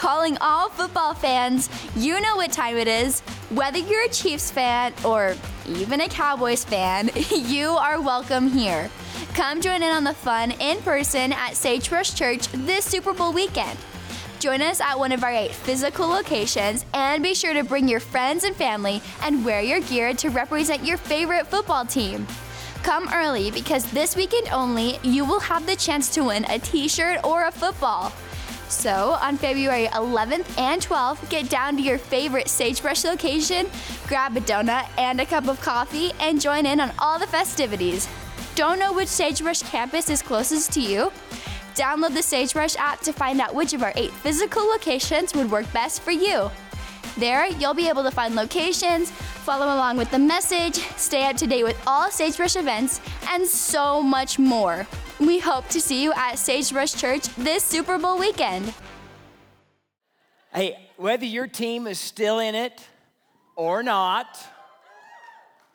calling 0.00 0.38
all 0.40 0.70
football 0.70 1.12
fans. 1.12 1.68
You 1.94 2.22
know 2.22 2.36
what 2.36 2.50
time 2.50 2.78
it 2.78 2.88
is. 2.88 3.20
Whether 3.50 3.80
you're 3.80 4.06
a 4.06 4.08
Chiefs 4.08 4.50
fan 4.50 4.94
or 5.04 5.36
even 5.68 6.00
a 6.00 6.08
Cowboys 6.08 6.64
fan, 6.64 7.10
you 7.30 7.68
are 7.72 8.00
welcome 8.00 8.48
here. 8.48 8.88
Come 9.34 9.60
join 9.60 9.82
in 9.82 9.90
on 9.90 10.04
the 10.04 10.14
fun 10.14 10.52
in 10.52 10.78
person 10.78 11.34
at 11.34 11.54
Sagebrush 11.54 12.14
Church 12.14 12.48
this 12.48 12.86
Super 12.86 13.12
Bowl 13.12 13.34
weekend. 13.34 13.78
Join 14.38 14.62
us 14.62 14.80
at 14.80 14.98
one 14.98 15.12
of 15.12 15.22
our 15.22 15.32
eight 15.32 15.52
physical 15.52 16.08
locations 16.08 16.86
and 16.94 17.22
be 17.22 17.34
sure 17.34 17.52
to 17.52 17.62
bring 17.62 17.86
your 17.86 18.00
friends 18.00 18.44
and 18.44 18.56
family 18.56 19.02
and 19.22 19.44
wear 19.44 19.60
your 19.60 19.80
gear 19.80 20.14
to 20.14 20.30
represent 20.30 20.82
your 20.82 20.96
favorite 20.96 21.46
football 21.46 21.84
team. 21.84 22.26
Come 22.82 23.10
early 23.12 23.50
because 23.50 23.84
this 23.92 24.16
weekend 24.16 24.48
only, 24.50 24.98
you 25.02 25.26
will 25.26 25.40
have 25.40 25.66
the 25.66 25.76
chance 25.76 26.08
to 26.14 26.24
win 26.24 26.46
a 26.46 26.58
t 26.58 26.88
shirt 26.88 27.22
or 27.22 27.44
a 27.44 27.52
football. 27.52 28.10
So, 28.70 29.18
on 29.20 29.36
February 29.36 29.86
11th 29.86 30.56
and 30.56 30.80
12th, 30.80 31.28
get 31.28 31.50
down 31.50 31.76
to 31.76 31.82
your 31.82 31.98
favorite 31.98 32.46
Sagebrush 32.46 33.02
location, 33.02 33.66
grab 34.06 34.36
a 34.36 34.40
donut 34.40 34.88
and 34.96 35.20
a 35.20 35.26
cup 35.26 35.48
of 35.48 35.60
coffee, 35.60 36.12
and 36.20 36.40
join 36.40 36.64
in 36.66 36.78
on 36.78 36.92
all 37.00 37.18
the 37.18 37.26
festivities. 37.26 38.08
Don't 38.54 38.78
know 38.78 38.92
which 38.92 39.08
Sagebrush 39.08 39.62
campus 39.62 40.08
is 40.08 40.22
closest 40.22 40.72
to 40.74 40.80
you? 40.80 41.10
Download 41.74 42.14
the 42.14 42.22
Sagebrush 42.22 42.76
app 42.76 43.00
to 43.00 43.12
find 43.12 43.40
out 43.40 43.56
which 43.56 43.74
of 43.74 43.82
our 43.82 43.92
eight 43.96 44.12
physical 44.12 44.64
locations 44.64 45.34
would 45.34 45.50
work 45.50 45.70
best 45.72 46.02
for 46.02 46.12
you. 46.12 46.48
There, 47.16 47.46
you'll 47.46 47.74
be 47.74 47.88
able 47.88 48.02
to 48.02 48.10
find 48.10 48.34
locations, 48.34 49.10
follow 49.10 49.66
along 49.66 49.96
with 49.96 50.10
the 50.10 50.18
message, 50.18 50.76
stay 50.96 51.24
up 51.24 51.36
to 51.36 51.46
date 51.46 51.64
with 51.64 51.80
all 51.86 52.10
Sagebrush 52.10 52.56
events, 52.56 53.00
and 53.28 53.46
so 53.46 54.02
much 54.02 54.38
more. 54.38 54.86
We 55.18 55.38
hope 55.38 55.68
to 55.68 55.80
see 55.80 56.02
you 56.02 56.12
at 56.14 56.38
Sagebrush 56.38 56.94
Church 56.94 57.24
this 57.36 57.62
Super 57.64 57.98
Bowl 57.98 58.18
weekend. 58.18 58.72
Hey, 60.52 60.88
whether 60.96 61.26
your 61.26 61.46
team 61.46 61.86
is 61.86 61.98
still 61.98 62.38
in 62.38 62.54
it 62.54 62.80
or 63.54 63.82
not, 63.82 64.38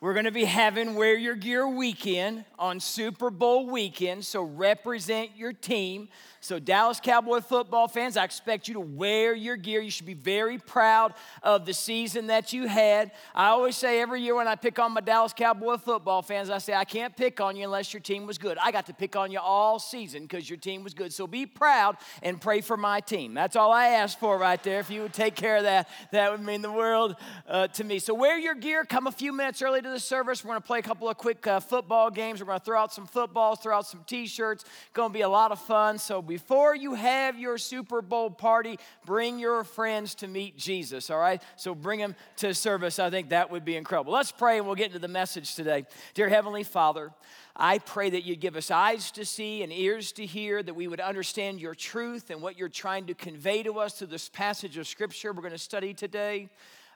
we're 0.05 0.13
going 0.13 0.25
to 0.25 0.31
be 0.31 0.45
having 0.45 0.93
Wear 0.93 1.17
Your 1.17 1.33
Gear 1.33 1.67
weekend 1.67 2.45
on 2.59 2.79
Super 2.79 3.31
Bowl 3.31 3.65
weekend. 3.65 4.23
So 4.23 4.43
represent 4.43 5.31
your 5.35 5.51
team. 5.51 6.09
So, 6.45 6.59
Dallas 6.59 6.99
Cowboy 6.99 7.39
football 7.39 7.87
fans, 7.87 8.17
I 8.17 8.23
expect 8.23 8.67
you 8.67 8.75
to 8.75 8.79
wear 8.79 9.33
your 9.33 9.55
gear. 9.55 9.81
You 9.81 9.89
should 9.89 10.05
be 10.05 10.13
very 10.13 10.59
proud 10.59 11.15
of 11.41 11.65
the 11.65 11.73
season 11.73 12.27
that 12.27 12.53
you 12.53 12.67
had. 12.67 13.09
I 13.33 13.47
always 13.47 13.75
say 13.75 13.99
every 13.99 14.21
year 14.21 14.35
when 14.35 14.47
I 14.47 14.53
pick 14.53 14.77
on 14.77 14.91
my 14.91 15.01
Dallas 15.01 15.33
Cowboy 15.33 15.77
football 15.77 16.21
fans, 16.21 16.51
I 16.51 16.59
say, 16.59 16.75
I 16.75 16.85
can't 16.85 17.17
pick 17.17 17.41
on 17.41 17.55
you 17.55 17.63
unless 17.63 17.95
your 17.95 18.01
team 18.01 18.27
was 18.27 18.37
good. 18.37 18.59
I 18.61 18.71
got 18.71 18.85
to 18.85 18.93
pick 18.93 19.15
on 19.15 19.31
you 19.31 19.39
all 19.39 19.79
season 19.79 20.21
because 20.21 20.47
your 20.47 20.59
team 20.59 20.83
was 20.83 20.93
good. 20.93 21.11
So, 21.11 21.25
be 21.25 21.47
proud 21.47 21.97
and 22.21 22.39
pray 22.39 22.61
for 22.61 22.77
my 22.77 22.99
team. 22.99 23.33
That's 23.33 23.55
all 23.55 23.71
I 23.71 23.87
ask 23.87 24.19
for 24.19 24.37
right 24.37 24.61
there. 24.61 24.79
If 24.79 24.91
you 24.91 25.01
would 25.01 25.13
take 25.13 25.33
care 25.33 25.57
of 25.57 25.63
that, 25.63 25.89
that 26.11 26.31
would 26.31 26.41
mean 26.41 26.61
the 26.61 26.71
world 26.71 27.15
uh, 27.47 27.69
to 27.69 27.83
me. 27.83 27.97
So, 27.97 28.13
wear 28.13 28.37
your 28.37 28.53
gear. 28.53 28.85
Come 28.85 29.07
a 29.07 29.11
few 29.11 29.33
minutes 29.33 29.63
early 29.63 29.81
to 29.81 29.89
the 29.89 29.94
service. 29.99 30.43
We're 30.43 30.49
going 30.49 30.61
to 30.61 30.67
play 30.67 30.79
a 30.79 30.83
couple 30.83 31.09
of 31.09 31.17
quick 31.17 31.45
uh, 31.47 31.59
football 31.59 32.09
games. 32.11 32.39
We're 32.39 32.47
going 32.47 32.59
to 32.59 32.65
throw 32.65 32.79
out 32.79 32.93
some 32.93 33.05
footballs, 33.05 33.59
throw 33.59 33.77
out 33.77 33.85
some 33.85 34.03
t 34.05 34.27
shirts. 34.27 34.63
It's 34.63 34.93
Going 34.93 35.09
to 35.09 35.13
be 35.13 35.21
a 35.21 35.29
lot 35.29 35.51
of 35.51 35.59
fun. 35.59 35.97
So, 35.97 36.21
before 36.21 36.75
you 36.75 36.93
have 36.93 37.37
your 37.37 37.57
Super 37.57 38.01
Bowl 38.01 38.29
party, 38.29 38.77
bring 39.05 39.39
your 39.39 39.63
friends 39.63 40.15
to 40.15 40.27
meet 40.27 40.57
Jesus, 40.57 41.09
all 41.09 41.19
right? 41.19 41.41
So 41.55 41.75
bring 41.75 41.99
them 41.99 42.15
to 42.37 42.53
service. 42.53 42.99
I 42.99 43.09
think 43.09 43.29
that 43.29 43.51
would 43.51 43.65
be 43.65 43.75
incredible. 43.75 44.13
Let's 44.13 44.31
pray 44.31 44.57
and 44.57 44.65
we'll 44.65 44.75
get 44.75 44.87
into 44.87 44.99
the 44.99 45.07
message 45.07 45.55
today. 45.55 45.85
Dear 46.13 46.29
Heavenly 46.29 46.63
Father, 46.63 47.11
I 47.55 47.77
pray 47.79 48.09
that 48.09 48.25
you'd 48.25 48.41
give 48.41 48.55
us 48.55 48.69
eyes 48.69 49.11
to 49.11 49.25
see 49.25 49.63
and 49.63 49.71
ears 49.71 50.11
to 50.13 50.25
hear, 50.25 50.61
that 50.61 50.73
we 50.73 50.87
would 50.87 50.99
understand 50.99 51.61
your 51.61 51.73
truth 51.73 52.29
and 52.29 52.41
what 52.41 52.57
you're 52.57 52.69
trying 52.69 53.07
to 53.07 53.13
convey 53.13 53.63
to 53.63 53.79
us 53.79 53.93
through 53.93 54.07
this 54.07 54.27
passage 54.27 54.77
of 54.77 54.87
Scripture 54.87 55.31
we're 55.31 55.41
going 55.41 55.51
to 55.51 55.57
study 55.57 55.93
today. 55.93 56.49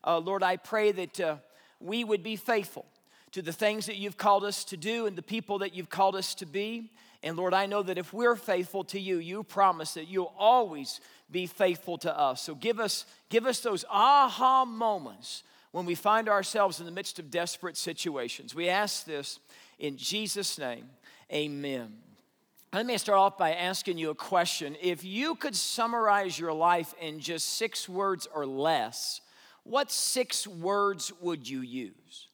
Uh, 0.04 0.18
Lord, 0.18 0.44
I 0.44 0.58
pray 0.58 0.92
that 0.92 1.20
uh, 1.20 1.36
we 1.80 2.04
would 2.04 2.24
be 2.24 2.36
faithful 2.36 2.86
to 3.32 3.42
the 3.42 3.54
things 3.54 3.86
that 3.86 3.98
you've 3.98 4.18
called 4.18 4.44
us 4.44 4.64
to 4.66 4.78
do 4.78 5.06
and 5.06 5.16
the 5.16 5.22
people 5.22 5.60
that 5.60 5.76
you've 5.76 5.90
called 5.90 6.16
us 6.16 6.34
to 6.36 6.46
be. 6.46 6.92
And 7.22 7.38
Lord, 7.38 7.54
I 7.54 7.66
know 7.66 7.84
that 7.84 7.98
if 7.98 8.14
we're 8.14 8.36
faithful 8.36 8.84
to 8.86 9.00
you, 9.00 9.18
you 9.18 9.44
promise 9.44 9.94
that 9.94 10.08
you'll 10.08 10.34
always 10.38 11.00
be 11.30 11.46
faithful 11.46 11.98
to 12.00 12.18
us. 12.18 12.42
So 12.42 12.56
give 12.56 12.80
us, 12.80 13.06
give 13.30 13.46
us 13.46 13.60
those 13.60 13.86
aha 13.90 14.66
moments 14.66 15.44
when 15.72 15.86
we 15.86 15.96
find 15.96 16.28
ourselves 16.28 16.80
in 16.80 16.86
the 16.86 16.92
midst 16.92 17.20
of 17.20 17.30
desperate 17.30 17.78
situations. 17.78 18.56
We 18.56 18.70
ask 18.70 19.06
this 19.06 19.40
in 19.78 19.98
Jesus' 19.98 20.58
name. 20.58 20.86
Amen. 21.32 21.94
Let 22.74 22.86
me 22.86 22.98
start 22.98 23.20
off 23.20 23.38
by 23.38 23.54
asking 23.54 23.98
you 23.98 24.12
a 24.12 24.16
question. 24.16 24.76
If 24.82 25.04
you 25.04 25.36
could 25.36 25.56
summarize 25.56 26.40
your 26.40 26.54
life 26.54 26.94
in 27.02 27.20
just 27.20 27.50
six 27.56 27.90
words 27.90 28.28
or 28.34 28.46
less, 28.46 29.22
what 29.70 29.92
six 29.92 30.48
words 30.48 31.14
would 31.22 31.48
you 31.48 31.62
use? 31.62 32.28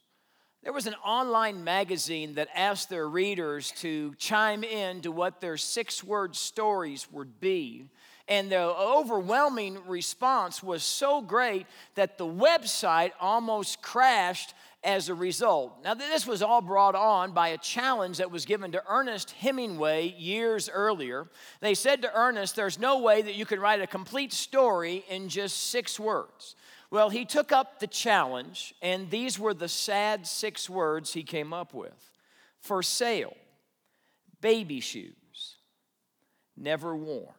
There 0.63 0.72
was 0.72 0.88
an 0.88 0.96
online 1.06 1.63
magazine 1.63 2.35
that 2.35 2.47
asked 2.56 2.90
their 2.90 3.07
readers 3.07 3.72
to 3.78 4.16
chime 4.18 4.63
in 4.63 5.01
to 5.01 5.12
what 5.12 5.41
their 5.41 5.57
six 5.57 6.03
word 6.03 6.35
stories 6.35 7.07
would 7.12 7.41
be. 7.41 7.90
And 8.28 8.51
the 8.51 8.63
overwhelming 8.63 9.78
response 9.85 10.63
was 10.63 10.81
so 10.81 11.22
great 11.22 11.68
that 11.94 12.18
the 12.18 12.25
website 12.25 13.12
almost 13.19 13.81
crashed 13.81 14.56
as 14.84 15.09
a 15.09 15.13
result. 15.13 15.84
Now, 15.84 15.94
this 15.94 16.25
was 16.25 16.41
all 16.41 16.62
brought 16.62 16.96
on 16.96 17.34
by 17.34 17.50
a 17.50 17.57
challenge 17.57 18.17
that 18.17 18.31
was 18.31 18.46
given 18.46 18.72
to 18.72 18.84
Ernest 18.88 19.31
Hemingway 19.31 20.16
years 20.17 20.69
earlier. 20.69 21.28
They 21.59 21.73
said 21.73 22.02
to 22.03 22.17
Ernest, 22.17 22.56
There's 22.56 22.79
no 22.79 23.00
way 23.00 23.22
that 23.22 23.35
you 23.35 23.46
can 23.46 23.59
write 23.59 23.81
a 23.81 23.88
complete 23.88 24.31
story 24.31 25.03
in 25.09 25.28
just 25.28 25.67
six 25.67 26.00
words. 26.00 26.56
Well, 26.96 27.10
he 27.10 27.26
took 27.26 27.52
up 27.52 27.82
the 27.82 27.88
challenge, 27.88 28.74
and 28.82 29.12
these 29.12 29.38
were 29.38 29.54
the 29.54 29.68
sad 29.68 30.26
six 30.26 30.70
words 30.70 31.12
he 31.12 31.24
came 31.24 31.52
up 31.52 31.74
with 31.74 32.10
for 32.62 32.82
sale, 32.82 33.36
baby 34.40 34.80
shoes, 34.80 35.58
never 36.56 36.96
worn. 36.96 37.36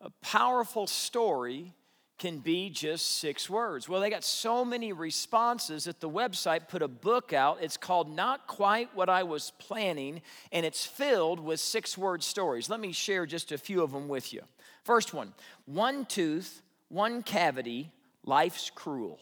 A 0.00 0.08
powerful 0.22 0.86
story 0.86 1.74
can 2.16 2.38
be 2.38 2.70
just 2.70 3.18
six 3.18 3.50
words. 3.50 3.90
Well, 3.90 4.00
they 4.00 4.08
got 4.08 4.24
so 4.24 4.64
many 4.64 4.94
responses 4.94 5.84
that 5.84 6.00
the 6.00 6.08
website 6.08 6.68
put 6.68 6.80
a 6.80 6.88
book 6.88 7.34
out. 7.34 7.58
It's 7.60 7.76
called 7.76 8.10
Not 8.10 8.46
Quite 8.46 8.96
What 8.96 9.10
I 9.10 9.22
Was 9.22 9.52
Planning, 9.58 10.22
and 10.50 10.64
it's 10.64 10.86
filled 10.86 11.40
with 11.40 11.60
six 11.60 11.98
word 11.98 12.22
stories. 12.22 12.70
Let 12.70 12.80
me 12.80 12.92
share 12.92 13.26
just 13.26 13.52
a 13.52 13.58
few 13.58 13.82
of 13.82 13.92
them 13.92 14.08
with 14.08 14.32
you. 14.32 14.40
First 14.82 15.12
one 15.12 15.34
one 15.66 16.06
tooth 16.06 16.62
one 16.94 17.22
cavity, 17.22 17.90
life's 18.24 18.70
cruel. 18.70 19.18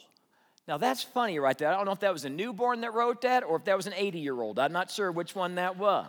Now 0.68 0.78
that's 0.78 1.02
funny 1.02 1.38
right 1.38 1.56
there. 1.56 1.68
I 1.68 1.76
don't 1.76 1.86
know 1.86 1.92
if 1.92 2.00
that 2.00 2.12
was 2.12 2.24
a 2.24 2.30
newborn 2.30 2.82
that 2.82 2.94
wrote 2.94 3.22
that 3.22 3.42
or 3.42 3.56
if 3.56 3.64
that 3.64 3.76
was 3.76 3.86
an 3.86 3.94
80 3.96 4.20
year 4.20 4.40
old. 4.40 4.58
I'm 4.58 4.72
not 4.72 4.90
sure 4.90 5.10
which 5.10 5.34
one 5.34 5.56
that 5.56 5.76
was. 5.76 6.06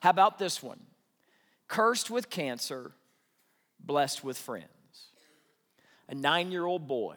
How 0.00 0.10
about 0.10 0.38
this 0.38 0.62
one? 0.62 0.80
Cursed 1.68 2.10
with 2.10 2.30
cancer, 2.30 2.92
blessed 3.78 4.24
with 4.24 4.38
friends. 4.38 4.66
A 6.08 6.14
nine 6.14 6.50
year 6.50 6.64
old 6.64 6.86
boy 6.86 7.16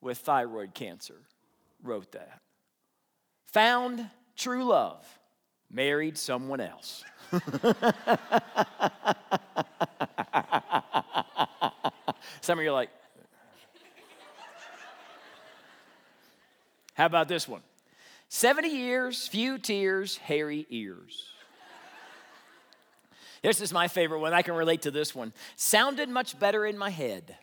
with 0.00 0.18
thyroid 0.18 0.74
cancer 0.74 1.20
wrote 1.82 2.12
that. 2.12 2.40
Found 3.52 4.08
true 4.36 4.64
love, 4.64 5.06
married 5.70 6.16
someone 6.16 6.60
else. 6.60 7.04
Some 12.50 12.58
of 12.58 12.64
you 12.64 12.70
are 12.70 12.74
like, 12.74 12.90
how 16.94 17.06
about 17.06 17.28
this 17.28 17.46
one? 17.46 17.60
70 18.28 18.66
years, 18.66 19.28
few 19.28 19.56
tears, 19.56 20.16
hairy 20.16 20.66
ears. 20.68 21.28
This 23.40 23.60
is 23.60 23.72
my 23.72 23.86
favorite 23.86 24.18
one. 24.18 24.34
I 24.34 24.42
can 24.42 24.54
relate 24.54 24.82
to 24.82 24.90
this 24.90 25.14
one. 25.14 25.32
Sounded 25.54 26.08
much 26.08 26.40
better 26.40 26.66
in 26.66 26.76
my 26.76 26.90
head. 26.90 27.36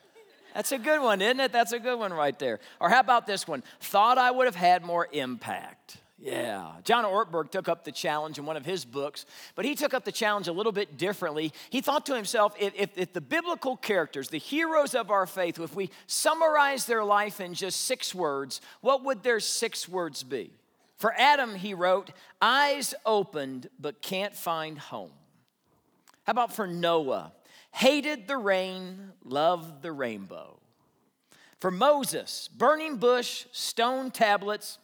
That's 0.53 0.73
a 0.73 0.77
good 0.77 1.01
one, 1.01 1.21
isn't 1.21 1.39
it? 1.39 1.53
That's 1.53 1.71
a 1.71 1.79
good 1.79 1.97
one 1.97 2.11
right 2.11 2.37
there. 2.37 2.59
Or 2.81 2.89
how 2.89 2.99
about 2.99 3.25
this 3.25 3.47
one? 3.47 3.63
Thought 3.79 4.17
I 4.17 4.29
would 4.29 4.43
have 4.43 4.55
had 4.55 4.83
more 4.83 5.07
impact. 5.13 5.99
Yeah. 6.19 6.71
John 6.83 7.05
Ortberg 7.05 7.51
took 7.51 7.69
up 7.69 7.83
the 7.83 7.91
challenge 7.91 8.39
in 8.39 8.45
one 8.45 8.57
of 8.57 8.65
his 8.65 8.85
books, 8.85 9.25
but 9.53 9.65
he 9.65 9.75
took 9.75 9.93
up 9.93 10.03
the 10.03 10.11
challenge 10.11 10.47
a 10.47 10.51
little 10.51 10.71
bit 10.71 10.97
differently. 10.97 11.53
He 11.69 11.79
thought 11.79 12.07
to 12.07 12.15
himself 12.15 12.55
if, 12.59 12.73
if, 12.75 12.97
if, 12.97 13.13
the 13.13 13.21
biblical 13.21 13.77
characters, 13.77 14.29
the 14.29 14.39
heroes 14.39 14.95
of 14.95 15.11
our 15.11 15.27
faith, 15.27 15.59
if 15.59 15.75
we 15.75 15.91
summarize 16.07 16.85
their 16.87 17.03
life 17.03 17.39
in 17.39 17.53
just 17.53 17.81
six 17.85 18.15
words, 18.15 18.61
what 18.81 19.03
would 19.03 19.21
their 19.21 19.39
six 19.39 19.87
words 19.87 20.23
be? 20.23 20.51
For 20.97 21.13
Adam, 21.15 21.53
he 21.53 21.75
wrote, 21.75 22.09
eyes 22.41 22.95
opened 23.05 23.69
but 23.79 24.01
can't 24.01 24.35
find 24.35 24.79
home. 24.79 25.11
How 26.23 26.31
about 26.31 26.51
for 26.51 26.65
Noah? 26.65 27.31
Hated 27.71 28.27
the 28.27 28.37
rain, 28.37 29.11
loved 29.23 29.83
the 29.83 29.91
rainbow. 29.91 30.59
For 31.59 31.69
Moses, 31.69 32.49
burning 32.57 32.97
bush, 32.97 33.45
stone 33.51 34.09
tablets, 34.09 34.79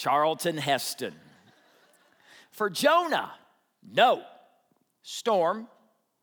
Charlton 0.00 0.56
Heston. 0.56 1.14
For 2.52 2.70
Jonah, 2.70 3.32
no. 3.92 4.22
Storm, 5.02 5.68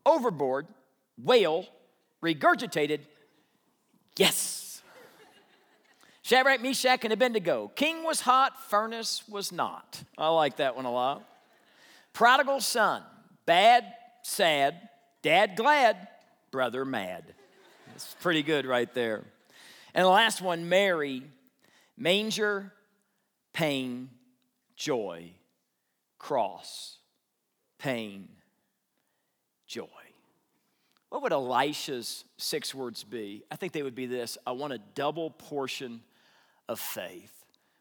overboard, 0.03 0.65
whale, 1.21 1.67
regurgitated, 2.23 3.01
Yes. 4.17 4.81
Shadrach, 6.23 6.59
Meshach, 6.59 7.03
and 7.03 7.13
Abednego. 7.13 7.71
King 7.75 8.03
was 8.03 8.21
hot, 8.21 8.59
furnace 8.67 9.21
was 9.29 9.51
not. 9.51 10.03
I 10.17 10.29
like 10.29 10.57
that 10.57 10.75
one 10.75 10.85
a 10.85 10.91
lot. 10.91 11.23
Prodigal 12.13 12.61
son, 12.61 13.03
bad, 13.45 13.93
sad, 14.23 14.89
dad 15.21 15.55
glad, 15.55 16.07
brother 16.49 16.83
mad. 16.83 17.23
It's 17.93 18.15
pretty 18.21 18.41
good 18.41 18.65
right 18.65 18.91
there. 18.95 19.23
And 19.93 20.03
the 20.03 20.09
last 20.09 20.41
one, 20.41 20.67
Mary, 20.67 21.21
manger, 21.95 22.73
pain, 23.57 24.07
joy, 24.75 25.31
cross, 26.19 26.99
pain, 27.79 28.29
joy. 29.65 29.87
What 31.09 31.23
would 31.23 31.33
Elisha's 31.33 32.23
six 32.37 32.75
words 32.75 33.03
be? 33.03 33.41
I 33.49 33.55
think 33.55 33.73
they 33.73 33.81
would 33.81 33.95
be 33.95 34.05
this 34.05 34.37
I 34.45 34.51
want 34.51 34.73
a 34.73 34.77
double 34.93 35.31
portion 35.31 36.01
of 36.69 36.79
faith. 36.79 37.33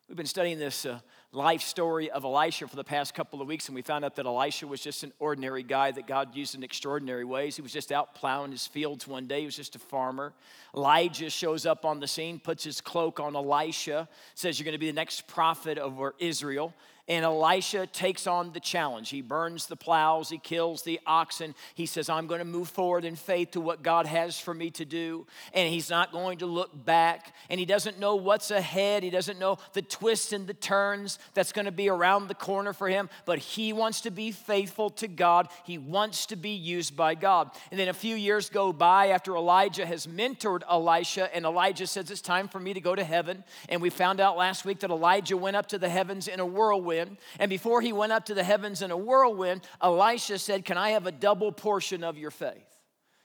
We've 0.08 0.16
been 0.16 0.24
studying 0.24 0.58
this 0.58 0.86
uh, 0.86 1.00
life 1.36 1.60
story 1.60 2.10
of 2.10 2.24
Elisha 2.24 2.66
for 2.66 2.76
the 2.76 2.84
past 2.84 3.12
couple 3.12 3.42
of 3.42 3.46
weeks, 3.46 3.68
and 3.68 3.74
we 3.74 3.82
found 3.82 4.06
out 4.06 4.16
that 4.16 4.24
Elisha 4.24 4.66
was 4.66 4.80
just 4.80 5.04
an 5.04 5.12
ordinary 5.18 5.62
guy 5.62 5.90
that 5.90 6.06
God 6.06 6.34
used 6.34 6.54
in 6.54 6.62
extraordinary 6.62 7.24
ways. 7.24 7.56
He 7.56 7.62
was 7.62 7.74
just 7.74 7.92
out 7.92 8.14
plowing 8.14 8.52
his 8.52 8.66
fields 8.66 9.06
one 9.06 9.26
day, 9.26 9.40
he 9.40 9.44
was 9.44 9.54
just 9.54 9.76
a 9.76 9.78
farmer. 9.78 10.32
Elijah 10.74 11.28
shows 11.28 11.66
up 11.66 11.84
on 11.84 12.00
the 12.00 12.08
scene, 12.08 12.38
puts 12.38 12.64
his 12.64 12.80
cloak 12.80 13.20
on 13.20 13.36
Elisha, 13.36 14.08
says, 14.34 14.58
You're 14.58 14.64
going 14.64 14.72
to 14.72 14.78
be 14.78 14.86
the 14.86 14.94
next 14.94 15.26
prophet 15.26 15.76
over 15.76 16.14
Israel. 16.18 16.72
And 17.08 17.24
Elisha 17.24 17.86
takes 17.86 18.26
on 18.26 18.52
the 18.52 18.58
challenge. 18.58 19.10
He 19.10 19.20
burns 19.20 19.66
the 19.66 19.76
plows, 19.76 20.28
he 20.28 20.38
kills 20.38 20.82
the 20.82 20.98
oxen. 21.06 21.54
He 21.74 21.86
says, 21.86 22.08
I'm 22.08 22.26
going 22.26 22.40
to 22.40 22.44
move 22.44 22.68
forward 22.68 23.04
in 23.04 23.14
faith 23.14 23.52
to 23.52 23.60
what 23.60 23.84
God 23.84 24.06
has 24.06 24.40
for 24.40 24.52
me 24.52 24.70
to 24.72 24.84
do. 24.84 25.24
And 25.54 25.72
he's 25.72 25.88
not 25.88 26.10
going 26.10 26.38
to 26.38 26.46
look 26.46 26.84
back. 26.84 27.32
And 27.48 27.60
he 27.60 27.66
doesn't 27.66 28.00
know 28.00 28.16
what's 28.16 28.50
ahead. 28.50 29.04
He 29.04 29.10
doesn't 29.10 29.38
know 29.38 29.58
the 29.72 29.82
twists 29.82 30.32
and 30.32 30.48
the 30.48 30.54
turns 30.54 31.20
that's 31.32 31.52
going 31.52 31.66
to 31.66 31.72
be 31.72 31.88
around 31.88 32.26
the 32.26 32.34
corner 32.34 32.72
for 32.72 32.88
him. 32.88 33.08
But 33.24 33.38
he 33.38 33.72
wants 33.72 34.00
to 34.00 34.10
be 34.10 34.32
faithful 34.32 34.90
to 34.90 35.06
God. 35.06 35.48
He 35.64 35.78
wants 35.78 36.26
to 36.26 36.36
be 36.36 36.50
used 36.50 36.96
by 36.96 37.14
God. 37.14 37.52
And 37.70 37.78
then 37.78 37.86
a 37.88 37.94
few 37.94 38.16
years 38.16 38.50
go 38.50 38.72
by 38.72 39.08
after 39.08 39.36
Elijah 39.36 39.86
has 39.86 40.08
mentored 40.08 40.62
Elisha, 40.68 41.34
and 41.34 41.44
Elijah 41.44 41.86
says, 41.86 42.10
It's 42.10 42.20
time 42.20 42.48
for 42.48 42.58
me 42.58 42.74
to 42.74 42.80
go 42.80 42.96
to 42.96 43.04
heaven. 43.04 43.44
And 43.68 43.80
we 43.80 43.90
found 43.90 44.18
out 44.18 44.36
last 44.36 44.64
week 44.64 44.80
that 44.80 44.90
Elijah 44.90 45.36
went 45.36 45.54
up 45.54 45.66
to 45.68 45.78
the 45.78 45.88
heavens 45.88 46.26
in 46.26 46.40
a 46.40 46.46
whirlwind 46.46 46.95
whirlwind. 46.96 47.18
And 47.38 47.48
before 47.48 47.80
he 47.80 47.92
went 47.92 48.12
up 48.12 48.26
to 48.26 48.34
the 48.34 48.44
heavens 48.44 48.82
in 48.82 48.90
a 48.90 48.96
whirlwind, 48.96 49.62
Elisha 49.82 50.38
said, 50.38 50.64
Can 50.64 50.78
I 50.78 50.90
have 50.90 51.06
a 51.06 51.12
double 51.12 51.52
portion 51.52 52.04
of 52.04 52.18
your 52.18 52.30
faith? 52.30 52.64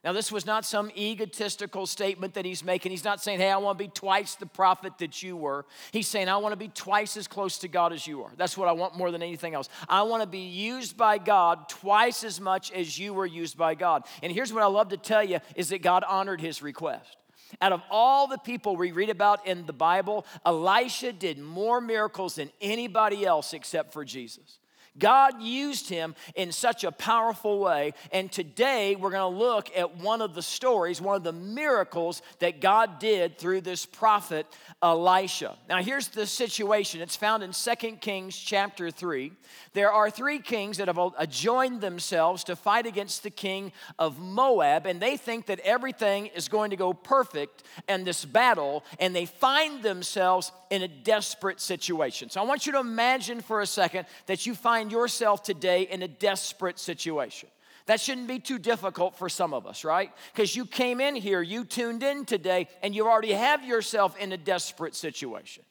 Now, 0.03 0.13
this 0.13 0.31
was 0.31 0.47
not 0.47 0.65
some 0.65 0.89
egotistical 0.97 1.85
statement 1.85 2.33
that 2.33 2.43
he's 2.43 2.63
making. 2.63 2.89
He's 2.89 3.03
not 3.03 3.21
saying, 3.21 3.39
Hey, 3.39 3.51
I 3.51 3.57
want 3.57 3.77
to 3.77 3.83
be 3.83 3.89
twice 3.89 4.33
the 4.35 4.47
prophet 4.47 4.97
that 4.97 5.21
you 5.21 5.37
were. 5.37 5.65
He's 5.91 6.07
saying, 6.07 6.27
I 6.27 6.37
want 6.37 6.53
to 6.53 6.57
be 6.57 6.69
twice 6.69 7.17
as 7.17 7.27
close 7.27 7.59
to 7.59 7.67
God 7.67 7.93
as 7.93 8.07
you 8.07 8.23
are. 8.23 8.31
That's 8.35 8.57
what 8.57 8.67
I 8.67 8.71
want 8.71 8.97
more 8.97 9.11
than 9.11 9.21
anything 9.21 9.53
else. 9.53 9.69
I 9.87 10.01
want 10.03 10.23
to 10.23 10.27
be 10.27 10.39
used 10.39 10.97
by 10.97 11.19
God 11.19 11.69
twice 11.69 12.23
as 12.23 12.41
much 12.41 12.71
as 12.71 12.97
you 12.97 13.13
were 13.13 13.27
used 13.27 13.57
by 13.57 13.75
God. 13.75 14.03
And 14.23 14.31
here's 14.31 14.51
what 14.51 14.63
I 14.63 14.67
love 14.67 14.89
to 14.89 14.97
tell 14.97 15.23
you 15.23 15.39
is 15.55 15.69
that 15.69 15.83
God 15.83 16.03
honored 16.07 16.41
his 16.41 16.63
request. 16.63 17.17
Out 17.59 17.73
of 17.73 17.81
all 17.89 18.27
the 18.27 18.37
people 18.37 18.75
we 18.75 18.91
read 18.91 19.09
about 19.09 19.45
in 19.45 19.65
the 19.65 19.73
Bible, 19.73 20.25
Elisha 20.45 21.11
did 21.11 21.37
more 21.37 21.81
miracles 21.81 22.35
than 22.35 22.49
anybody 22.61 23.25
else 23.25 23.53
except 23.53 23.91
for 23.91 24.05
Jesus. 24.05 24.59
God 24.99 25.41
used 25.41 25.87
him 25.89 26.15
in 26.35 26.51
such 26.51 26.83
a 26.83 26.91
powerful 26.91 27.59
way. 27.59 27.93
And 28.11 28.31
today 28.31 28.95
we're 28.95 29.11
going 29.11 29.33
to 29.33 29.39
look 29.39 29.69
at 29.75 29.97
one 29.97 30.21
of 30.21 30.35
the 30.35 30.41
stories, 30.41 31.01
one 31.01 31.15
of 31.15 31.23
the 31.23 31.31
miracles 31.31 32.21
that 32.39 32.59
God 32.59 32.99
did 32.99 33.37
through 33.37 33.61
this 33.61 33.85
prophet 33.85 34.45
Elisha. 34.81 35.57
Now, 35.69 35.81
here's 35.81 36.09
the 36.09 36.25
situation 36.25 37.01
it's 37.01 37.15
found 37.15 37.43
in 37.43 37.51
2 37.51 37.97
Kings 37.97 38.35
chapter 38.37 38.91
3. 38.91 39.31
There 39.73 39.91
are 39.91 40.09
three 40.09 40.39
kings 40.39 40.77
that 40.77 40.87
have 40.87 41.29
joined 41.29 41.81
themselves 41.81 42.43
to 42.45 42.55
fight 42.55 42.85
against 42.85 43.23
the 43.23 43.29
king 43.29 43.71
of 43.97 44.19
Moab, 44.19 44.85
and 44.85 45.01
they 45.01 45.17
think 45.17 45.45
that 45.45 45.59
everything 45.59 46.27
is 46.27 46.47
going 46.47 46.71
to 46.71 46.75
go 46.75 46.93
perfect 46.93 47.63
in 47.87 48.03
this 48.03 48.25
battle, 48.25 48.83
and 48.99 49.15
they 49.15 49.25
find 49.25 49.83
themselves 49.83 50.51
in 50.69 50.81
a 50.81 50.87
desperate 50.87 51.59
situation. 51.61 52.29
So 52.29 52.41
I 52.41 52.45
want 52.45 52.65
you 52.65 52.71
to 52.73 52.79
imagine 52.79 53.41
for 53.41 53.61
a 53.61 53.67
second 53.67 54.05
that 54.25 54.45
you 54.45 54.55
find 54.55 54.80
yourself 54.89 55.43
today 55.43 55.83
in 55.83 56.01
a 56.01 56.07
desperate 56.07 56.79
situation. 56.79 57.49
That 57.87 57.99
shouldn't 57.99 58.27
be 58.27 58.39
too 58.39 58.59
difficult 58.59 59.17
for 59.17 59.27
some 59.27 59.53
of 59.53 59.67
us, 59.67 59.83
right? 59.83 60.11
Because 60.33 60.55
you 60.55 60.65
came 60.65 61.01
in 61.01 61.15
here, 61.15 61.41
you 61.41 61.65
tuned 61.65 62.03
in 62.03 62.25
today, 62.25 62.67
and 62.81 62.95
you 62.95 63.07
already 63.07 63.33
have 63.33 63.65
yourself 63.65 64.17
in 64.17 64.31
a 64.31 64.37
desperate 64.37 64.95
situation. 64.95 65.63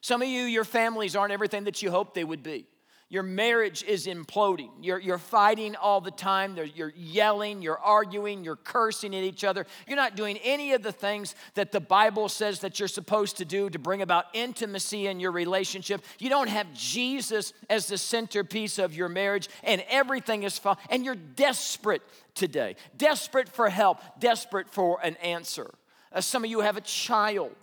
Some 0.00 0.22
of 0.22 0.28
you, 0.28 0.42
your 0.42 0.64
families 0.64 1.16
aren't 1.16 1.32
everything 1.32 1.64
that 1.64 1.82
you 1.82 1.90
hoped 1.90 2.14
they 2.14 2.24
would 2.24 2.42
be. 2.42 2.66
Your 3.08 3.22
marriage 3.22 3.84
is 3.84 4.08
imploding. 4.08 4.70
You're, 4.80 4.98
you're 4.98 5.18
fighting 5.18 5.76
all 5.76 6.00
the 6.00 6.10
time. 6.10 6.58
You're 6.74 6.92
yelling, 6.96 7.62
you're 7.62 7.78
arguing, 7.78 8.42
you're 8.42 8.56
cursing 8.56 9.14
at 9.14 9.22
each 9.22 9.44
other. 9.44 9.64
You're 9.86 9.96
not 9.96 10.16
doing 10.16 10.38
any 10.42 10.72
of 10.72 10.82
the 10.82 10.90
things 10.90 11.36
that 11.54 11.70
the 11.70 11.78
Bible 11.78 12.28
says 12.28 12.60
that 12.60 12.80
you're 12.80 12.88
supposed 12.88 13.36
to 13.36 13.44
do 13.44 13.70
to 13.70 13.78
bring 13.78 14.02
about 14.02 14.24
intimacy 14.32 15.06
in 15.06 15.20
your 15.20 15.30
relationship. 15.30 16.04
You 16.18 16.30
don't 16.30 16.48
have 16.48 16.74
Jesus 16.74 17.52
as 17.70 17.86
the 17.86 17.96
centerpiece 17.96 18.78
of 18.80 18.92
your 18.92 19.08
marriage, 19.08 19.48
and 19.62 19.84
everything 19.88 20.42
is 20.42 20.58
fine. 20.58 20.76
And 20.90 21.04
you're 21.04 21.14
desperate 21.14 22.02
today, 22.34 22.74
desperate 22.96 23.48
for 23.48 23.68
help, 23.68 24.00
desperate 24.18 24.68
for 24.68 24.98
an 25.04 25.14
answer. 25.16 25.70
Uh, 26.12 26.20
some 26.20 26.42
of 26.42 26.50
you 26.50 26.60
have 26.60 26.76
a 26.76 26.80
child 26.80 27.54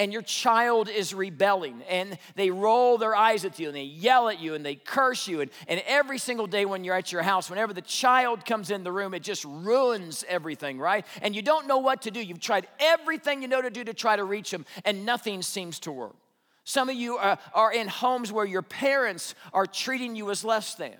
and 0.00 0.14
your 0.14 0.22
child 0.22 0.88
is 0.88 1.12
rebelling 1.12 1.82
and 1.86 2.16
they 2.34 2.50
roll 2.50 2.96
their 2.96 3.14
eyes 3.14 3.44
at 3.44 3.58
you 3.58 3.68
and 3.68 3.76
they 3.76 3.82
yell 3.82 4.30
at 4.30 4.40
you 4.40 4.54
and 4.54 4.64
they 4.64 4.74
curse 4.74 5.28
you. 5.28 5.42
And, 5.42 5.50
and 5.68 5.82
every 5.86 6.16
single 6.16 6.46
day 6.46 6.64
when 6.64 6.84
you're 6.84 6.94
at 6.94 7.12
your 7.12 7.20
house, 7.20 7.50
whenever 7.50 7.74
the 7.74 7.82
child 7.82 8.46
comes 8.46 8.70
in 8.70 8.82
the 8.82 8.90
room, 8.90 9.12
it 9.12 9.22
just 9.22 9.44
ruins 9.44 10.24
everything, 10.26 10.78
right? 10.78 11.04
And 11.20 11.36
you 11.36 11.42
don't 11.42 11.66
know 11.66 11.76
what 11.76 12.00
to 12.02 12.10
do. 12.10 12.18
You've 12.18 12.40
tried 12.40 12.66
everything 12.78 13.42
you 13.42 13.48
know 13.48 13.60
to 13.60 13.68
do 13.68 13.84
to 13.84 13.92
try 13.92 14.16
to 14.16 14.24
reach 14.24 14.50
them, 14.50 14.64
and 14.86 15.04
nothing 15.04 15.42
seems 15.42 15.78
to 15.80 15.92
work. 15.92 16.16
Some 16.64 16.88
of 16.88 16.94
you 16.94 17.18
are, 17.18 17.38
are 17.52 17.70
in 17.70 17.86
homes 17.86 18.32
where 18.32 18.46
your 18.46 18.62
parents 18.62 19.34
are 19.52 19.66
treating 19.66 20.16
you 20.16 20.30
as 20.30 20.44
less 20.44 20.76
than. 20.76 20.96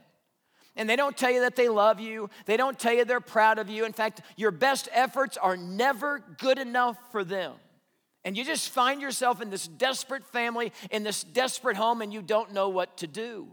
And 0.76 0.90
they 0.90 0.96
don't 0.96 1.16
tell 1.16 1.30
you 1.30 1.40
that 1.40 1.56
they 1.56 1.70
love 1.70 2.00
you. 2.00 2.28
They 2.44 2.58
don't 2.58 2.78
tell 2.78 2.92
you 2.92 3.06
they're 3.06 3.20
proud 3.20 3.58
of 3.58 3.70
you. 3.70 3.86
In 3.86 3.94
fact, 3.94 4.20
your 4.36 4.50
best 4.50 4.90
efforts 4.92 5.38
are 5.38 5.56
never 5.56 6.22
good 6.36 6.58
enough 6.58 6.98
for 7.12 7.24
them. 7.24 7.54
And 8.24 8.36
you 8.36 8.44
just 8.44 8.68
find 8.68 9.00
yourself 9.00 9.40
in 9.40 9.50
this 9.50 9.66
desperate 9.66 10.26
family, 10.26 10.72
in 10.90 11.02
this 11.02 11.24
desperate 11.24 11.76
home, 11.76 12.02
and 12.02 12.12
you 12.12 12.20
don't 12.20 12.52
know 12.52 12.68
what 12.68 12.98
to 12.98 13.06
do. 13.06 13.48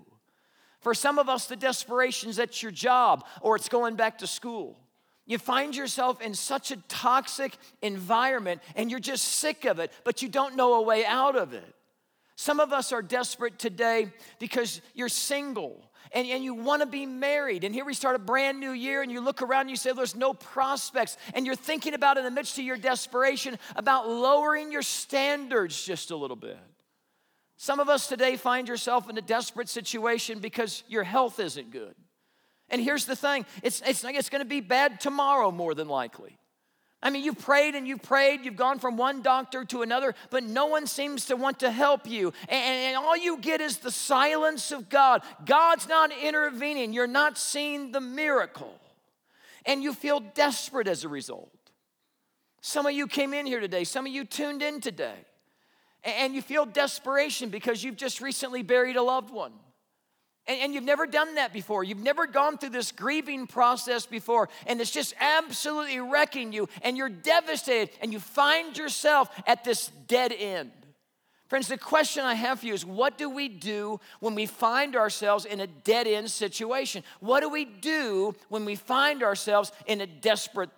For 0.80 0.94
some 0.94 1.20
of 1.20 1.30
us, 1.30 1.48
the 1.48 1.56
desperation's 1.56 2.40
at 2.40 2.62
your 2.62 2.72
job 2.72 3.26
or 3.42 3.56
it's 3.56 3.70
going 3.70 3.96
back 3.96 4.20
to 4.20 4.28
school. 4.28 4.80
You 5.26 5.38
find 5.38 5.76
yourself 5.76 6.22
in 6.22 6.34
such 6.34 6.72
a 6.72 6.78
toxic 6.88 7.58
environment 7.82 8.62
and 8.76 8.90
you're 8.90 9.00
just 9.00 9.26
sick 9.26 9.66
of 9.66 9.80
it, 9.80 9.92
but 10.04 10.22
you 10.22 10.30
don't 10.30 10.56
know 10.56 10.76
a 10.76 10.82
way 10.82 11.06
out 11.06 11.36
of 11.36 11.54
it. 11.54 11.76
Some 12.36 12.60
of 12.60 12.72
us 12.72 12.94
are 12.94 13.02
desperate 13.02 13.58
today 13.58 14.12
because 14.40 14.80
you're 14.94 15.10
single 15.10 15.84
and, 16.18 16.28
and 16.28 16.44
you 16.44 16.56
want 16.56 16.82
to 16.82 16.88
be 16.88 17.06
married. 17.06 17.64
And 17.64 17.76
here 17.76 17.86
we 17.86 17.94
start 17.94 18.16
a 18.16 18.20
brand 18.20 18.60
new 18.60 18.72
year, 18.72 19.04
and 19.04 19.12
you 19.12 19.22
look 19.22 19.44
around 19.44 19.62
and 19.62 19.70
you 19.70 19.76
say, 19.76 19.92
There's 19.94 20.16
no 20.16 20.34
prospects. 20.34 21.16
And 21.36 21.46
you're 21.46 21.56
thinking 21.56 21.94
about, 21.94 22.18
in 22.18 22.24
the 22.24 22.32
midst 22.32 22.58
of 22.58 22.64
your 22.64 22.76
desperation, 22.76 23.60
about 23.76 24.10
lowering 24.10 24.72
your 24.72 24.82
standards 24.82 25.86
just 25.86 26.10
a 26.10 26.16
little 26.16 26.36
bit. 26.36 26.58
Some 27.56 27.80
of 27.80 27.88
us 27.88 28.08
today 28.08 28.36
find 28.36 28.68
yourself 28.68 29.08
in 29.12 29.18
a 29.20 29.22
desperate 29.22 29.70
situation 29.70 30.40
because 30.40 30.84
your 30.88 31.04
health 31.04 31.40
isn't 31.40 31.70
good. 31.70 31.94
And 32.70 32.82
here's 32.82 33.06
the 33.06 33.16
thing 33.16 33.46
it's, 33.62 33.84
it's, 33.86 34.04
it's 34.04 34.30
going 34.30 34.44
to 34.44 34.50
be 34.50 34.62
bad 34.62 35.00
tomorrow, 35.00 35.52
more 35.52 35.76
than 35.76 35.88
likely. 35.88 36.36
I 37.02 37.12
mean, 37.12 37.24
you've 37.24 37.40
prayed 37.40 37.76
and 37.76 37.88
you've 37.88 38.02
prayed, 38.02 38.44
you've 38.44 38.56
gone 38.56 38.80
from 38.80 38.98
one 38.98 39.22
doctor 39.22 39.64
to 39.66 39.84
another, 39.84 40.16
but 40.32 40.44
no 40.44 40.66
one 40.66 40.88
seems 40.88 41.26
to 41.26 41.36
want 41.36 41.60
to 41.60 41.70
help 41.70 42.08
you. 42.10 42.34
And, 42.50 42.96
and, 42.96 42.98
all 42.98 43.16
you 43.16 43.38
get 43.38 43.62
is 43.62 43.78
the 43.78 43.92
silence 43.92 44.72
of 44.72 44.90
God. 44.90 45.22
God's 45.46 45.88
not 45.88 46.12
intervening, 46.12 46.94
you're 46.94 47.06
not 47.06 47.38
seeing 47.38 47.92
the 47.92 48.02
miracle. 48.02 48.74
And 49.66 49.84
you 49.84 49.94
feel 49.94 50.22
desperate 50.22 50.88
as 50.88 51.04
a 51.04 51.10
result. 51.10 51.52
Some 52.62 52.86
of 52.86 52.94
you 52.94 53.06
came 53.06 53.34
in 53.34 53.46
here 53.46 53.60
today, 53.60 53.84
some 53.84 54.08
of 54.08 54.12
you 54.12 54.26
tuned 54.26 54.64
in 54.64 54.82
today, 54.82 55.26
and 56.04 56.34
you 56.34 56.42
feel 56.42 56.66
desperation 56.66 57.50
because 57.50 57.84
you've 57.84 57.98
just 57.98 58.22
recently 58.22 58.64
buried 58.64 58.96
a 58.96 59.04
loved 59.04 59.30
one. 59.30 59.54
And, 60.48 60.62
and, 60.62 60.74
you've 60.74 60.84
never 60.84 61.06
done 61.06 61.36
that 61.36 61.54
before. 61.54 61.84
You've 61.84 62.04
never 62.04 62.26
gone 62.26 62.58
through 62.58 62.70
this 62.70 62.92
grieving 62.92 63.48
process 63.48 64.06
before, 64.06 64.50
and 64.66 64.80
it's 64.80 64.92
just 64.92 65.14
absolutely 65.20 66.00
wrecking 66.00 66.54
you, 66.54 66.70
and 66.82 66.98
you're 66.98 67.10
devastated, 67.10 67.90
and 68.02 68.14
you 68.14 68.20
find 68.20 68.78
yourself 68.78 69.30
at 69.46 69.64
this 69.64 69.92
dead 70.08 70.32
end. 70.32 70.72
Friends, 71.48 71.70
the 71.70 71.78
question 71.78 72.26
I 72.26 72.34
have 72.34 72.60
for 72.60 72.66
you 72.66 72.74
is 72.74 72.86
what 72.86 73.18
do 73.18 73.30
we 73.30 73.48
do 73.48 74.02
when 74.20 74.36
we 74.36 74.46
find 74.46 74.98
ourselves 74.98 75.46
in 75.46 75.62
a 75.62 75.68
dead 75.68 76.06
end 76.06 76.30
situation? 76.30 77.04
What 77.22 77.40
do 77.40 77.48
we 77.48 77.64
do 77.64 78.36
when 78.50 78.66
we 78.66 78.76
find 78.76 79.24
ourselves 79.24 79.72
in 79.86 80.02
a 80.02 80.08
desperate, 80.08 80.70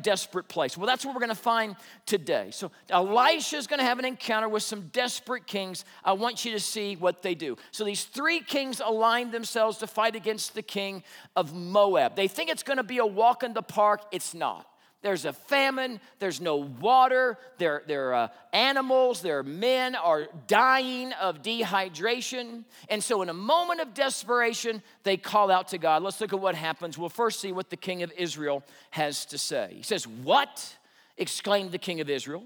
desperate 0.00 0.48
place? 0.48 0.78
Well, 0.78 0.86
that's 0.86 1.04
what 1.04 1.14
we're 1.14 1.20
going 1.20 1.28
to 1.28 1.34
find 1.34 1.76
today. 2.06 2.48
So, 2.52 2.70
Elisha 2.88 3.56
is 3.56 3.66
going 3.66 3.80
to 3.80 3.84
have 3.84 3.98
an 3.98 4.06
encounter 4.06 4.48
with 4.48 4.62
some 4.62 4.88
desperate 4.94 5.46
kings. 5.46 5.84
I 6.02 6.14
want 6.14 6.46
you 6.46 6.52
to 6.52 6.60
see 6.60 6.96
what 6.96 7.20
they 7.20 7.34
do. 7.34 7.58
So, 7.70 7.84
these 7.84 8.04
three 8.04 8.40
kings 8.40 8.80
align 8.82 9.30
themselves 9.30 9.76
to 9.78 9.86
fight 9.86 10.16
against 10.16 10.54
the 10.54 10.62
king 10.62 11.02
of 11.36 11.54
Moab. 11.54 12.16
They 12.16 12.28
think 12.28 12.48
it's 12.48 12.62
going 12.62 12.78
to 12.78 12.82
be 12.82 12.96
a 12.96 13.06
walk 13.06 13.42
in 13.42 13.52
the 13.52 13.62
park, 13.62 14.00
it's 14.10 14.32
not. 14.32 14.66
There's 15.04 15.26
a 15.26 15.34
famine, 15.34 16.00
there's 16.18 16.40
no 16.40 16.56
water, 16.56 17.36
there, 17.58 17.82
their 17.86 18.14
uh, 18.14 18.28
animals, 18.54 19.20
their 19.20 19.42
men 19.42 19.94
are 19.94 20.28
dying 20.46 21.12
of 21.12 21.42
dehydration. 21.42 22.64
And 22.88 23.04
so, 23.04 23.20
in 23.20 23.28
a 23.28 23.34
moment 23.34 23.82
of 23.82 23.92
desperation, 23.92 24.82
they 25.02 25.18
call 25.18 25.50
out 25.50 25.68
to 25.68 25.78
God. 25.78 26.02
Let's 26.02 26.22
look 26.22 26.32
at 26.32 26.40
what 26.40 26.54
happens. 26.54 26.96
We'll 26.96 27.10
first 27.10 27.42
see 27.42 27.52
what 27.52 27.68
the 27.68 27.76
king 27.76 28.02
of 28.02 28.10
Israel 28.16 28.64
has 28.92 29.26
to 29.26 29.36
say. 29.36 29.74
He 29.76 29.82
says, 29.82 30.08
What? 30.08 30.74
exclaimed 31.18 31.70
the 31.70 31.78
king 31.78 32.00
of 32.00 32.08
Israel. 32.08 32.42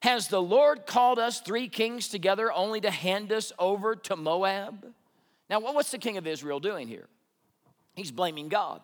Has 0.00 0.28
the 0.28 0.40
Lord 0.40 0.86
called 0.86 1.18
us 1.18 1.40
three 1.40 1.68
kings 1.68 2.08
together 2.08 2.50
only 2.50 2.80
to 2.80 2.90
hand 2.90 3.32
us 3.32 3.52
over 3.58 3.94
to 3.94 4.16
Moab? 4.16 4.86
Now, 5.50 5.60
what's 5.60 5.90
the 5.90 5.98
king 5.98 6.16
of 6.16 6.26
Israel 6.26 6.58
doing 6.58 6.88
here? 6.88 7.06
He's 7.94 8.10
blaming 8.10 8.48
God. 8.48 8.80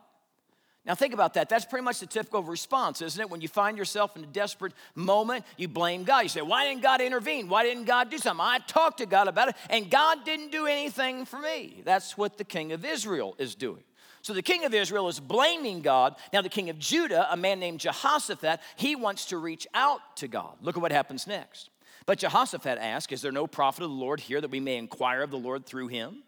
Now, 0.86 0.94
think 0.94 1.14
about 1.14 1.34
that. 1.34 1.48
That's 1.48 1.64
pretty 1.64 1.84
much 1.84 2.00
the 2.00 2.06
typical 2.06 2.42
response, 2.42 3.00
isn't 3.00 3.20
it? 3.20 3.30
When 3.30 3.40
you 3.40 3.48
find 3.48 3.78
yourself 3.78 4.16
in 4.16 4.24
a 4.24 4.26
desperate 4.26 4.74
moment, 4.94 5.46
you 5.56 5.66
blame 5.66 6.04
God. 6.04 6.24
You 6.24 6.28
say, 6.28 6.42
Why 6.42 6.68
didn't 6.68 6.82
God 6.82 7.00
intervene? 7.00 7.48
Why 7.48 7.62
didn't 7.62 7.84
God 7.84 8.10
do 8.10 8.18
something? 8.18 8.44
I 8.44 8.58
talked 8.66 8.98
to 8.98 9.06
God 9.06 9.26
about 9.26 9.48
it, 9.48 9.56
and 9.70 9.90
God 9.90 10.24
didn't 10.26 10.52
do 10.52 10.66
anything 10.66 11.24
for 11.24 11.38
me. 11.38 11.80
That's 11.84 12.18
what 12.18 12.36
the 12.36 12.44
king 12.44 12.72
of 12.72 12.84
Israel 12.84 13.34
is 13.38 13.54
doing. 13.54 13.82
So 14.20 14.34
the 14.34 14.42
king 14.42 14.64
of 14.64 14.74
Israel 14.74 15.08
is 15.08 15.20
blaming 15.20 15.80
God. 15.80 16.16
Now, 16.32 16.42
the 16.42 16.48
king 16.50 16.68
of 16.68 16.78
Judah, 16.78 17.28
a 17.30 17.36
man 17.36 17.60
named 17.60 17.80
Jehoshaphat, 17.80 18.60
he 18.76 18.94
wants 18.94 19.26
to 19.26 19.38
reach 19.38 19.66
out 19.74 20.16
to 20.16 20.28
God. 20.28 20.56
Look 20.60 20.76
at 20.76 20.82
what 20.82 20.92
happens 20.92 21.26
next. 21.26 21.70
But 22.06 22.18
Jehoshaphat 22.18 22.78
asked, 22.78 23.10
Is 23.10 23.22
there 23.22 23.32
no 23.32 23.46
prophet 23.46 23.84
of 23.84 23.90
the 23.90 23.96
Lord 23.96 24.20
here 24.20 24.42
that 24.42 24.50
we 24.50 24.60
may 24.60 24.76
inquire 24.76 25.22
of 25.22 25.30
the 25.30 25.38
Lord 25.38 25.64
through 25.64 25.88
him? 25.88 26.24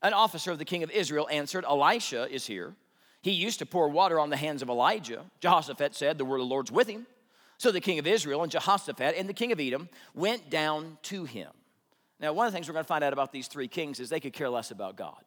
An 0.00 0.12
officer 0.12 0.52
of 0.52 0.58
the 0.58 0.64
king 0.64 0.84
of 0.84 0.92
Israel 0.92 1.28
answered, 1.28 1.64
Elisha 1.64 2.32
is 2.32 2.46
here 2.46 2.76
he 3.22 3.32
used 3.32 3.58
to 3.58 3.66
pour 3.66 3.88
water 3.88 4.20
on 4.20 4.30
the 4.30 4.36
hands 4.36 4.62
of 4.62 4.68
Elijah. 4.68 5.24
Jehoshaphat 5.40 5.94
said, 5.94 6.18
The 6.18 6.24
word 6.24 6.36
of 6.36 6.48
the 6.48 6.54
Lord's 6.54 6.70
with 6.70 6.88
him. 6.88 7.06
So 7.58 7.72
the 7.72 7.80
king 7.80 7.98
of 7.98 8.06
Israel 8.06 8.42
and 8.42 8.52
Jehoshaphat 8.52 9.14
and 9.16 9.28
the 9.28 9.34
king 9.34 9.52
of 9.52 9.60
Edom 9.60 9.88
went 10.14 10.50
down 10.50 10.98
to 11.04 11.24
him. 11.24 11.50
Now, 12.20 12.32
one 12.32 12.46
of 12.46 12.52
the 12.52 12.56
things 12.56 12.68
we're 12.68 12.74
going 12.74 12.84
to 12.84 12.88
find 12.88 13.04
out 13.04 13.12
about 13.12 13.32
these 13.32 13.48
three 13.48 13.68
kings 13.68 14.00
is 14.00 14.08
they 14.08 14.20
could 14.20 14.32
care 14.32 14.48
less 14.48 14.70
about 14.70 14.96
God. 14.96 15.22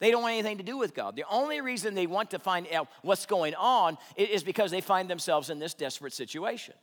They 0.00 0.10
don't 0.10 0.22
want 0.22 0.34
anything 0.34 0.58
to 0.58 0.64
do 0.64 0.78
with 0.78 0.94
God. 0.94 1.16
The 1.16 1.24
only 1.28 1.60
reason 1.60 1.94
they 1.94 2.06
want 2.06 2.30
to 2.30 2.38
find 2.38 2.66
out 2.72 2.88
what's 3.02 3.26
going 3.26 3.54
on 3.56 3.98
is 4.16 4.44
because 4.44 4.70
they 4.70 4.80
find 4.80 5.10
themselves 5.10 5.50
in 5.50 5.58
this 5.58 5.74
desperate 5.74 6.12
situation. 6.12 6.74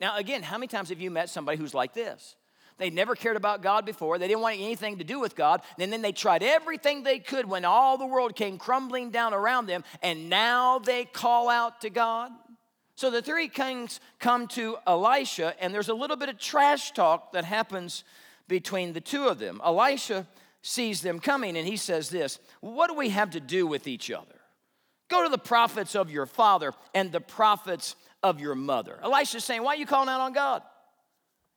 Now, 0.00 0.16
again, 0.16 0.42
how 0.42 0.58
many 0.58 0.66
times 0.66 0.90
have 0.90 1.00
you 1.00 1.10
met 1.10 1.30
somebody 1.30 1.58
who's 1.58 1.74
like 1.74 1.94
this? 1.94 2.36
They 2.80 2.88
never 2.88 3.14
cared 3.14 3.36
about 3.36 3.62
God 3.62 3.84
before. 3.84 4.18
They 4.18 4.26
didn't 4.26 4.40
want 4.40 4.58
anything 4.58 4.98
to 4.98 5.04
do 5.04 5.20
with 5.20 5.36
God. 5.36 5.60
And 5.78 5.92
then 5.92 6.00
they 6.00 6.12
tried 6.12 6.42
everything 6.42 7.02
they 7.02 7.18
could 7.18 7.46
when 7.46 7.66
all 7.66 7.98
the 7.98 8.06
world 8.06 8.34
came 8.34 8.56
crumbling 8.56 9.10
down 9.10 9.34
around 9.34 9.66
them. 9.66 9.84
And 10.02 10.30
now 10.30 10.78
they 10.78 11.04
call 11.04 11.50
out 11.50 11.82
to 11.82 11.90
God. 11.90 12.32
So 12.96 13.10
the 13.10 13.20
three 13.20 13.48
kings 13.48 14.00
come 14.18 14.48
to 14.48 14.78
Elisha, 14.86 15.54
and 15.60 15.74
there's 15.74 15.90
a 15.90 15.94
little 15.94 16.16
bit 16.16 16.30
of 16.30 16.38
trash 16.38 16.92
talk 16.92 17.32
that 17.32 17.44
happens 17.44 18.02
between 18.48 18.94
the 18.94 19.00
two 19.00 19.28
of 19.28 19.38
them. 19.38 19.60
Elisha 19.62 20.26
sees 20.62 21.02
them 21.02 21.20
coming, 21.20 21.58
and 21.58 21.68
he 21.68 21.76
says 21.76 22.08
this 22.08 22.38
What 22.60 22.88
do 22.88 22.94
we 22.94 23.10
have 23.10 23.30
to 23.32 23.40
do 23.40 23.66
with 23.66 23.86
each 23.86 24.10
other? 24.10 24.40
Go 25.08 25.22
to 25.24 25.28
the 25.28 25.38
prophets 25.38 25.94
of 25.94 26.10
your 26.10 26.24
father 26.24 26.72
and 26.94 27.12
the 27.12 27.20
prophets 27.20 27.94
of 28.22 28.40
your 28.40 28.54
mother. 28.54 28.98
Elisha's 29.02 29.44
saying, 29.44 29.62
Why 29.62 29.74
are 29.74 29.76
you 29.76 29.86
calling 29.86 30.08
out 30.08 30.20
on 30.20 30.32
God? 30.32 30.62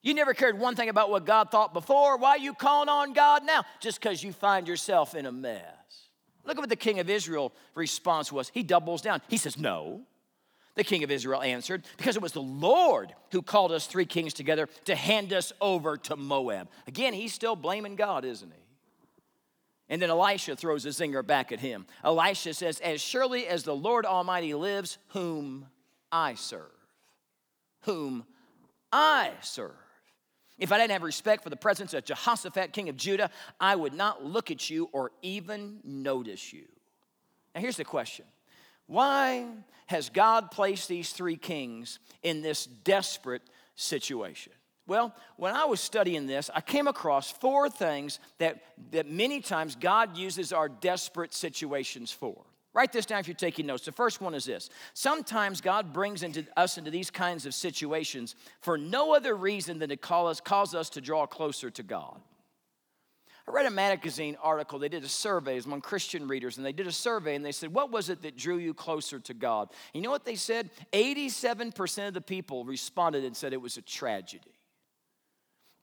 You 0.03 0.13
never 0.13 0.33
cared 0.33 0.59
one 0.59 0.75
thing 0.75 0.89
about 0.89 1.09
what 1.09 1.25
God 1.25 1.49
thought 1.49 1.73
before. 1.73 2.17
Why 2.17 2.31
are 2.31 2.37
you 2.37 2.53
calling 2.53 2.89
on 2.89 3.13
God 3.13 3.45
now? 3.45 3.63
Just 3.79 4.01
because 4.01 4.21
you 4.21 4.33
find 4.33 4.67
yourself 4.67 5.15
in 5.15 5.25
a 5.25 5.31
mess. 5.31 5.63
Look 6.43 6.57
at 6.57 6.59
what 6.59 6.69
the 6.69 6.75
king 6.75 6.99
of 6.99 7.09
Israel 7.09 7.53
response 7.73 8.29
was. 8.29 8.49
He 8.49 8.63
doubles 8.63 9.01
down. 9.01 9.21
He 9.29 9.37
says, 9.37 9.57
No. 9.57 10.01
The 10.75 10.83
king 10.83 11.03
of 11.03 11.11
Israel 11.11 11.41
answered, 11.41 11.83
Because 11.97 12.17
it 12.17 12.21
was 12.21 12.33
the 12.33 12.41
Lord 12.41 13.13
who 13.31 13.41
called 13.41 13.71
us 13.71 13.87
three 13.87 14.05
kings 14.05 14.33
together 14.33 14.67
to 14.85 14.95
hand 14.95 15.31
us 15.31 15.53
over 15.61 15.97
to 15.97 16.17
Moab. 16.17 16.67
Again, 16.85 17.13
he's 17.13 17.33
still 17.33 17.55
blaming 17.55 17.95
God, 17.95 18.25
isn't 18.25 18.51
he? 18.51 18.63
And 19.87 20.01
then 20.01 20.09
Elisha 20.09 20.55
throws 20.55 20.85
a 20.85 20.89
zinger 20.89 21.25
back 21.25 21.51
at 21.51 21.59
him. 21.59 21.85
Elisha 22.03 22.53
says, 22.55 22.79
As 22.81 22.99
surely 22.99 23.47
as 23.47 23.63
the 23.63 23.75
Lord 23.75 24.05
Almighty 24.05 24.53
lives, 24.53 24.97
whom 25.09 25.67
I 26.11 26.33
serve. 26.33 26.71
Whom 27.81 28.25
I 28.91 29.31
serve. 29.41 29.71
If 30.63 30.71
I 30.71 30.77
didn't 30.77 30.91
have 30.91 31.03
respect 31.03 31.43
for 31.43 31.49
the 31.49 31.57
presence 31.57 31.93
of 31.93 32.05
Jehoshaphat, 32.05 32.71
king 32.71 32.87
of 32.87 32.95
Judah, 32.95 33.29
I 33.59 33.75
would 33.75 33.93
not 33.93 34.23
look 34.23 34.49
at 34.49 34.69
you 34.69 34.87
or 34.93 35.11
even 35.21 35.81
notice 35.83 36.53
you. 36.53 36.63
Now, 37.53 37.59
here's 37.59 37.75
the 37.75 37.83
question 37.83 38.23
Why 38.87 39.45
has 39.87 40.07
God 40.07 40.51
placed 40.51 40.87
these 40.87 41.11
three 41.11 41.35
kings 41.35 41.99
in 42.21 42.41
this 42.41 42.65
desperate 42.65 43.41
situation? 43.75 44.53
Well, 44.87 45.13
when 45.35 45.53
I 45.53 45.65
was 45.65 45.81
studying 45.81 46.27
this, 46.27 46.49
I 46.55 46.61
came 46.61 46.87
across 46.87 47.29
four 47.29 47.69
things 47.69 48.21
that, 48.37 48.63
that 48.91 49.11
many 49.11 49.41
times 49.41 49.75
God 49.75 50.15
uses 50.15 50.53
our 50.53 50.69
desperate 50.69 51.33
situations 51.33 52.09
for. 52.09 52.41
Write 52.73 52.91
this 52.91 53.05
down 53.05 53.19
if 53.19 53.27
you're 53.27 53.35
taking 53.35 53.67
notes. 53.67 53.85
The 53.85 53.91
first 53.91 54.19
one 54.19 54.33
is 54.33 54.45
this 54.45 54.69
Sometimes 54.93 55.61
God 55.61 55.93
brings 55.93 56.23
into 56.23 56.45
us 56.57 56.77
into 56.77 56.91
these 56.91 57.11
kinds 57.11 57.45
of 57.45 57.53
situations 57.53 58.35
for 58.61 58.77
no 58.77 59.13
other 59.13 59.35
reason 59.35 59.79
than 59.79 59.89
to 59.89 59.97
call 59.97 60.27
us, 60.27 60.39
cause 60.39 60.73
us 60.73 60.89
to 60.91 61.01
draw 61.01 61.25
closer 61.25 61.69
to 61.69 61.83
God. 61.83 62.19
I 63.47 63.51
read 63.51 63.65
a 63.65 63.71
magazine 63.71 64.37
article. 64.41 64.79
They 64.79 64.87
did 64.87 65.03
a 65.03 65.09
survey 65.09 65.59
among 65.59 65.81
Christian 65.81 66.29
readers, 66.29 66.55
and 66.57 66.65
they 66.65 66.71
did 66.71 66.87
a 66.87 66.93
survey 66.93 67.35
and 67.35 67.45
they 67.45 67.51
said, 67.51 67.73
What 67.73 67.91
was 67.91 68.09
it 68.09 68.21
that 68.21 68.37
drew 68.37 68.57
you 68.57 68.73
closer 68.73 69.19
to 69.19 69.33
God? 69.33 69.69
You 69.93 70.01
know 70.01 70.11
what 70.11 70.25
they 70.25 70.35
said? 70.35 70.69
87% 70.93 72.07
of 72.07 72.13
the 72.13 72.21
people 72.21 72.63
responded 72.63 73.25
and 73.25 73.35
said 73.35 73.53
it 73.53 73.61
was 73.61 73.77
a 73.77 73.81
tragedy. 73.81 74.52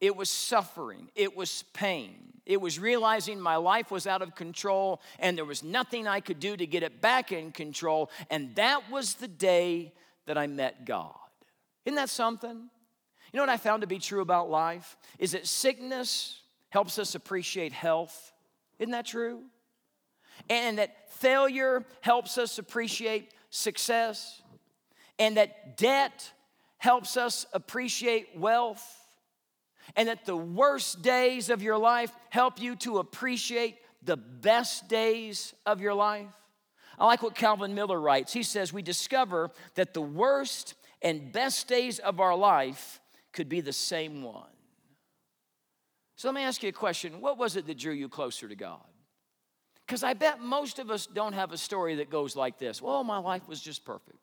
It 0.00 0.16
was 0.16 0.30
suffering, 0.30 1.09
it 1.14 1.37
was 1.37 1.64
pain. 1.75 2.26
It 2.47 2.61
was 2.61 2.80
realizing 2.80 3.40
my 3.40 3.57
life 3.57 3.92
was 3.92 4.09
out 4.09 4.23
of 4.23 4.35
control 4.35 5.00
and 5.21 5.38
there 5.38 5.45
was 5.45 5.62
nothing 5.62 6.09
I 6.09 6.19
could 6.19 6.40
do 6.40 6.57
to 6.57 6.66
get 6.66 6.83
it 6.83 7.00
back 7.00 7.30
in 7.30 7.52
control. 7.52 8.11
And 8.28 8.57
that 8.57 8.90
was 8.90 9.14
the 9.14 9.28
day 9.28 9.92
that 10.26 10.37
I 10.37 10.49
met 10.49 10.85
God. 10.85 11.14
Isn't 11.85 11.95
that 11.95 12.09
something? 12.09 12.50
You 12.50 13.37
know 13.37 13.42
what 13.42 13.50
I 13.50 13.57
found 13.57 13.83
to 13.83 13.87
be 13.87 14.00
true 14.00 14.21
about 14.21 14.50
life? 14.50 14.97
Is 15.21 15.33
that 15.33 15.47
sickness 15.47 16.40
helps 16.71 16.99
us 16.99 17.14
appreciate 17.14 17.73
health. 17.73 18.33
Isn't 18.78 18.92
that 18.92 19.07
true? 19.07 19.42
And 20.49 20.78
that 20.78 21.12
failure 21.12 21.85
helps 22.00 22.38
us 22.38 22.59
appreciate 22.59 23.33
success. 23.50 24.42
And 25.19 25.37
that 25.37 25.76
debt 25.76 26.33
helps 26.78 27.16
us 27.16 27.47
appreciate 27.52 28.37
wealth 28.37 29.00
and 29.97 30.09
that 30.09 30.25
the 30.25 30.37
worst 30.37 31.02
days 31.02 31.50
of 31.50 31.62
your 31.62 31.78
life 31.78 32.12
help 32.30 32.61
you 32.61 32.76
to 32.76 32.99
appreciate 32.99 33.78
the 34.02 34.16
best 34.16 34.88
days 34.88 35.54
of 35.66 35.80
your 35.80 35.94
life. 35.94 36.32
I 36.99 37.06
like 37.06 37.23
what 37.23 37.35
Calvin 37.35 37.75
Miller 37.75 38.00
writes. 38.00 38.32
He 38.32 38.42
says, 38.42 38.73
We 38.73 38.82
discover 38.82 39.50
that 39.75 39.94
the 39.94 40.02
worst 40.02 40.75
and 41.02 41.32
best 41.32 41.66
days 41.66 41.99
of 41.99 42.20
our 42.20 42.37
life 42.37 43.00
could 43.32 43.49
be 43.49 43.61
the 43.61 43.73
same 43.73 44.23
one. 44.23 44.44
So 46.16 46.28
let 46.28 46.35
me 46.35 46.42
ask 46.42 46.62
you 46.62 46.68
a 46.68 46.73
question 46.73 47.20
What 47.20 47.38
was 47.38 47.56
it 47.56 47.66
that 47.66 47.78
drew 47.78 47.94
you 47.94 48.09
closer 48.09 48.49
to 48.49 48.54
God? 48.54 48.85
Because 49.87 50.02
I 50.02 50.14
bet 50.14 50.40
most 50.40 50.78
of 50.78 50.90
us 50.90 51.06
don't 51.06 51.32
have 51.32 51.52
a 51.52 51.59
story 51.59 51.97
that 51.97 52.11
goes 52.11 52.37
like 52.37 52.59
this 52.59 52.82
Well, 52.82 53.02
my 53.04 53.18
life 53.18 53.49
was 53.49 53.61
just 53.61 53.85
perfect. 53.85 54.18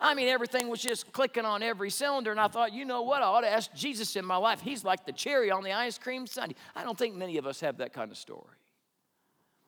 I 0.00 0.14
mean, 0.14 0.28
everything 0.28 0.68
was 0.68 0.80
just 0.80 1.12
clicking 1.12 1.44
on 1.44 1.62
every 1.62 1.90
cylinder, 1.90 2.30
and 2.30 2.40
I 2.40 2.48
thought, 2.48 2.72
you 2.72 2.84
know 2.84 3.02
what? 3.02 3.22
I 3.22 3.26
ought 3.26 3.40
to 3.40 3.50
ask 3.50 3.72
Jesus 3.74 4.16
in 4.16 4.24
my 4.24 4.36
life. 4.36 4.60
He's 4.60 4.84
like 4.84 5.06
the 5.06 5.12
cherry 5.12 5.50
on 5.50 5.62
the 5.62 5.72
ice 5.72 5.98
cream 5.98 6.26
sundae. 6.26 6.54
I 6.74 6.82
don't 6.82 6.98
think 6.98 7.14
many 7.14 7.38
of 7.38 7.46
us 7.46 7.60
have 7.60 7.78
that 7.78 7.92
kind 7.92 8.10
of 8.10 8.16
story. 8.16 8.56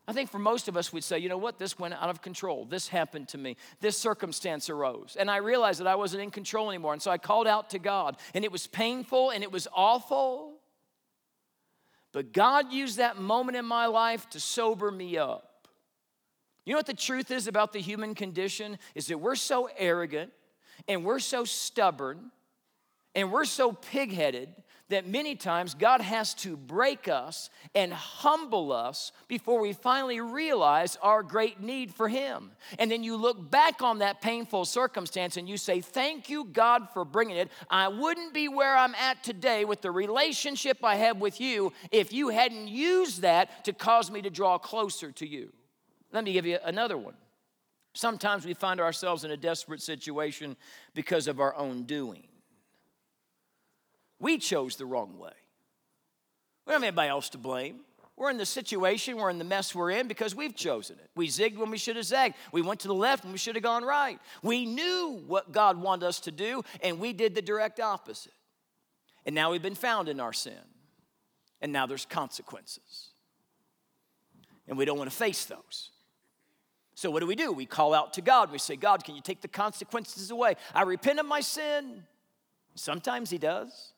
I 0.08 0.14
think 0.14 0.30
for 0.30 0.38
most 0.38 0.68
of 0.68 0.76
us, 0.76 0.90
we'd 0.90 1.04
say, 1.04 1.18
you 1.18 1.28
know 1.28 1.36
what? 1.36 1.58
This 1.58 1.78
went 1.78 1.92
out 1.92 2.08
of 2.08 2.22
control. 2.22 2.64
This 2.64 2.88
happened 2.88 3.28
to 3.28 3.38
me. 3.38 3.56
This 3.80 3.98
circumstance 3.98 4.70
arose. 4.70 5.18
And 5.20 5.30
I 5.30 5.36
realized 5.36 5.80
that 5.80 5.86
I 5.86 5.96
wasn't 5.96 6.22
in 6.22 6.30
control 6.30 6.70
anymore. 6.70 6.94
And 6.94 7.02
so 7.02 7.10
I 7.10 7.18
called 7.18 7.46
out 7.46 7.70
to 7.70 7.78
God. 7.78 8.16
And 8.32 8.42
it 8.42 8.50
was 8.50 8.66
painful 8.66 9.28
and 9.30 9.42
it 9.42 9.52
was 9.52 9.68
awful. 9.70 10.54
But 12.12 12.32
God 12.32 12.72
used 12.72 12.96
that 12.96 13.18
moment 13.18 13.58
in 13.58 13.66
my 13.66 13.84
life 13.84 14.26
to 14.30 14.40
sober 14.40 14.90
me 14.90 15.18
up. 15.18 15.47
You 16.68 16.74
know 16.74 16.80
what 16.80 16.86
the 16.86 16.92
truth 16.92 17.30
is 17.30 17.46
about 17.46 17.72
the 17.72 17.80
human 17.80 18.14
condition? 18.14 18.76
Is 18.94 19.06
that 19.06 19.16
we're 19.16 19.36
so 19.36 19.70
arrogant 19.78 20.32
and 20.86 21.02
we're 21.02 21.18
so 21.18 21.46
stubborn 21.46 22.30
and 23.14 23.32
we're 23.32 23.46
so 23.46 23.72
pigheaded 23.72 24.48
that 24.90 25.08
many 25.08 25.34
times 25.34 25.72
God 25.72 26.02
has 26.02 26.34
to 26.34 26.58
break 26.58 27.08
us 27.08 27.48
and 27.74 27.90
humble 27.90 28.70
us 28.70 29.12
before 29.28 29.62
we 29.62 29.72
finally 29.72 30.20
realize 30.20 30.98
our 31.00 31.22
great 31.22 31.58
need 31.58 31.94
for 31.94 32.06
Him. 32.06 32.50
And 32.78 32.90
then 32.90 33.02
you 33.02 33.16
look 33.16 33.50
back 33.50 33.80
on 33.80 34.00
that 34.00 34.20
painful 34.20 34.66
circumstance 34.66 35.38
and 35.38 35.48
you 35.48 35.56
say, 35.56 35.80
Thank 35.80 36.28
you, 36.28 36.44
God, 36.44 36.90
for 36.92 37.06
bringing 37.06 37.38
it. 37.38 37.48
I 37.70 37.88
wouldn't 37.88 38.34
be 38.34 38.46
where 38.46 38.76
I'm 38.76 38.94
at 38.96 39.24
today 39.24 39.64
with 39.64 39.80
the 39.80 39.90
relationship 39.90 40.84
I 40.84 40.96
have 40.96 41.16
with 41.16 41.40
you 41.40 41.72
if 41.90 42.12
you 42.12 42.28
hadn't 42.28 42.68
used 42.68 43.22
that 43.22 43.64
to 43.64 43.72
cause 43.72 44.10
me 44.10 44.20
to 44.20 44.28
draw 44.28 44.58
closer 44.58 45.10
to 45.12 45.26
you. 45.26 45.50
Let 46.12 46.24
me 46.24 46.32
give 46.32 46.46
you 46.46 46.58
another 46.64 46.96
one. 46.96 47.14
Sometimes 47.94 48.46
we 48.46 48.54
find 48.54 48.80
ourselves 48.80 49.24
in 49.24 49.30
a 49.30 49.36
desperate 49.36 49.82
situation 49.82 50.56
because 50.94 51.26
of 51.26 51.40
our 51.40 51.54
own 51.56 51.82
doing. 51.82 52.28
We 54.20 54.38
chose 54.38 54.76
the 54.76 54.86
wrong 54.86 55.18
way. 55.18 55.32
We 56.66 56.72
don't 56.72 56.82
have 56.82 56.88
anybody 56.88 57.08
else 57.08 57.28
to 57.30 57.38
blame. 57.38 57.80
We're 58.16 58.30
in 58.30 58.36
the 58.36 58.46
situation, 58.46 59.16
we're 59.16 59.30
in 59.30 59.38
the 59.38 59.44
mess 59.44 59.74
we're 59.74 59.92
in 59.92 60.08
because 60.08 60.34
we've 60.34 60.56
chosen 60.56 60.96
it. 60.98 61.08
We 61.14 61.28
zigged 61.28 61.56
when 61.56 61.70
we 61.70 61.78
should 61.78 61.94
have 61.94 62.04
zagged. 62.04 62.34
We 62.50 62.62
went 62.62 62.80
to 62.80 62.88
the 62.88 62.94
left 62.94 63.22
when 63.22 63.32
we 63.32 63.38
should 63.38 63.54
have 63.54 63.62
gone 63.62 63.84
right. 63.84 64.18
We 64.42 64.66
knew 64.66 65.22
what 65.28 65.52
God 65.52 65.80
wanted 65.80 66.06
us 66.06 66.18
to 66.20 66.32
do, 66.32 66.64
and 66.82 66.98
we 66.98 67.12
did 67.12 67.36
the 67.36 67.42
direct 67.42 67.78
opposite. 67.78 68.32
And 69.24 69.36
now 69.36 69.52
we've 69.52 69.62
been 69.62 69.76
found 69.76 70.08
in 70.08 70.18
our 70.18 70.32
sin. 70.32 70.54
And 71.60 71.72
now 71.72 71.86
there's 71.86 72.06
consequences. 72.06 73.10
And 74.66 74.76
we 74.76 74.84
don't 74.84 74.98
want 74.98 75.10
to 75.10 75.16
face 75.16 75.44
those. 75.44 75.90
So 76.98 77.12
what 77.12 77.20
do 77.20 77.28
we 77.28 77.36
do? 77.36 77.52
We 77.52 77.64
call 77.64 77.94
out 77.94 78.14
to 78.14 78.20
God. 78.20 78.50
We 78.50 78.58
say, 78.58 78.74
God, 78.74 79.04
can 79.04 79.14
you 79.14 79.20
take 79.20 79.40
the 79.40 79.46
consequences 79.46 80.32
away? 80.32 80.56
I 80.74 80.82
repent 80.82 81.20
of 81.20 81.26
my 81.26 81.38
sin. 81.38 82.02
Sometimes 82.74 83.30
He 83.30 83.38
does. 83.38 83.92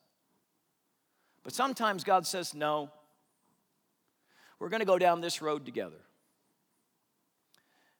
But 1.43 1.55
sometimes 1.55 2.05
God 2.05 2.27
says, 2.27 2.55
no, 2.55 2.91
we're 4.59 4.69
going 4.69 4.81
to 4.81 4.87
go 4.87 4.99
down 4.99 5.23
this 5.23 5.41
road 5.41 5.65
together. 5.65 5.97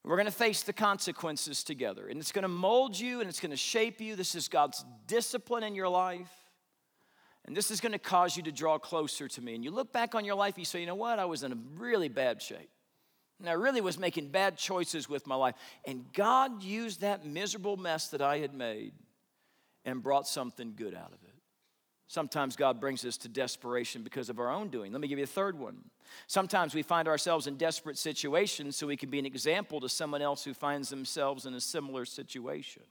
We're 0.05 0.17
going 0.17 0.27
to 0.27 0.33
face 0.33 0.65
the 0.65 0.75
consequences 0.75 1.65
together. 1.65 2.07
And 2.07 2.21
it's 2.21 2.31
going 2.31 2.43
to 2.43 2.49
mold 2.49 2.99
you 2.99 3.21
and 3.21 3.31
it's 3.31 3.41
going 3.41 3.53
to 3.53 3.57
shape 3.57 4.03
you. 4.03 4.17
This 4.17 4.35
is 4.35 4.49
God's 4.49 4.85
discipline 5.07 5.63
in 5.63 5.75
your 5.75 5.89
life. 5.89 6.31
And 7.47 7.57
this 7.57 7.71
is 7.71 7.81
going 7.81 7.93
to 7.93 7.99
cause 7.99 8.37
you 8.37 8.43
to 8.43 8.53
draw 8.53 8.77
closer 8.77 9.29
to 9.29 9.41
me. 9.41 9.55
And 9.55 9.65
you 9.65 9.71
look 9.71 9.95
back 9.95 10.15
on 10.15 10.27
your 10.27 10.35
life, 10.35 10.59
you 10.59 10.67
say, 10.67 10.81
you 10.81 10.87
know 10.87 10.95
what? 10.95 11.19
I 11.19 11.25
was 11.25 11.43
in 11.43 11.53
a 11.53 11.59
really 11.79 12.11
bad 12.11 12.43
shape. 12.43 12.69
And 13.41 13.49
I 13.49 13.55
really 13.55 13.81
was 13.81 13.99
making 13.99 14.29
bad 14.29 14.57
choices 14.57 15.09
with 15.09 15.27
my 15.27 15.35
life. 15.35 15.55
And 15.85 16.05
God 16.13 16.63
used 16.63 17.01
that 17.01 17.25
miserable 17.25 17.77
mess 17.77 18.09
that 18.09 18.21
I 18.21 18.39
had 18.39 18.55
made 18.55 18.93
and 19.85 20.03
brought 20.03 20.29
something 20.29 20.75
good 20.77 20.95
out 20.95 21.09
of 21.09 21.23
it. 21.25 21.35
Sometimes 22.07 22.57
God 22.57 22.81
brings 22.81 23.05
us 23.05 23.17
to 23.19 23.29
desperation 23.29 24.03
because 24.03 24.29
of 24.31 24.41
our 24.41 24.51
own 24.51 24.69
doing. 24.69 24.93
Let 24.93 25.01
me 25.01 25.09
give 25.09 25.19
you 25.19 25.25
a 25.25 25.29
third 25.29 25.59
one. 25.59 25.77
Sometimes 26.27 26.75
we 26.75 26.83
find 26.83 27.07
ourselves 27.07 27.47
in 27.47 27.57
desperate 27.57 27.97
situations 27.97 28.77
so 28.77 28.89
we 28.89 28.97
can 28.97 29.11
be 29.11 29.21
an 29.21 29.27
example 29.27 29.81
to 29.81 29.89
someone 29.89 30.21
else 30.21 30.45
who 30.45 30.53
finds 30.53 30.89
themselves 30.89 31.47
in 31.47 31.55
a 31.55 31.61
similar 31.61 32.05
situation. 32.05 32.83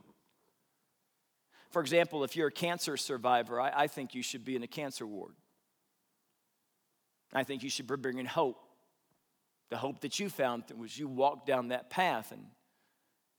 For 1.69 1.81
example, 1.81 2.23
if 2.23 2.35
you're 2.35 2.47
a 2.47 2.51
cancer 2.51 2.97
survivor, 2.97 3.59
I, 3.59 3.83
I 3.83 3.87
think 3.87 4.15
you 4.15 4.23
should 4.23 4.45
be 4.45 4.55
in 4.55 4.63
a 4.63 4.67
cancer 4.67 5.05
ward. 5.05 5.33
I 7.33 7.43
think 7.43 7.61
you 7.61 7.69
should 7.69 7.87
be 7.87 7.95
bringing 7.97 8.25
hope. 8.25 8.57
The 9.69 9.77
hope 9.77 10.01
that 10.01 10.19
you 10.19 10.29
found 10.29 10.63
was 10.77 10.97
you 10.97 11.07
walked 11.07 11.45
down 11.45 11.67
that 11.67 11.89
path 11.89 12.31
and 12.31 12.45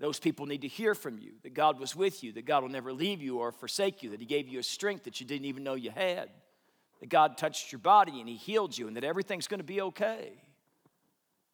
those 0.00 0.18
people 0.18 0.46
need 0.46 0.62
to 0.62 0.68
hear 0.68 0.94
from 0.94 1.18
you 1.18 1.32
that 1.42 1.52
God 1.52 1.78
was 1.78 1.94
with 1.94 2.24
you, 2.24 2.32
that 2.32 2.46
God 2.46 2.62
will 2.62 2.70
never 2.70 2.92
leave 2.92 3.20
you 3.20 3.38
or 3.38 3.52
forsake 3.52 4.02
you, 4.02 4.10
that 4.10 4.20
He 4.20 4.26
gave 4.26 4.48
you 4.48 4.58
a 4.58 4.62
strength 4.62 5.04
that 5.04 5.20
you 5.20 5.26
didn't 5.26 5.44
even 5.44 5.62
know 5.62 5.74
you 5.74 5.90
had, 5.90 6.30
that 7.00 7.10
God 7.10 7.36
touched 7.36 7.70
your 7.70 7.80
body 7.80 8.18
and 8.18 8.28
He 8.28 8.36
healed 8.36 8.76
you, 8.76 8.88
and 8.88 8.96
that 8.96 9.04
everything's 9.04 9.46
going 9.46 9.60
to 9.60 9.64
be 9.64 9.82
okay. 9.82 10.32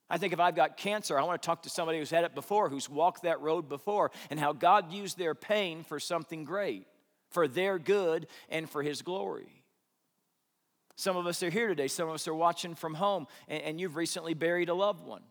I 0.09 0.19
think 0.19 0.33
if 0.33 0.39
I've 0.39 0.55
got 0.55 0.77
cancer, 0.77 1.19
I 1.19 1.25
want 1.25 1.43
to 1.43 1.47
talk 1.47 1.63
to 1.63 1.71
somebody 1.71 1.99
who's 1.99 2.11
had 2.11 2.23
it 2.23 2.37
before, 2.37 2.69
who's 2.69 2.89
walked 2.89 3.25
that 3.25 3.41
road 3.41 3.69
before, 3.69 4.13
and 4.31 4.39
how 4.39 4.53
God 4.53 4.93
used 4.93 5.19
their 5.19 5.35
pain 5.35 5.83
for 5.83 5.99
something 5.99 6.45
great, 6.45 6.87
for 7.31 7.49
their 7.49 7.81
good 7.81 8.29
and 8.49 8.71
for 8.71 8.85
His 8.85 9.03
glory. 9.03 9.56
Some 10.97 11.17
of 11.17 11.27
us 11.27 11.43
are 11.43 11.51
here 11.51 11.69
today, 11.69 11.89
some 11.89 12.09
of 12.09 12.15
us 12.15 12.27
are 12.27 12.35
watching 12.35 12.75
from 12.75 12.95
home, 12.95 13.27
and, 13.49 13.63
and 13.63 13.81
you've 13.81 13.97
recently 13.97 14.35
buried 14.35 14.71
a 14.71 14.75
loved 14.75 15.07
one. 15.07 15.23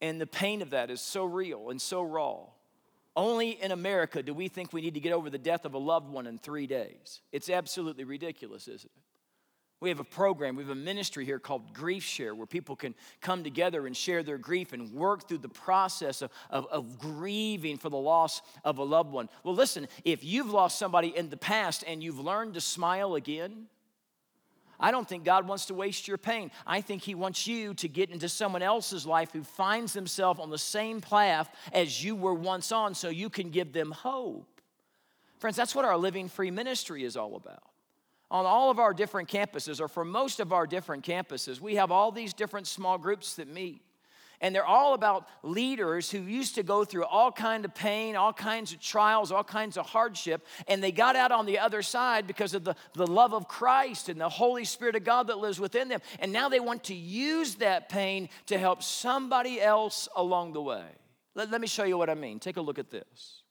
And 0.00 0.20
the 0.20 0.26
pain 0.26 0.62
of 0.62 0.70
that 0.70 0.90
is 0.90 1.00
so 1.00 1.24
real 1.24 1.70
and 1.70 1.80
so 1.80 2.02
raw. 2.02 2.46
Only 3.14 3.62
in 3.62 3.72
America 3.72 4.22
do 4.22 4.32
we 4.32 4.48
think 4.48 4.72
we 4.72 4.80
need 4.80 4.94
to 4.94 5.00
get 5.00 5.12
over 5.12 5.28
the 5.28 5.38
death 5.38 5.64
of 5.64 5.74
a 5.74 5.78
loved 5.78 6.08
one 6.08 6.26
in 6.26 6.38
three 6.38 6.66
days. 6.66 7.20
It's 7.32 7.50
absolutely 7.50 8.04
ridiculous, 8.04 8.68
isn't 8.68 8.90
it? 8.94 9.02
We 9.80 9.90
have 9.90 10.00
a 10.00 10.04
program, 10.04 10.56
we 10.56 10.64
have 10.64 10.72
a 10.72 10.74
ministry 10.74 11.24
here 11.24 11.38
called 11.38 11.72
Grief 11.72 12.02
Share, 12.02 12.34
where 12.34 12.46
people 12.46 12.74
can 12.74 12.96
come 13.20 13.44
together 13.44 13.86
and 13.86 13.96
share 13.96 14.24
their 14.24 14.38
grief 14.38 14.72
and 14.72 14.92
work 14.92 15.28
through 15.28 15.38
the 15.38 15.48
process 15.48 16.20
of, 16.20 16.32
of, 16.50 16.66
of, 16.66 16.98
grieving 16.98 17.78
for 17.78 17.88
the 17.88 17.96
loss 17.96 18.42
of 18.64 18.78
a 18.78 18.82
loved 18.82 19.12
one. 19.12 19.28
Well, 19.44 19.54
listen, 19.54 19.86
if 20.04 20.24
you've 20.24 20.50
lost 20.50 20.80
somebody 20.80 21.16
in 21.16 21.30
the 21.30 21.36
past 21.36 21.84
and 21.86 22.02
you've 22.02 22.18
learned 22.18 22.54
to 22.54 22.60
smile 22.60 23.14
again, 23.14 23.66
I 24.80 24.90
don't 24.90 25.08
think 25.08 25.24
God 25.24 25.48
wants 25.48 25.66
to 25.66 25.74
waste 25.74 26.06
your 26.06 26.18
pain. 26.18 26.50
I 26.66 26.80
think 26.80 27.02
He 27.02 27.14
wants 27.14 27.46
you 27.46 27.74
to 27.74 27.88
get 27.88 28.10
into 28.10 28.28
someone 28.28 28.62
else's 28.62 29.06
life 29.06 29.32
who 29.32 29.42
finds 29.42 29.92
themselves 29.92 30.40
on 30.40 30.50
the 30.50 30.58
same 30.58 31.00
path 31.00 31.50
as 31.72 32.02
you 32.02 32.14
were 32.14 32.34
once 32.34 32.70
on 32.70 32.94
so 32.94 33.08
you 33.08 33.30
can 33.30 33.50
give 33.50 33.72
them 33.72 33.90
hope. 33.90 34.60
Friends, 35.38 35.56
that's 35.56 35.74
what 35.74 35.84
our 35.84 35.96
Living 35.96 36.28
Free 36.28 36.50
ministry 36.50 37.04
is 37.04 37.16
all 37.16 37.36
about. 37.36 37.62
On 38.30 38.44
all 38.44 38.70
of 38.70 38.78
our 38.78 38.92
different 38.92 39.28
campuses, 39.28 39.80
or 39.80 39.88
for 39.88 40.04
most 40.04 40.38
of 40.38 40.52
our 40.52 40.66
different 40.66 41.04
campuses, 41.04 41.60
we 41.60 41.76
have 41.76 41.90
all 41.90 42.12
these 42.12 42.34
different 42.34 42.66
small 42.66 42.98
groups 42.98 43.36
that 43.36 43.48
meet 43.48 43.80
and 44.40 44.54
they're 44.54 44.64
all 44.64 44.94
about 44.94 45.26
leaders 45.42 46.10
who 46.10 46.20
used 46.20 46.54
to 46.54 46.62
go 46.62 46.84
through 46.84 47.04
all 47.04 47.32
kind 47.32 47.64
of 47.64 47.74
pain 47.74 48.16
all 48.16 48.32
kinds 48.32 48.72
of 48.72 48.80
trials 48.80 49.32
all 49.32 49.44
kinds 49.44 49.76
of 49.76 49.86
hardship 49.86 50.46
and 50.66 50.82
they 50.82 50.92
got 50.92 51.16
out 51.16 51.32
on 51.32 51.46
the 51.46 51.58
other 51.58 51.82
side 51.82 52.26
because 52.26 52.54
of 52.54 52.64
the, 52.64 52.74
the 52.94 53.06
love 53.06 53.34
of 53.34 53.48
christ 53.48 54.08
and 54.08 54.20
the 54.20 54.28
holy 54.28 54.64
spirit 54.64 54.96
of 54.96 55.04
god 55.04 55.26
that 55.28 55.38
lives 55.38 55.58
within 55.60 55.88
them. 55.88 56.00
And 56.18 56.32
now 56.32 56.48
they 56.48 56.60
want 56.60 56.84
to 56.84 56.94
use 56.94 57.56
that 57.56 57.88
pain 57.88 58.28
to 58.46 58.58
help 58.58 58.82
somebody 58.82 59.60
else 59.60 60.08
along 60.16 60.52
the 60.52 60.62
way. 60.62 60.84
Let, 61.34 61.50
let 61.50 61.60
me 61.60 61.66
show 61.66 61.84
you 61.84 61.98
what 61.98 62.10
i 62.10 62.14
mean. 62.14 62.38
Take 62.38 62.56
a 62.56 62.60
look 62.60 62.78
at 62.78 62.90
this 62.90 63.42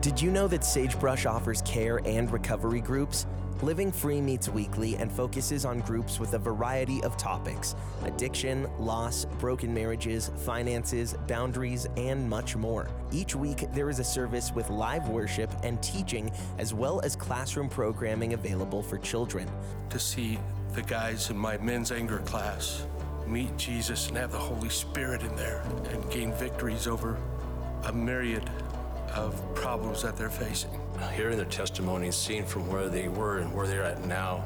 did 0.00 0.20
you 0.20 0.30
know 0.30 0.46
that 0.48 0.64
sagebrush 0.64 1.26
offers 1.26 1.62
care 1.62 2.00
and 2.04 2.30
recovery 2.30 2.80
groups 2.80 3.26
Living 3.62 3.90
Free 3.90 4.20
meets 4.20 4.48
weekly 4.48 4.94
and 4.96 5.10
focuses 5.10 5.64
on 5.64 5.80
groups 5.80 6.20
with 6.20 6.34
a 6.34 6.38
variety 6.38 7.02
of 7.02 7.16
topics 7.16 7.74
addiction, 8.04 8.68
loss, 8.78 9.24
broken 9.40 9.74
marriages, 9.74 10.30
finances, 10.36 11.16
boundaries, 11.26 11.88
and 11.96 12.28
much 12.30 12.54
more. 12.54 12.88
Each 13.10 13.34
week, 13.34 13.64
there 13.72 13.90
is 13.90 13.98
a 13.98 14.04
service 14.04 14.52
with 14.52 14.70
live 14.70 15.08
worship 15.08 15.50
and 15.64 15.82
teaching, 15.82 16.30
as 16.58 16.72
well 16.72 17.00
as 17.00 17.16
classroom 17.16 17.68
programming 17.68 18.34
available 18.34 18.82
for 18.82 18.96
children. 18.98 19.50
To 19.90 19.98
see 19.98 20.38
the 20.74 20.82
guys 20.82 21.30
in 21.30 21.36
my 21.36 21.58
men's 21.58 21.90
anger 21.90 22.18
class 22.18 22.86
meet 23.26 23.56
Jesus 23.56 24.08
and 24.08 24.16
have 24.18 24.30
the 24.30 24.38
Holy 24.38 24.68
Spirit 24.68 25.22
in 25.22 25.34
there 25.34 25.62
and 25.90 26.08
gain 26.12 26.32
victories 26.34 26.86
over 26.86 27.18
a 27.84 27.92
myriad 27.92 28.48
of 29.14 29.54
problems 29.54 30.02
that 30.02 30.16
they're 30.16 30.30
facing 30.30 30.70
hearing 31.06 31.36
their 31.36 31.46
testimonies, 31.46 32.16
seeing 32.16 32.44
from 32.44 32.68
where 32.68 32.88
they 32.88 33.08
were 33.08 33.38
and 33.38 33.52
where 33.54 33.66
they're 33.66 33.82
at 33.82 34.04
now, 34.04 34.44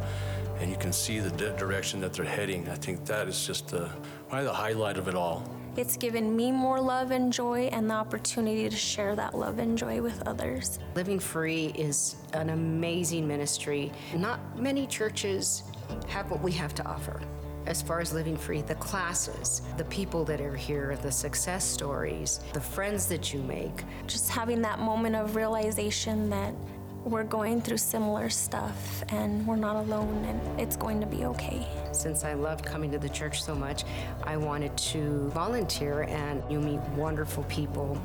and 0.61 0.71
you 0.71 0.77
can 0.77 0.93
see 0.93 1.19
the 1.19 1.31
direction 1.31 2.01
that 2.01 2.13
they're 2.13 2.25
heading. 2.25 2.69
I 2.69 2.75
think 2.75 3.05
that 3.07 3.29
is 3.29 3.47
just 3.47 3.69
the, 3.69 3.91
probably 4.29 4.47
the 4.47 4.53
highlight 4.53 4.97
of 4.97 5.09
it 5.09 5.15
all. 5.15 5.49
It's 5.77 5.97
given 5.97 6.37
me 6.37 6.53
more 6.53 6.81
love 6.81 7.11
and 7.13 7.33
joy 7.33 7.71
and 7.73 7.89
the 7.89 7.95
opportunity 7.95 8.69
to 8.69 8.77
share 8.77 9.17
that 9.17 9.35
love 9.35 9.59
and 9.59 9.77
joy 9.77 10.03
with 10.03 10.23
others. 10.27 10.79
Living 10.95 11.19
Free 11.19 11.73
is 11.75 12.17
an 12.35 12.51
amazing 12.51 13.27
ministry. 13.27 13.91
Not 14.15 14.59
many 14.59 14.87
churches 14.87 15.63
have 16.09 16.31
what 16.31 16.43
we 16.43 16.53
have 16.53 16.75
to 16.75 16.85
offer 16.87 17.21
as 17.67 17.83
far 17.83 18.01
as 18.01 18.13
living 18.13 18.37
free, 18.37 18.63
the 18.63 18.75
classes, 18.77 19.63
the 19.77 19.85
people 19.85 20.25
that 20.25 20.41
are 20.41 20.57
here, 20.57 20.97
the 21.03 21.13
success 21.13 21.65
stories, 21.65 22.41
the 22.53 22.61
friends 22.61 23.07
that 23.07 23.33
you 23.33 23.43
make. 23.43 23.85
Just 24.07 24.31
having 24.31 24.63
that 24.63 24.79
moment 24.79 25.17
of 25.17 25.37
realization 25.37 26.31
that 26.31 26.55
we're 27.05 27.25
going 27.25 27.61
through 27.61 27.77
similar 27.79 28.31
stuff 28.31 29.03
and 29.09 29.45
we're 29.47 29.57
not 29.57 29.77
alone 29.77 30.25
and 30.25 30.61
it's 30.61 30.77
going 30.77 31.01
to 31.01 31.07
be 31.07 31.25
okay. 31.25 31.67
Since 31.93 32.25
I 32.25 32.35
loved 32.35 32.65
coming 32.65 32.93
to 32.93 32.99
the 32.99 33.09
church 33.09 33.43
so 33.43 33.55
much, 33.55 33.85
I 34.23 34.37
wanted 34.37 34.77
to 34.79 35.29
volunteer 35.31 36.03
and 36.03 36.43
you 36.49 36.61
meet 36.61 36.81
wonderful 36.97 37.43
people, 37.45 38.01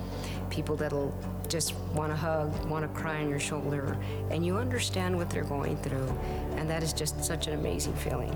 people 0.50 0.76
that'll 0.76 1.16
just 1.48 1.76
want 1.94 2.12
to 2.12 2.16
hug, 2.16 2.66
want 2.66 2.92
to 2.92 3.00
cry 3.00 3.22
on 3.22 3.30
your 3.30 3.40
shoulder, 3.40 3.98
and 4.32 4.46
you 4.46 4.58
understand 4.58 5.16
what 5.16 5.30
they're 5.30 5.44
going 5.44 5.78
through. 5.78 6.08
And 6.56 6.70
that 6.70 6.82
is 6.82 6.92
just 6.92 7.24
such 7.24 7.48
an 7.48 7.54
amazing 7.54 7.94
feeling. 7.94 8.36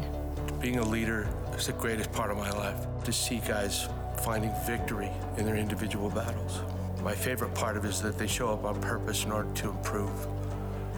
Being 0.62 0.78
a 0.78 0.86
leader 0.86 1.28
is 1.58 1.66
the 1.66 1.74
greatest 1.74 2.12
part 2.12 2.30
of 2.30 2.38
my 2.38 2.52
life. 2.52 2.86
To 3.06 3.12
see 3.12 3.38
guys 3.38 3.90
finding 4.24 4.54
victory 4.64 5.10
in 5.38 5.46
their 5.48 5.56
individual 5.56 6.12
battles. 6.12 6.62
My 7.02 7.16
favorite 7.16 7.56
part 7.56 7.78
of 7.78 7.86
it 7.86 7.88
is 7.88 8.02
that 8.04 8.20
they 8.20 8.28
show 8.28 8.54
up 8.54 8.64
on 8.64 8.80
purpose 8.80 9.26
in 9.26 9.32
order 9.32 9.52
to 9.52 9.70
improve, 9.72 10.28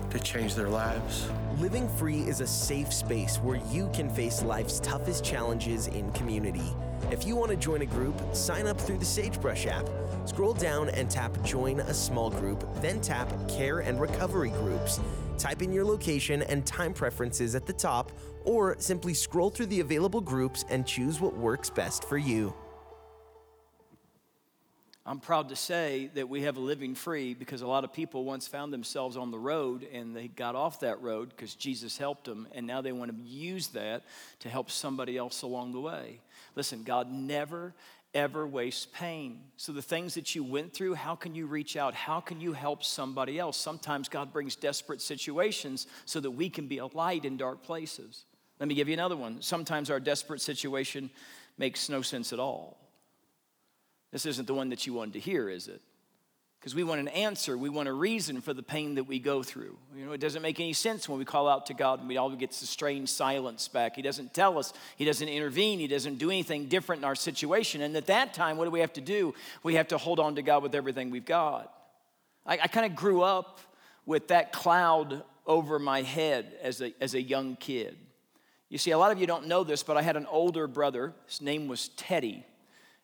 to 0.09 0.19
change 0.19 0.55
their 0.55 0.67
lives. 0.67 1.29
Living 1.59 1.87
Free 1.87 2.23
is 2.23 2.41
a 2.41 2.47
safe 2.47 2.91
space 2.91 3.37
where 3.37 3.61
you 3.71 3.89
can 3.93 4.09
face 4.09 4.43
life's 4.43 4.81
toughest 4.81 5.23
challenges 5.23 5.87
in 5.87 6.11
community. 6.11 6.73
If 7.09 7.25
you 7.25 7.37
want 7.37 7.51
to 7.51 7.57
join 7.57 7.83
a 7.83 7.85
group, 7.85 8.21
sign 8.35 8.67
up 8.67 8.81
through 8.81 8.97
the 8.97 9.05
Sagebrush 9.05 9.65
app. 9.65 9.87
Scroll 10.25 10.53
down 10.53 10.89
and 10.89 11.09
tap 11.09 11.41
Join 11.45 11.79
a 11.79 11.93
Small 11.93 12.29
Group, 12.29 12.67
then 12.81 12.99
tap 12.99 13.29
Care 13.47 13.79
and 13.79 14.01
Recovery 14.01 14.49
Groups. 14.49 14.99
Type 15.37 15.61
in 15.61 15.71
your 15.73 15.85
location 15.85 16.41
and 16.43 16.65
time 16.65 16.93
preferences 16.93 17.55
at 17.55 17.65
the 17.65 17.73
top, 17.73 18.11
or 18.45 18.75
simply 18.79 19.13
scroll 19.13 19.49
through 19.49 19.67
the 19.67 19.79
available 19.79 20.21
groups 20.21 20.65
and 20.69 20.85
choose 20.85 21.19
what 21.19 21.35
works 21.35 21.69
best 21.69 22.03
for 22.05 22.17
you. 22.17 22.53
I'm 25.05 25.19
proud 25.19 25.49
to 25.49 25.57
say 25.57 26.09
that 26.13 26.29
we 26.29 26.43
have 26.43 26.55
a 26.55 26.61
living 26.61 26.95
free 26.95 27.33
because 27.33 27.61
a 27.61 27.67
lot 27.67 27.83
of 27.83 27.91
people 27.91 28.23
once 28.23 28.47
found 28.47 28.71
themselves 28.71 29.17
on 29.17 29.31
the 29.31 29.37
road 29.37 29.85
and 29.91 30.15
they 30.15 30.29
got 30.29 30.55
off 30.55 30.79
that 30.79 31.01
road 31.01 31.27
because 31.29 31.55
Jesus 31.55 31.97
helped 31.97 32.23
them, 32.23 32.47
and 32.53 32.65
now 32.65 32.79
they 32.79 32.93
want 32.93 33.11
to 33.11 33.23
use 33.23 33.67
that 33.69 34.03
to 34.39 34.49
help 34.49 34.71
somebody 34.71 35.17
else 35.17 35.41
along 35.41 35.73
the 35.73 35.81
way. 35.81 36.21
Listen, 36.55 36.83
God 36.83 37.11
never, 37.11 37.73
ever 38.13 38.45
wastes 38.47 38.87
pain. 38.93 39.39
So, 39.57 39.71
the 39.71 39.81
things 39.81 40.13
that 40.15 40.35
you 40.35 40.43
went 40.43 40.73
through, 40.73 40.95
how 40.95 41.15
can 41.15 41.35
you 41.35 41.45
reach 41.45 41.75
out? 41.75 41.93
How 41.93 42.19
can 42.19 42.39
you 42.39 42.53
help 42.53 42.83
somebody 42.83 43.39
else? 43.39 43.57
Sometimes 43.57 44.09
God 44.09 44.31
brings 44.31 44.55
desperate 44.55 45.01
situations 45.01 45.87
so 46.05 46.19
that 46.19 46.31
we 46.31 46.49
can 46.49 46.67
be 46.67 46.77
a 46.77 46.85
light 46.87 47.25
in 47.25 47.37
dark 47.37 47.63
places. 47.63 48.25
Let 48.59 48.69
me 48.69 48.75
give 48.75 48.87
you 48.87 48.93
another 48.93 49.17
one. 49.17 49.41
Sometimes 49.41 49.89
our 49.89 49.99
desperate 49.99 50.41
situation 50.41 51.09
makes 51.57 51.89
no 51.89 52.01
sense 52.01 52.33
at 52.33 52.39
all. 52.39 52.77
This 54.11 54.25
isn't 54.25 54.45
the 54.47 54.53
one 54.53 54.69
that 54.69 54.85
you 54.85 54.93
wanted 54.93 55.13
to 55.13 55.19
hear, 55.19 55.49
is 55.49 55.67
it? 55.67 55.81
Because 56.63 56.75
we 56.75 56.85
want 56.85 57.01
an 57.01 57.09
answer, 57.09 57.57
we 57.57 57.67
want 57.67 57.89
a 57.89 57.93
reason 57.93 58.39
for 58.39 58.53
the 58.53 58.63
pain 58.63 58.95
that 58.95 59.03
we 59.03 59.19
go 59.19 59.43
through. 59.43 59.75
You 59.93 60.05
know, 60.05 60.13
it 60.13 60.21
doesn't 60.21 60.41
make 60.41 60.61
any 60.61 60.71
sense 60.71 61.09
when 61.09 61.19
we 61.19 61.25
call 61.25 61.49
out 61.49 61.65
to 61.65 61.73
God 61.73 61.99
and 61.99 62.07
we 62.07 62.15
all 62.15 62.33
get 62.37 62.51
the 62.51 62.65
strange 62.65 63.09
silence 63.09 63.67
back. 63.67 63.97
He 63.97 64.01
doesn't 64.01 64.33
tell 64.33 64.57
us, 64.57 64.71
He 64.95 65.03
doesn't 65.03 65.27
intervene, 65.27 65.79
He 65.79 65.87
doesn't 65.87 66.19
do 66.19 66.29
anything 66.29 66.69
different 66.69 67.01
in 67.01 67.03
our 67.03 67.15
situation. 67.15 67.81
And 67.81 67.97
at 67.97 68.05
that 68.05 68.33
time, 68.33 68.55
what 68.55 68.63
do 68.63 68.71
we 68.71 68.79
have 68.79 68.93
to 68.93 69.01
do? 69.01 69.33
We 69.61 69.75
have 69.75 69.89
to 69.89 69.97
hold 69.97 70.21
on 70.21 70.35
to 70.35 70.41
God 70.41 70.63
with 70.63 70.73
everything 70.73 71.09
we've 71.09 71.25
got. 71.25 71.69
I, 72.45 72.53
I 72.53 72.67
kind 72.67 72.85
of 72.85 72.95
grew 72.95 73.23
up 73.23 73.59
with 74.05 74.29
that 74.29 74.53
cloud 74.53 75.21
over 75.45 75.79
my 75.79 76.01
head 76.01 76.53
as 76.61 76.81
a, 76.81 76.93
as 77.01 77.13
a 77.13 77.21
young 77.21 77.57
kid. 77.57 77.97
You 78.69 78.77
see, 78.77 78.91
a 78.91 78.97
lot 78.97 79.11
of 79.11 79.19
you 79.19 79.27
don't 79.27 79.47
know 79.47 79.65
this, 79.65 79.83
but 79.83 79.97
I 79.97 80.01
had 80.01 80.15
an 80.15 80.27
older 80.27 80.67
brother. 80.67 81.13
His 81.27 81.41
name 81.41 81.67
was 81.67 81.89
Teddy. 81.89 82.45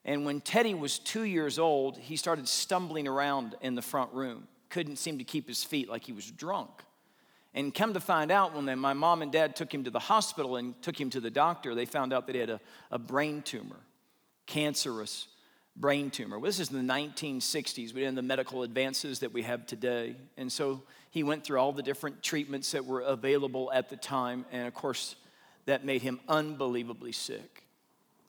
And 0.10 0.26
when 0.26 0.42
Teddy 0.42 0.74
was 0.74 0.98
two 0.98 1.22
years 1.22 1.60
old, 1.60 1.96
he 1.96 2.16
started 2.16 2.48
stumbling 2.48 3.08
around 3.08 3.54
in 3.62 3.76
the 3.76 3.82
front 3.84 4.12
room. 4.12 4.48
Couldn't 4.70 4.96
seem 4.96 5.20
to 5.20 5.24
keep 5.24 5.48
his 5.48 5.64
feet 5.64 5.88
like 5.88 6.04
he 6.04 6.14
was 6.14 6.32
drunk. 6.32 6.72
And 7.54 7.72
come 7.72 7.94
to 7.94 8.00
find 8.00 8.32
out, 8.32 8.56
when 8.56 8.80
my 8.80 8.94
mom 8.94 9.22
and 9.22 9.32
dad 9.32 9.56
took 9.56 9.72
him 9.72 9.84
to 9.84 9.92
the 9.92 10.00
hospital 10.00 10.56
and 10.56 10.74
took 10.82 11.00
him 11.00 11.12
to 11.12 11.20
the 11.20 11.30
doctor, 11.30 11.76
they 11.76 11.86
found 11.86 12.12
out 12.12 12.26
that 12.26 12.34
he 12.34 12.42
had 12.42 12.50
a, 12.50 12.60
a 12.90 12.98
brain 12.98 13.44
tumor, 13.44 13.82
cancerous 14.48 15.28
brain 15.76 16.10
tumor. 16.10 16.40
Well, 16.40 16.48
this 16.48 16.60
is 16.60 16.72
in 16.72 16.88
the 16.88 16.92
1960s. 16.92 17.94
We 17.94 18.02
didn't 18.02 18.06
have 18.06 18.16
the 18.16 18.22
medical 18.24 18.64
advances 18.64 19.20
that 19.20 19.32
we 19.32 19.44
have 19.44 19.68
today. 19.68 20.16
And 20.38 20.52
so 20.52 20.82
he 21.12 21.22
went 21.22 21.44
through 21.44 21.60
all 21.60 21.72
the 21.72 21.84
different 21.84 22.24
treatments 22.24 22.72
that 22.72 22.84
were 22.84 23.02
available 23.02 23.72
at 23.72 23.90
the 23.90 23.96
time. 23.96 24.46
And 24.52 24.68
of 24.68 24.74
course, 24.74 25.18
that 25.68 25.86
made 25.86 26.02
him 26.02 26.20
unbelievably 26.28 27.12
sick. 27.12 27.69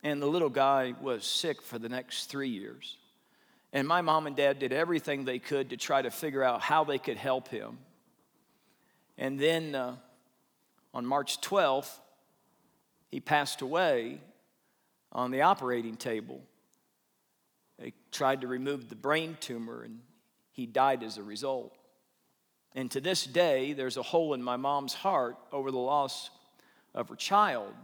And 0.02 0.20
the 0.20 0.26
little 0.26 0.48
guy 0.48 0.94
was 1.00 1.24
sick 1.24 1.60
for 1.60 1.78
the 1.78 1.88
next 1.88 2.26
three 2.26 2.48
years. 2.48 2.96
And 3.72 3.86
my 3.86 4.00
mom 4.00 4.26
and 4.26 4.34
dad 4.34 4.58
did 4.58 4.72
everything 4.72 5.24
they 5.24 5.38
could 5.38 5.70
to 5.70 5.76
try 5.76 6.02
to 6.02 6.10
figure 6.10 6.42
out 6.42 6.60
how 6.60 6.84
they 6.84 6.98
could 6.98 7.16
help 7.16 7.48
him. 7.48 7.78
And 9.18 9.38
then 9.38 9.74
uh, 9.74 9.96
on 10.94 11.06
March 11.06 11.40
12th, 11.40 11.90
he 13.10 13.20
passed 13.20 13.60
away 13.60 14.20
on 15.12 15.30
the 15.30 15.42
operating 15.42 15.96
table. 15.96 16.40
They 17.78 17.92
tried 18.10 18.40
to 18.40 18.46
remove 18.46 18.88
the 18.88 18.96
brain 18.96 19.36
tumor, 19.40 19.82
and 19.82 20.00
he 20.52 20.66
died 20.66 21.02
as 21.02 21.18
a 21.18 21.22
result. 21.22 21.76
And 22.74 22.90
to 22.92 23.00
this 23.00 23.24
day, 23.24 23.72
there's 23.72 23.96
a 23.96 24.02
hole 24.02 24.34
in 24.34 24.42
my 24.42 24.56
mom's 24.56 24.94
heart 24.94 25.36
over 25.52 25.70
the 25.70 25.78
loss 25.78 26.30
of 26.94 27.08
her 27.08 27.16
child 27.16 27.74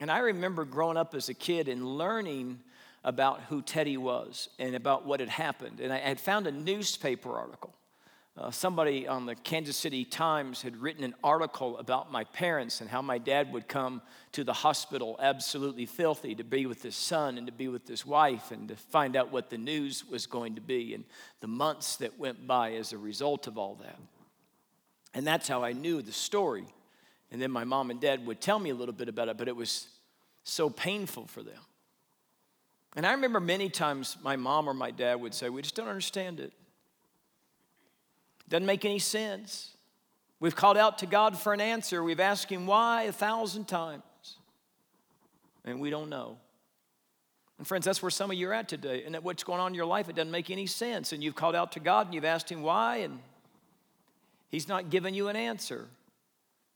and 0.00 0.10
I 0.10 0.18
remember 0.18 0.64
growing 0.64 0.96
up 0.96 1.14
as 1.14 1.28
a 1.28 1.34
kid 1.34 1.68
and 1.68 1.84
learning 1.84 2.60
about 3.04 3.40
who 3.42 3.62
Teddy 3.62 3.96
was 3.96 4.48
and 4.58 4.74
about 4.74 5.06
what 5.06 5.20
had 5.20 5.28
happened. 5.28 5.80
And 5.80 5.92
I 5.92 5.98
had 5.98 6.20
found 6.20 6.46
a 6.46 6.52
newspaper 6.52 7.32
article. 7.32 7.72
Uh, 8.38 8.50
somebody 8.50 9.08
on 9.08 9.24
the 9.24 9.34
Kansas 9.34 9.78
City 9.78 10.04
Times 10.04 10.60
had 10.60 10.76
written 10.76 11.04
an 11.04 11.14
article 11.24 11.78
about 11.78 12.12
my 12.12 12.24
parents 12.24 12.82
and 12.82 12.90
how 12.90 13.00
my 13.00 13.16
dad 13.16 13.50
would 13.50 13.66
come 13.66 14.02
to 14.32 14.44
the 14.44 14.52
hospital 14.52 15.16
absolutely 15.22 15.86
filthy 15.86 16.34
to 16.34 16.44
be 16.44 16.66
with 16.66 16.82
his 16.82 16.94
son 16.94 17.38
and 17.38 17.46
to 17.46 17.52
be 17.52 17.68
with 17.68 17.88
his 17.88 18.04
wife 18.04 18.50
and 18.50 18.68
to 18.68 18.76
find 18.76 19.16
out 19.16 19.32
what 19.32 19.48
the 19.48 19.56
news 19.56 20.04
was 20.04 20.26
going 20.26 20.56
to 20.56 20.60
be 20.60 20.92
and 20.92 21.04
the 21.40 21.46
months 21.46 21.96
that 21.96 22.18
went 22.18 22.46
by 22.46 22.74
as 22.74 22.92
a 22.92 22.98
result 22.98 23.46
of 23.46 23.56
all 23.56 23.76
that. 23.76 23.98
And 25.14 25.26
that's 25.26 25.48
how 25.48 25.64
I 25.64 25.72
knew 25.72 26.02
the 26.02 26.12
story. 26.12 26.66
And 27.30 27.40
then 27.42 27.50
my 27.50 27.64
mom 27.64 27.90
and 27.90 28.00
dad 28.00 28.24
would 28.26 28.40
tell 28.40 28.58
me 28.58 28.70
a 28.70 28.74
little 28.74 28.94
bit 28.94 29.08
about 29.08 29.28
it, 29.28 29.36
but 29.36 29.48
it 29.48 29.56
was 29.56 29.88
so 30.44 30.70
painful 30.70 31.26
for 31.26 31.42
them. 31.42 31.60
And 32.94 33.06
I 33.06 33.12
remember 33.12 33.40
many 33.40 33.68
times 33.68 34.16
my 34.22 34.36
mom 34.36 34.68
or 34.68 34.74
my 34.74 34.90
dad 34.90 35.20
would 35.20 35.34
say, 35.34 35.48
We 35.50 35.62
just 35.62 35.74
don't 35.74 35.88
understand 35.88 36.40
it. 36.40 36.52
Doesn't 38.48 38.66
make 38.66 38.84
any 38.84 38.98
sense. 38.98 39.76
We've 40.38 40.54
called 40.54 40.76
out 40.76 40.98
to 40.98 41.06
God 41.06 41.36
for 41.36 41.52
an 41.52 41.60
answer. 41.60 42.02
We've 42.02 42.20
asked 42.20 42.50
Him 42.50 42.66
why 42.66 43.04
a 43.04 43.12
thousand 43.12 43.68
times, 43.68 44.02
and 45.64 45.80
we 45.80 45.90
don't 45.90 46.08
know. 46.08 46.38
And 47.58 47.66
friends, 47.66 47.86
that's 47.86 48.02
where 48.02 48.10
some 48.10 48.30
of 48.30 48.36
you 48.36 48.48
are 48.50 48.54
at 48.54 48.68
today. 48.68 49.04
And 49.04 49.16
what's 49.16 49.42
going 49.42 49.60
on 49.60 49.68
in 49.68 49.74
your 49.74 49.86
life, 49.86 50.10
it 50.10 50.16
doesn't 50.16 50.30
make 50.30 50.50
any 50.50 50.66
sense. 50.66 51.12
And 51.12 51.24
you've 51.24 51.34
called 51.34 51.54
out 51.54 51.72
to 51.72 51.80
God 51.80 52.06
and 52.06 52.14
you've 52.14 52.26
asked 52.26 52.50
Him 52.50 52.62
why, 52.62 52.98
and 52.98 53.18
He's 54.48 54.68
not 54.68 54.90
giving 54.90 55.14
you 55.14 55.28
an 55.28 55.36
answer. 55.36 55.88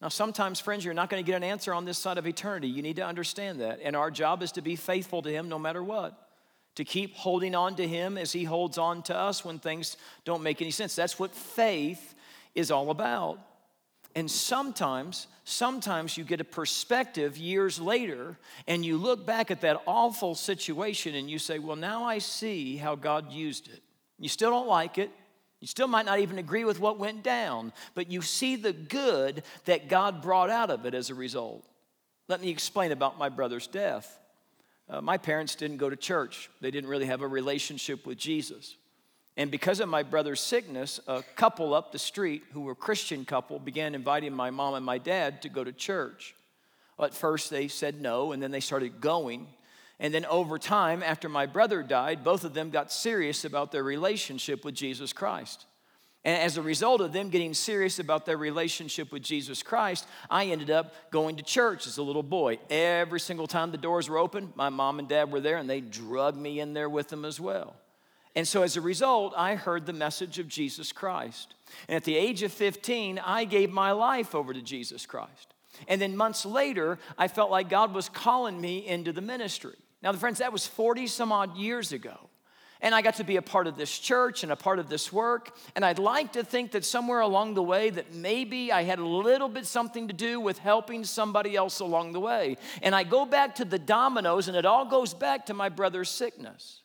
Now, 0.00 0.08
sometimes, 0.08 0.60
friends, 0.60 0.84
you're 0.84 0.94
not 0.94 1.10
going 1.10 1.22
to 1.22 1.26
get 1.26 1.36
an 1.36 1.44
answer 1.44 1.74
on 1.74 1.84
this 1.84 1.98
side 1.98 2.16
of 2.16 2.26
eternity. 2.26 2.68
You 2.68 2.80
need 2.80 2.96
to 2.96 3.04
understand 3.06 3.60
that. 3.60 3.80
And 3.82 3.94
our 3.94 4.10
job 4.10 4.42
is 4.42 4.52
to 4.52 4.62
be 4.62 4.76
faithful 4.76 5.20
to 5.22 5.30
Him 5.30 5.48
no 5.48 5.58
matter 5.58 5.82
what, 5.82 6.28
to 6.76 6.84
keep 6.84 7.14
holding 7.16 7.54
on 7.54 7.76
to 7.76 7.86
Him 7.86 8.16
as 8.16 8.32
He 8.32 8.44
holds 8.44 8.78
on 8.78 9.02
to 9.04 9.16
us 9.16 9.44
when 9.44 9.58
things 9.58 9.98
don't 10.24 10.42
make 10.42 10.62
any 10.62 10.70
sense. 10.70 10.96
That's 10.96 11.18
what 11.18 11.34
faith 11.34 12.14
is 12.54 12.70
all 12.70 12.90
about. 12.90 13.38
And 14.14 14.28
sometimes, 14.28 15.28
sometimes 15.44 16.16
you 16.16 16.24
get 16.24 16.40
a 16.40 16.44
perspective 16.44 17.36
years 17.36 17.78
later 17.78 18.38
and 18.66 18.84
you 18.84 18.96
look 18.96 19.24
back 19.24 19.50
at 19.50 19.60
that 19.60 19.82
awful 19.86 20.34
situation 20.34 21.14
and 21.14 21.30
you 21.30 21.38
say, 21.38 21.58
Well, 21.58 21.76
now 21.76 22.04
I 22.04 22.18
see 22.18 22.76
how 22.76 22.96
God 22.96 23.30
used 23.30 23.68
it. 23.68 23.82
You 24.18 24.28
still 24.28 24.50
don't 24.50 24.66
like 24.66 24.98
it. 24.98 25.10
You 25.60 25.66
still 25.66 25.88
might 25.88 26.06
not 26.06 26.20
even 26.20 26.38
agree 26.38 26.64
with 26.64 26.80
what 26.80 26.98
went 26.98 27.22
down, 27.22 27.72
but 27.94 28.10
you 28.10 28.22
see 28.22 28.56
the 28.56 28.72
good 28.72 29.42
that 29.66 29.88
God 29.88 30.22
brought 30.22 30.50
out 30.50 30.70
of 30.70 30.86
it 30.86 30.94
as 30.94 31.10
a 31.10 31.14
result. 31.14 31.66
Let 32.28 32.40
me 32.40 32.48
explain 32.48 32.92
about 32.92 33.18
my 33.18 33.28
brother's 33.28 33.66
death. 33.66 34.18
Uh, 34.88 35.00
my 35.00 35.18
parents 35.18 35.54
didn't 35.54 35.76
go 35.76 35.90
to 35.90 35.96
church, 35.96 36.50
they 36.60 36.70
didn't 36.70 36.90
really 36.90 37.06
have 37.06 37.22
a 37.22 37.28
relationship 37.28 38.06
with 38.06 38.18
Jesus. 38.18 38.76
And 39.36 39.50
because 39.50 39.80
of 39.80 39.88
my 39.88 40.02
brother's 40.02 40.40
sickness, 40.40 40.98
a 41.06 41.22
couple 41.36 41.72
up 41.72 41.92
the 41.92 41.98
street, 41.98 42.42
who 42.52 42.62
were 42.62 42.72
a 42.72 42.76
Christian 42.76 43.24
couple, 43.24 43.58
began 43.58 43.94
inviting 43.94 44.34
my 44.34 44.50
mom 44.50 44.74
and 44.74 44.84
my 44.84 44.98
dad 44.98 45.42
to 45.42 45.48
go 45.48 45.62
to 45.62 45.72
church. 45.72 46.34
At 46.98 47.14
first, 47.14 47.48
they 47.48 47.68
said 47.68 48.00
no, 48.00 48.32
and 48.32 48.42
then 48.42 48.50
they 48.50 48.60
started 48.60 49.00
going. 49.00 49.46
And 50.00 50.14
then 50.14 50.24
over 50.24 50.58
time, 50.58 51.02
after 51.02 51.28
my 51.28 51.44
brother 51.44 51.82
died, 51.82 52.24
both 52.24 52.42
of 52.44 52.54
them 52.54 52.70
got 52.70 52.90
serious 52.90 53.44
about 53.44 53.70
their 53.70 53.84
relationship 53.84 54.64
with 54.64 54.74
Jesus 54.74 55.12
Christ. 55.12 55.66
And 56.24 56.42
as 56.42 56.56
a 56.56 56.62
result 56.62 57.02
of 57.02 57.12
them 57.12 57.28
getting 57.28 57.52
serious 57.54 57.98
about 57.98 58.24
their 58.24 58.38
relationship 58.38 59.12
with 59.12 59.22
Jesus 59.22 59.62
Christ, 59.62 60.06
I 60.30 60.46
ended 60.46 60.70
up 60.70 60.94
going 61.10 61.36
to 61.36 61.42
church 61.42 61.86
as 61.86 61.98
a 61.98 62.02
little 62.02 62.22
boy. 62.22 62.58
Every 62.70 63.20
single 63.20 63.46
time 63.46 63.70
the 63.70 63.78
doors 63.78 64.08
were 64.08 64.18
open, 64.18 64.52
my 64.54 64.70
mom 64.70 64.98
and 64.98 65.08
dad 65.08 65.30
were 65.30 65.40
there 65.40 65.58
and 65.58 65.68
they 65.68 65.80
drugged 65.80 66.38
me 66.38 66.60
in 66.60 66.72
there 66.72 66.88
with 66.88 67.08
them 67.08 67.24
as 67.24 67.38
well. 67.38 67.76
And 68.34 68.48
so 68.48 68.62
as 68.62 68.76
a 68.76 68.80
result, 68.80 69.34
I 69.36 69.54
heard 69.54 69.84
the 69.84 69.92
message 69.92 70.38
of 70.38 70.48
Jesus 70.48 70.92
Christ. 70.92 71.54
And 71.88 71.96
at 71.96 72.04
the 72.04 72.16
age 72.16 72.42
of 72.42 72.52
15, 72.52 73.18
I 73.18 73.44
gave 73.44 73.70
my 73.70 73.92
life 73.92 74.34
over 74.34 74.54
to 74.54 74.62
Jesus 74.62 75.04
Christ. 75.04 75.54
And 75.88 76.00
then 76.00 76.16
months 76.16 76.46
later, 76.46 76.98
I 77.18 77.28
felt 77.28 77.50
like 77.50 77.68
God 77.68 77.94
was 77.94 78.08
calling 78.08 78.60
me 78.60 78.86
into 78.86 79.12
the 79.12 79.20
ministry. 79.20 79.76
Now, 80.02 80.12
friends, 80.12 80.38
that 80.38 80.52
was 80.52 80.66
40 80.66 81.06
some 81.06 81.32
odd 81.32 81.56
years 81.56 81.92
ago. 81.92 82.30
And 82.82 82.94
I 82.94 83.02
got 83.02 83.16
to 83.16 83.24
be 83.24 83.36
a 83.36 83.42
part 83.42 83.66
of 83.66 83.76
this 83.76 83.98
church 83.98 84.42
and 84.42 84.50
a 84.50 84.56
part 84.56 84.78
of 84.78 84.88
this 84.88 85.12
work. 85.12 85.54
And 85.76 85.84
I'd 85.84 85.98
like 85.98 86.32
to 86.32 86.42
think 86.42 86.70
that 86.72 86.84
somewhere 86.84 87.20
along 87.20 87.52
the 87.52 87.62
way 87.62 87.90
that 87.90 88.14
maybe 88.14 88.72
I 88.72 88.84
had 88.84 88.98
a 88.98 89.04
little 89.04 89.50
bit 89.50 89.66
something 89.66 90.08
to 90.08 90.14
do 90.14 90.40
with 90.40 90.58
helping 90.58 91.04
somebody 91.04 91.56
else 91.56 91.80
along 91.80 92.12
the 92.12 92.20
way. 92.20 92.56
And 92.82 92.94
I 92.94 93.04
go 93.04 93.26
back 93.26 93.56
to 93.56 93.66
the 93.66 93.78
dominoes, 93.78 94.48
and 94.48 94.56
it 94.56 94.64
all 94.64 94.86
goes 94.86 95.12
back 95.12 95.46
to 95.46 95.54
my 95.54 95.68
brother's 95.68 96.08
sickness. 96.08 96.80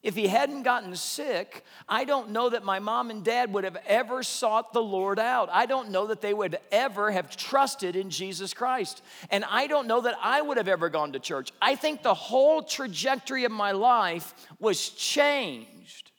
If 0.00 0.14
he 0.14 0.28
hadn't 0.28 0.62
gotten 0.62 0.94
sick, 0.94 1.64
I 1.88 2.04
don't 2.04 2.30
know 2.30 2.50
that 2.50 2.64
my 2.64 2.78
mom 2.78 3.10
and 3.10 3.24
dad 3.24 3.52
would 3.52 3.64
have 3.64 3.76
ever 3.84 4.22
sought 4.22 4.72
the 4.72 4.82
Lord 4.82 5.18
out. 5.18 5.48
I 5.52 5.66
don't 5.66 5.90
know 5.90 6.06
that 6.06 6.20
they 6.20 6.32
would 6.32 6.56
ever 6.70 7.10
have 7.10 7.36
trusted 7.36 7.96
in 7.96 8.08
Jesus 8.08 8.54
Christ. 8.54 9.02
And 9.30 9.44
I 9.44 9.66
don't 9.66 9.88
know 9.88 10.00
that 10.02 10.16
I 10.22 10.40
would 10.40 10.56
have 10.56 10.68
ever 10.68 10.88
gone 10.88 11.12
to 11.14 11.18
church. 11.18 11.50
I 11.60 11.74
think 11.74 12.02
the 12.02 12.14
whole 12.14 12.62
trajectory 12.62 13.44
of 13.44 13.50
my 13.50 13.72
life 13.72 14.34
was 14.60 14.90
changed 14.90 16.12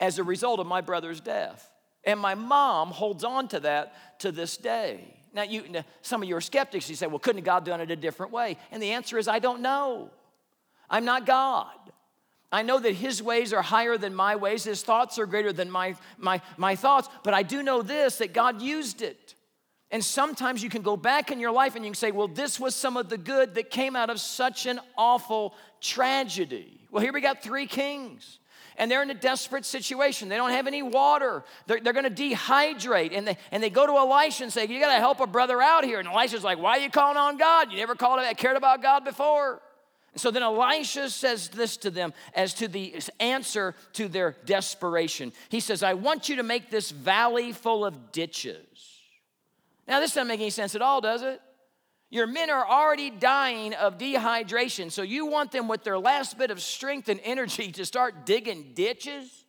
as 0.00 0.18
a 0.18 0.24
result 0.24 0.58
of 0.58 0.66
my 0.66 0.80
brother's 0.80 1.20
death. 1.20 1.70
And 2.04 2.18
my 2.18 2.34
mom 2.34 2.92
holds 2.92 3.24
on 3.24 3.48
to 3.48 3.60
that 3.60 4.20
to 4.20 4.32
this 4.32 4.56
day. 4.56 5.14
Now, 5.34 5.42
you, 5.42 5.64
some 6.00 6.22
of 6.22 6.28
you 6.28 6.36
are 6.36 6.40
skeptics. 6.40 6.88
You 6.88 6.96
say, 6.96 7.06
well, 7.06 7.18
couldn't 7.18 7.44
God 7.44 7.66
done 7.66 7.82
it 7.82 7.90
a 7.90 7.96
different 7.96 8.32
way? 8.32 8.56
And 8.72 8.82
the 8.82 8.92
answer 8.92 9.18
is, 9.18 9.28
I 9.28 9.38
don't 9.38 9.60
know. 9.60 10.10
I'm 10.88 11.04
not 11.04 11.26
God. 11.26 11.74
I 12.50 12.62
know 12.62 12.78
that 12.78 12.94
his 12.94 13.22
ways 13.22 13.52
are 13.52 13.62
higher 13.62 13.98
than 13.98 14.14
my 14.14 14.36
ways, 14.36 14.64
his 14.64 14.82
thoughts 14.82 15.18
are 15.18 15.26
greater 15.26 15.52
than 15.52 15.70
my, 15.70 15.96
my, 16.16 16.40
my 16.56 16.76
thoughts, 16.76 17.08
but 17.22 17.34
I 17.34 17.42
do 17.42 17.62
know 17.62 17.82
this 17.82 18.18
that 18.18 18.32
God 18.32 18.62
used 18.62 19.02
it. 19.02 19.34
And 19.90 20.04
sometimes 20.04 20.62
you 20.62 20.68
can 20.68 20.82
go 20.82 20.96
back 20.96 21.30
in 21.30 21.40
your 21.40 21.50
life 21.50 21.74
and 21.74 21.84
you 21.84 21.90
can 21.90 21.96
say, 21.96 22.10
well, 22.10 22.28
this 22.28 22.60
was 22.60 22.74
some 22.74 22.96
of 22.96 23.08
the 23.08 23.16
good 23.16 23.54
that 23.54 23.70
came 23.70 23.96
out 23.96 24.10
of 24.10 24.20
such 24.20 24.66
an 24.66 24.80
awful 24.96 25.54
tragedy. 25.80 26.86
Well, 26.90 27.02
here 27.02 27.12
we 27.12 27.22
got 27.22 27.42
three 27.42 27.66
kings 27.66 28.38
and 28.78 28.90
they're 28.90 29.02
in 29.02 29.10
a 29.10 29.14
desperate 29.14 29.64
situation. 29.64 30.28
They 30.28 30.36
don't 30.36 30.50
have 30.50 30.66
any 30.66 30.82
water. 30.82 31.42
They're, 31.66 31.80
they're 31.80 31.92
going 31.92 32.12
to 32.12 32.22
dehydrate. 32.22 33.16
And 33.16 33.26
they, 33.26 33.36
and 33.50 33.62
they 33.62 33.70
go 33.70 33.86
to 33.86 33.92
Elisha 33.92 34.44
and 34.44 34.52
say, 34.52 34.66
You 34.66 34.78
got 34.80 34.94
to 34.94 35.00
help 35.00 35.20
a 35.20 35.26
brother 35.26 35.60
out 35.60 35.84
here. 35.84 35.98
And 35.98 36.08
Elisha's 36.08 36.44
like, 36.44 36.58
Why 36.58 36.78
are 36.78 36.80
you 36.80 36.90
calling 36.90 37.16
on 37.16 37.36
God? 37.36 37.72
You 37.72 37.78
never 37.78 37.94
called, 37.94 38.20
cared 38.36 38.56
about 38.56 38.80
God 38.80 39.04
before. 39.04 39.60
So 40.16 40.30
then 40.30 40.42
Elisha 40.42 41.10
says 41.10 41.48
this 41.48 41.76
to 41.78 41.90
them 41.90 42.12
as 42.34 42.54
to 42.54 42.68
the 42.68 42.94
answer 43.20 43.74
to 43.92 44.08
their 44.08 44.36
desperation. 44.46 45.32
He 45.48 45.60
says, 45.60 45.82
I 45.82 45.94
want 45.94 46.28
you 46.28 46.36
to 46.36 46.42
make 46.42 46.70
this 46.70 46.90
valley 46.90 47.52
full 47.52 47.84
of 47.84 48.10
ditches. 48.10 49.00
Now, 49.86 50.00
this 50.00 50.14
doesn't 50.14 50.28
make 50.28 50.40
any 50.40 50.50
sense 50.50 50.74
at 50.74 50.82
all, 50.82 51.00
does 51.00 51.22
it? 51.22 51.40
Your 52.10 52.26
men 52.26 52.48
are 52.50 52.66
already 52.66 53.10
dying 53.10 53.74
of 53.74 53.98
dehydration, 53.98 54.90
so 54.90 55.02
you 55.02 55.26
want 55.26 55.52
them 55.52 55.68
with 55.68 55.84
their 55.84 55.98
last 55.98 56.38
bit 56.38 56.50
of 56.50 56.60
strength 56.60 57.08
and 57.08 57.20
energy 57.22 57.70
to 57.72 57.84
start 57.84 58.24
digging 58.24 58.72
ditches? 58.74 59.44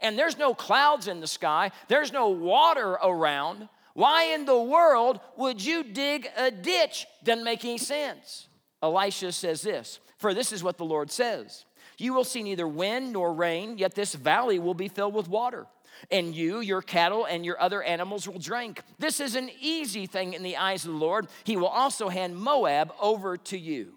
And 0.00 0.18
there's 0.18 0.38
no 0.38 0.54
clouds 0.54 1.08
in 1.08 1.20
the 1.20 1.26
sky, 1.26 1.72
there's 1.88 2.12
no 2.12 2.28
water 2.28 2.92
around. 2.92 3.68
Why 3.94 4.34
in 4.34 4.44
the 4.44 4.60
world 4.60 5.20
would 5.36 5.64
you 5.64 5.82
dig 5.82 6.28
a 6.36 6.50
ditch? 6.50 7.06
Doesn't 7.24 7.44
make 7.44 7.64
any 7.64 7.78
sense. 7.78 8.45
Elisha 8.82 9.32
says 9.32 9.62
this 9.62 10.00
For 10.18 10.34
this 10.34 10.52
is 10.52 10.62
what 10.62 10.78
the 10.78 10.84
Lord 10.84 11.10
says 11.10 11.64
You 11.98 12.14
will 12.14 12.24
see 12.24 12.42
neither 12.42 12.68
wind 12.68 13.12
nor 13.12 13.32
rain, 13.32 13.78
yet 13.78 13.94
this 13.94 14.14
valley 14.14 14.58
will 14.58 14.74
be 14.74 14.88
filled 14.88 15.14
with 15.14 15.28
water 15.28 15.66
and 16.10 16.34
you, 16.34 16.60
your 16.60 16.82
cattle, 16.82 17.24
and 17.24 17.44
your 17.44 17.60
other 17.60 17.82
animals 17.82 18.28
will 18.28 18.38
drink. 18.38 18.82
This 18.98 19.20
is 19.20 19.34
an 19.34 19.50
easy 19.60 20.06
thing 20.06 20.34
in 20.34 20.42
the 20.42 20.56
eyes 20.56 20.84
of 20.84 20.92
the 20.92 20.98
Lord. 20.98 21.26
He 21.44 21.56
will 21.56 21.66
also 21.68 22.08
hand 22.08 22.36
Moab 22.36 22.92
over 23.00 23.36
to 23.36 23.58
you. 23.58 23.92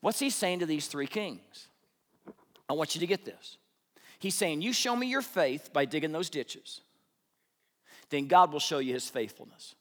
What's 0.00 0.18
he 0.18 0.30
saying 0.30 0.60
to 0.60 0.66
these 0.66 0.86
three 0.86 1.06
kings? 1.06 1.68
I 2.68 2.74
want 2.74 2.94
you 2.94 3.00
to 3.00 3.06
get 3.06 3.24
this. 3.24 3.56
He's 4.18 4.34
saying, 4.34 4.62
You 4.62 4.72
show 4.72 4.94
me 4.94 5.06
your 5.06 5.22
faith 5.22 5.70
by 5.72 5.84
digging 5.84 6.12
those 6.12 6.30
ditches, 6.30 6.80
then 8.10 8.26
God 8.26 8.52
will 8.52 8.60
show 8.60 8.78
you 8.78 8.92
his 8.92 9.08
faithfulness. 9.08 9.74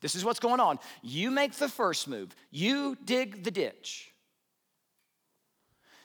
This 0.00 0.14
is 0.14 0.24
what's 0.24 0.40
going 0.40 0.60
on. 0.60 0.78
You 1.02 1.30
make 1.30 1.54
the 1.54 1.68
first 1.68 2.08
move, 2.08 2.34
you 2.50 2.96
dig 3.04 3.42
the 3.42 3.50
ditch, 3.50 4.12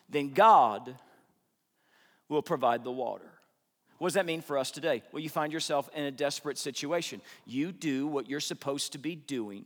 then 0.09 0.31
God 0.33 0.95
will 2.29 2.41
provide 2.41 2.83
the 2.83 2.91
water. 2.91 3.29
What 3.99 4.09
does 4.09 4.15
that 4.15 4.25
mean 4.25 4.41
for 4.41 4.57
us 4.57 4.71
today? 4.71 5.03
Well, 5.11 5.21
you 5.21 5.29
find 5.29 5.53
yourself 5.53 5.89
in 5.93 6.03
a 6.03 6.11
desperate 6.11 6.57
situation. 6.57 7.21
You 7.45 7.71
do 7.71 8.07
what 8.07 8.29
you're 8.29 8.39
supposed 8.39 8.91
to 8.93 8.97
be 8.97 9.15
doing, 9.15 9.65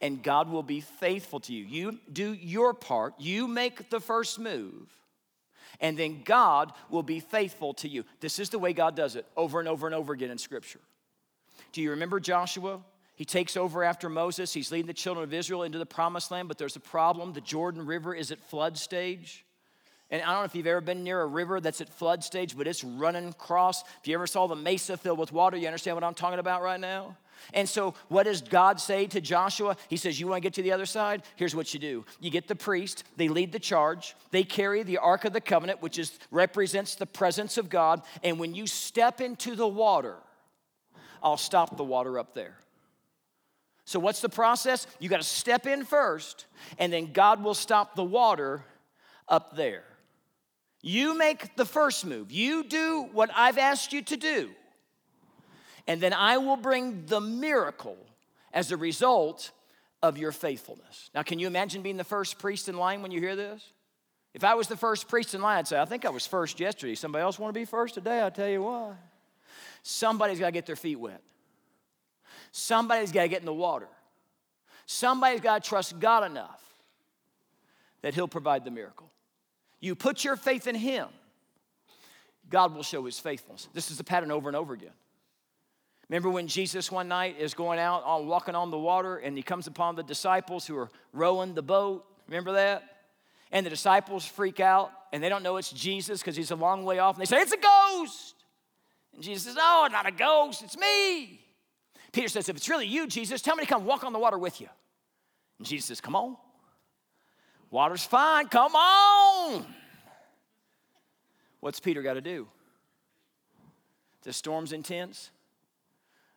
and 0.00 0.22
God 0.22 0.50
will 0.50 0.62
be 0.62 0.80
faithful 0.80 1.40
to 1.40 1.52
you. 1.52 1.64
You 1.64 1.98
do 2.12 2.34
your 2.34 2.74
part, 2.74 3.14
you 3.18 3.48
make 3.48 3.90
the 3.90 4.00
first 4.00 4.38
move, 4.38 4.92
and 5.80 5.98
then 5.98 6.22
God 6.24 6.72
will 6.90 7.02
be 7.02 7.20
faithful 7.20 7.74
to 7.74 7.88
you. 7.88 8.04
This 8.20 8.38
is 8.38 8.50
the 8.50 8.58
way 8.58 8.72
God 8.72 8.94
does 8.94 9.16
it 9.16 9.26
over 9.36 9.58
and 9.58 9.68
over 9.68 9.86
and 9.86 9.94
over 9.94 10.12
again 10.12 10.30
in 10.30 10.38
Scripture. 10.38 10.80
Do 11.72 11.82
you 11.82 11.90
remember 11.90 12.20
Joshua? 12.20 12.80
He 13.18 13.24
takes 13.24 13.56
over 13.56 13.82
after 13.82 14.08
Moses. 14.08 14.54
He's 14.54 14.70
leading 14.70 14.86
the 14.86 14.94
children 14.94 15.24
of 15.24 15.34
Israel 15.34 15.64
into 15.64 15.76
the 15.76 15.84
promised 15.84 16.30
land, 16.30 16.46
but 16.46 16.56
there's 16.56 16.76
a 16.76 16.80
problem. 16.80 17.32
The 17.32 17.40
Jordan 17.40 17.84
River 17.84 18.14
is 18.14 18.30
at 18.30 18.38
flood 18.38 18.78
stage. 18.78 19.44
And 20.08 20.22
I 20.22 20.26
don't 20.26 20.42
know 20.42 20.44
if 20.44 20.54
you've 20.54 20.68
ever 20.68 20.80
been 20.80 21.02
near 21.02 21.20
a 21.20 21.26
river 21.26 21.60
that's 21.60 21.80
at 21.80 21.88
flood 21.88 22.22
stage, 22.22 22.56
but 22.56 22.68
it's 22.68 22.84
running 22.84 23.26
across. 23.26 23.82
If 24.00 24.06
you 24.06 24.14
ever 24.14 24.28
saw 24.28 24.46
the 24.46 24.54
mesa 24.54 24.96
filled 24.96 25.18
with 25.18 25.32
water, 25.32 25.56
you 25.56 25.66
understand 25.66 25.96
what 25.96 26.04
I'm 26.04 26.14
talking 26.14 26.38
about 26.38 26.62
right 26.62 26.78
now? 26.78 27.16
And 27.52 27.68
so, 27.68 27.94
what 28.06 28.22
does 28.22 28.40
God 28.40 28.80
say 28.80 29.06
to 29.08 29.20
Joshua? 29.20 29.76
He 29.88 29.96
says, 29.96 30.20
You 30.20 30.28
want 30.28 30.40
to 30.42 30.46
get 30.46 30.54
to 30.54 30.62
the 30.62 30.70
other 30.70 30.86
side? 30.86 31.24
Here's 31.34 31.56
what 31.56 31.74
you 31.74 31.80
do 31.80 32.04
you 32.20 32.30
get 32.30 32.46
the 32.46 32.54
priest, 32.54 33.02
they 33.16 33.28
lead 33.28 33.50
the 33.50 33.58
charge, 33.58 34.14
they 34.30 34.44
carry 34.44 34.84
the 34.84 34.98
Ark 34.98 35.24
of 35.24 35.32
the 35.32 35.40
Covenant, 35.40 35.82
which 35.82 35.98
is, 35.98 36.16
represents 36.30 36.94
the 36.94 37.06
presence 37.06 37.58
of 37.58 37.68
God. 37.68 38.02
And 38.22 38.38
when 38.38 38.54
you 38.54 38.68
step 38.68 39.20
into 39.20 39.56
the 39.56 39.66
water, 39.66 40.18
I'll 41.20 41.36
stop 41.36 41.76
the 41.76 41.84
water 41.84 42.16
up 42.18 42.32
there. 42.34 42.54
So, 43.88 43.98
what's 43.98 44.20
the 44.20 44.28
process? 44.28 44.86
You 44.98 45.08
got 45.08 45.22
to 45.22 45.26
step 45.26 45.66
in 45.66 45.82
first, 45.82 46.44
and 46.78 46.92
then 46.92 47.10
God 47.10 47.42
will 47.42 47.54
stop 47.54 47.94
the 47.94 48.04
water 48.04 48.62
up 49.26 49.56
there. 49.56 49.84
You 50.82 51.16
make 51.16 51.56
the 51.56 51.64
first 51.64 52.04
move. 52.04 52.30
You 52.30 52.64
do 52.64 53.08
what 53.12 53.30
I've 53.34 53.56
asked 53.56 53.94
you 53.94 54.02
to 54.02 54.18
do. 54.18 54.50
And 55.86 56.02
then 56.02 56.12
I 56.12 56.36
will 56.36 56.58
bring 56.58 57.06
the 57.06 57.18
miracle 57.18 57.96
as 58.52 58.72
a 58.72 58.76
result 58.76 59.52
of 60.02 60.18
your 60.18 60.32
faithfulness. 60.32 61.08
Now, 61.14 61.22
can 61.22 61.38
you 61.38 61.46
imagine 61.46 61.80
being 61.80 61.96
the 61.96 62.04
first 62.04 62.38
priest 62.38 62.68
in 62.68 62.76
line 62.76 63.00
when 63.00 63.10
you 63.10 63.20
hear 63.20 63.36
this? 63.36 63.72
If 64.34 64.44
I 64.44 64.52
was 64.52 64.68
the 64.68 64.76
first 64.76 65.08
priest 65.08 65.34
in 65.34 65.40
line, 65.40 65.60
I'd 65.60 65.66
say, 65.66 65.80
I 65.80 65.86
think 65.86 66.04
I 66.04 66.10
was 66.10 66.26
first 66.26 66.60
yesterday. 66.60 66.94
Somebody 66.94 67.22
else 67.22 67.38
want 67.38 67.54
to 67.54 67.58
be 67.58 67.64
first 67.64 67.94
today? 67.94 68.20
I'll 68.20 68.30
tell 68.30 68.50
you 68.50 68.64
why. 68.64 68.96
Somebody's 69.82 70.40
got 70.40 70.48
to 70.48 70.52
get 70.52 70.66
their 70.66 70.76
feet 70.76 70.96
wet. 70.96 71.22
Somebody's 72.52 73.12
got 73.12 73.22
to 73.22 73.28
get 73.28 73.40
in 73.40 73.46
the 73.46 73.52
water. 73.52 73.88
Somebody's 74.86 75.40
got 75.40 75.62
to 75.62 75.68
trust 75.68 75.98
God 76.00 76.24
enough 76.24 76.62
that 78.02 78.14
He'll 78.14 78.28
provide 78.28 78.64
the 78.64 78.70
miracle. 78.70 79.10
You 79.80 79.94
put 79.94 80.24
your 80.24 80.36
faith 80.36 80.66
in 80.66 80.74
Him, 80.74 81.08
God 82.50 82.74
will 82.74 82.82
show 82.82 83.04
His 83.04 83.18
faithfulness. 83.18 83.68
This 83.74 83.90
is 83.90 83.98
the 83.98 84.04
pattern 84.04 84.30
over 84.30 84.48
and 84.48 84.56
over 84.56 84.72
again. 84.72 84.92
Remember 86.08 86.30
when 86.30 86.46
Jesus 86.46 86.90
one 86.90 87.08
night 87.08 87.36
is 87.38 87.52
going 87.52 87.78
out 87.78 88.02
on 88.04 88.26
walking 88.26 88.54
on 88.54 88.70
the 88.70 88.78
water 88.78 89.18
and 89.18 89.36
he 89.36 89.42
comes 89.42 89.66
upon 89.66 89.94
the 89.94 90.02
disciples 90.02 90.66
who 90.66 90.76
are 90.76 90.88
rowing 91.12 91.54
the 91.54 91.62
boat? 91.62 92.06
Remember 92.28 92.52
that? 92.52 92.82
And 93.52 93.64
the 93.64 93.70
disciples 93.70 94.24
freak 94.24 94.58
out 94.58 94.90
and 95.12 95.22
they 95.22 95.28
don't 95.28 95.42
know 95.42 95.58
it's 95.58 95.70
Jesus 95.70 96.20
because 96.20 96.34
he's 96.34 96.50
a 96.50 96.56
long 96.56 96.84
way 96.84 96.98
off 96.98 97.16
and 97.16 97.20
they 97.20 97.26
say, 97.26 97.40
It's 97.40 97.52
a 97.52 97.58
ghost. 97.58 98.34
And 99.14 99.22
Jesus 99.22 99.44
says, 99.44 99.56
No, 99.56 99.82
it's 99.84 99.92
not 99.92 100.06
a 100.06 100.12
ghost, 100.12 100.62
it's 100.62 100.78
me. 100.78 101.37
Peter 102.12 102.28
says, 102.28 102.48
If 102.48 102.56
it's 102.56 102.68
really 102.68 102.86
you, 102.86 103.06
Jesus, 103.06 103.42
tell 103.42 103.56
me 103.56 103.64
to 103.64 103.68
come 103.68 103.84
walk 103.84 104.04
on 104.04 104.12
the 104.12 104.18
water 104.18 104.38
with 104.38 104.60
you. 104.60 104.68
And 105.58 105.66
Jesus 105.66 105.86
says, 105.86 106.00
Come 106.00 106.16
on. 106.16 106.36
Water's 107.70 108.04
fine, 108.04 108.48
come 108.48 108.74
on. 108.74 109.66
What's 111.60 111.80
Peter 111.80 112.02
got 112.02 112.14
to 112.14 112.20
do? 112.20 112.48
The 114.22 114.32
storm's 114.32 114.72
intense, 114.72 115.30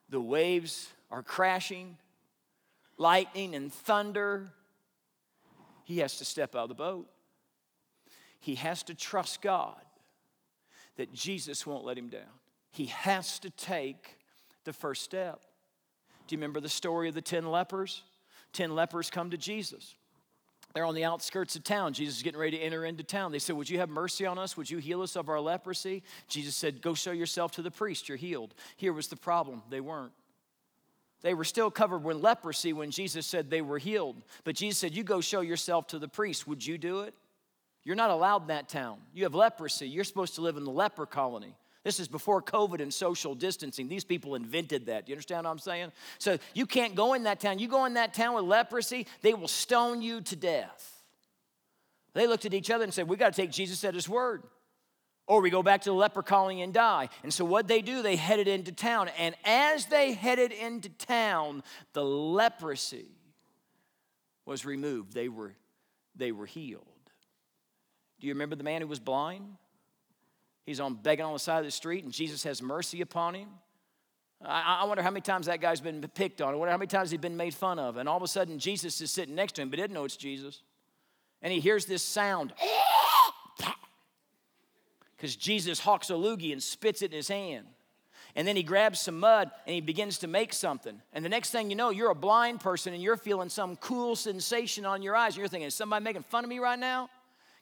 the 0.09 0.19
waves 0.19 0.89
are 1.09 1.23
crashing, 1.23 1.97
lightning 2.97 3.55
and 3.55 3.71
thunder. 3.71 4.51
He 5.83 5.99
has 5.99 6.17
to 6.17 6.25
step 6.25 6.55
out 6.55 6.63
of 6.63 6.69
the 6.69 6.75
boat. 6.75 7.07
He 8.39 8.55
has 8.55 8.83
to 8.83 8.95
trust 8.95 9.41
God 9.41 9.81
that 10.95 11.13
Jesus 11.13 11.65
won't 11.65 11.83
let 11.83 11.97
him 11.97 12.09
down. 12.09 12.21
He 12.71 12.85
has 12.85 13.39
to 13.39 13.49
take 13.49 14.17
the 14.63 14.73
first 14.73 15.03
step. 15.03 15.41
Do 16.31 16.35
you 16.35 16.37
remember 16.37 16.61
the 16.61 16.69
story 16.69 17.09
of 17.09 17.13
the 17.13 17.21
10 17.21 17.51
lepers? 17.51 18.03
10 18.53 18.73
lepers 18.73 19.09
come 19.09 19.31
to 19.31 19.37
Jesus. 19.37 19.95
They're 20.73 20.85
on 20.85 20.95
the 20.95 21.03
outskirts 21.03 21.57
of 21.57 21.65
town. 21.65 21.91
Jesus 21.91 22.15
is 22.15 22.23
getting 22.23 22.39
ready 22.39 22.57
to 22.57 22.63
enter 22.63 22.85
into 22.85 23.03
town. 23.03 23.33
They 23.33 23.39
said, 23.39 23.57
Would 23.57 23.69
you 23.69 23.79
have 23.79 23.89
mercy 23.89 24.25
on 24.25 24.39
us? 24.39 24.55
Would 24.55 24.69
you 24.69 24.77
heal 24.77 25.01
us 25.01 25.17
of 25.17 25.27
our 25.27 25.41
leprosy? 25.41 26.03
Jesus 26.29 26.55
said, 26.55 26.81
Go 26.81 26.93
show 26.93 27.11
yourself 27.11 27.51
to 27.55 27.61
the 27.61 27.69
priest. 27.69 28.07
You're 28.07 28.17
healed. 28.17 28.53
Here 28.77 28.93
was 28.93 29.09
the 29.09 29.17
problem 29.17 29.61
they 29.69 29.81
weren't. 29.81 30.13
They 31.21 31.33
were 31.33 31.43
still 31.43 31.69
covered 31.69 32.05
with 32.05 32.15
leprosy 32.15 32.71
when 32.71 32.91
Jesus 32.91 33.27
said 33.27 33.49
they 33.49 33.61
were 33.61 33.77
healed. 33.77 34.23
But 34.45 34.55
Jesus 34.55 34.79
said, 34.79 34.95
You 34.95 35.03
go 35.03 35.19
show 35.19 35.41
yourself 35.41 35.87
to 35.87 35.99
the 35.99 36.07
priest. 36.07 36.47
Would 36.47 36.65
you 36.65 36.77
do 36.77 37.01
it? 37.01 37.13
You're 37.83 37.97
not 37.97 38.09
allowed 38.09 38.43
in 38.43 38.47
that 38.47 38.69
town. 38.69 38.99
You 39.13 39.23
have 39.23 39.35
leprosy. 39.35 39.89
You're 39.89 40.05
supposed 40.05 40.35
to 40.35 40.41
live 40.41 40.55
in 40.55 40.63
the 40.63 40.71
leper 40.71 41.05
colony. 41.05 41.57
This 41.83 41.99
is 41.99 42.07
before 42.07 42.41
COVID 42.41 42.79
and 42.79 42.93
social 42.93 43.33
distancing. 43.33 43.87
These 43.87 44.03
people 44.03 44.35
invented 44.35 44.85
that. 44.85 45.05
Do 45.05 45.11
you 45.11 45.15
understand 45.15 45.45
what 45.45 45.51
I'm 45.51 45.59
saying? 45.59 45.91
So 46.19 46.37
you 46.53 46.67
can't 46.67 46.93
go 46.93 47.13
in 47.13 47.23
that 47.23 47.39
town. 47.39 47.57
You 47.57 47.67
go 47.67 47.85
in 47.85 47.95
that 47.95 48.13
town 48.13 48.35
with 48.35 48.45
leprosy, 48.45 49.07
they 49.21 49.33
will 49.33 49.47
stone 49.47 50.01
you 50.01 50.21
to 50.21 50.35
death. 50.35 51.01
They 52.13 52.27
looked 52.27 52.45
at 52.45 52.53
each 52.53 52.69
other 52.69 52.83
and 52.83 52.93
said, 52.93 53.07
We 53.07 53.15
got 53.15 53.33
to 53.33 53.41
take 53.41 53.51
Jesus 53.51 53.83
at 53.83 53.95
his 53.95 54.07
word. 54.07 54.43
Or 55.27 55.41
we 55.41 55.49
go 55.49 55.63
back 55.63 55.81
to 55.83 55.89
the 55.91 55.95
leper 55.95 56.23
colony 56.23 56.61
and 56.61 56.73
die. 56.73 57.09
And 57.23 57.33
so 57.33 57.45
what 57.45 57.67
they 57.67 57.81
do, 57.81 58.01
they 58.01 58.15
headed 58.15 58.47
into 58.47 58.71
town. 58.71 59.09
And 59.17 59.33
as 59.45 59.85
they 59.85 60.13
headed 60.13 60.51
into 60.51 60.89
town, 60.89 61.63
the 61.93 62.03
leprosy 62.03 63.07
was 64.45 64.65
removed. 64.65 65.13
They 65.13 65.29
were, 65.29 65.53
they 66.15 66.31
were 66.31 66.45
healed. 66.45 66.85
Do 68.19 68.27
you 68.27 68.33
remember 68.33 68.55
the 68.55 68.63
man 68.63 68.81
who 68.81 68.87
was 68.87 68.99
blind? 68.99 69.55
He's 70.65 70.79
on 70.79 70.95
begging 70.95 71.25
on 71.25 71.33
the 71.33 71.39
side 71.39 71.59
of 71.59 71.65
the 71.65 71.71
street, 71.71 72.03
and 72.03 72.13
Jesus 72.13 72.43
has 72.43 72.61
mercy 72.61 73.01
upon 73.01 73.35
him. 73.35 73.49
I, 74.43 74.79
I 74.81 74.85
wonder 74.85 75.03
how 75.03 75.11
many 75.11 75.21
times 75.21 75.47
that 75.47 75.61
guy's 75.61 75.81
been 75.81 76.01
picked 76.13 76.41
on. 76.41 76.53
I 76.53 76.57
wonder 76.57 76.71
how 76.71 76.77
many 76.77 76.87
times 76.87 77.11
he's 77.11 77.19
been 77.19 77.37
made 77.37 77.53
fun 77.53 77.79
of. 77.79 77.97
And 77.97 78.07
all 78.07 78.17
of 78.17 78.23
a 78.23 78.27
sudden, 78.27 78.59
Jesus 78.59 79.01
is 79.01 79.11
sitting 79.11 79.35
next 79.35 79.53
to 79.53 79.61
him, 79.61 79.69
but 79.69 79.77
didn't 79.77 79.93
know 79.93 80.05
it's 80.05 80.17
Jesus. 80.17 80.61
And 81.41 81.51
he 81.51 81.59
hears 81.59 81.85
this 81.85 82.03
sound. 82.03 82.53
Because 85.17 85.35
Jesus 85.35 85.79
hawks 85.79 86.09
a 86.09 86.13
loogie 86.13 86.51
and 86.51 86.63
spits 86.63 87.03
it 87.03 87.11
in 87.11 87.17
his 87.17 87.27
hand. 87.27 87.67
And 88.35 88.47
then 88.47 88.55
he 88.55 88.63
grabs 88.63 88.99
some 88.99 89.19
mud 89.19 89.51
and 89.67 89.75
he 89.75 89.79
begins 89.79 90.17
to 90.19 90.27
make 90.27 90.51
something. 90.51 90.99
And 91.13 91.23
the 91.23 91.29
next 91.29 91.51
thing 91.51 91.69
you 91.69 91.75
know, 91.75 91.91
you're 91.91 92.09
a 92.09 92.15
blind 92.15 92.59
person 92.59 92.91
and 92.95 93.03
you're 93.03 93.17
feeling 93.17 93.49
some 93.49 93.75
cool 93.75 94.15
sensation 94.15 94.83
on 94.83 95.03
your 95.03 95.15
eyes. 95.15 95.33
And 95.33 95.37
you're 95.41 95.47
thinking, 95.47 95.67
is 95.67 95.75
somebody 95.75 96.03
making 96.03 96.23
fun 96.23 96.43
of 96.43 96.49
me 96.49 96.57
right 96.57 96.79
now? 96.79 97.07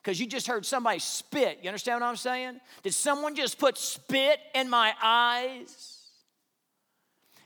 Because 0.01 0.19
you 0.19 0.27
just 0.27 0.47
heard 0.47 0.65
somebody 0.65 0.99
spit. 0.99 1.59
You 1.61 1.69
understand 1.69 2.01
what 2.01 2.07
I'm 2.07 2.15
saying? 2.15 2.59
Did 2.83 2.93
someone 2.93 3.35
just 3.35 3.57
put 3.57 3.77
spit 3.77 4.39
in 4.55 4.69
my 4.69 4.93
eyes? 5.01 5.97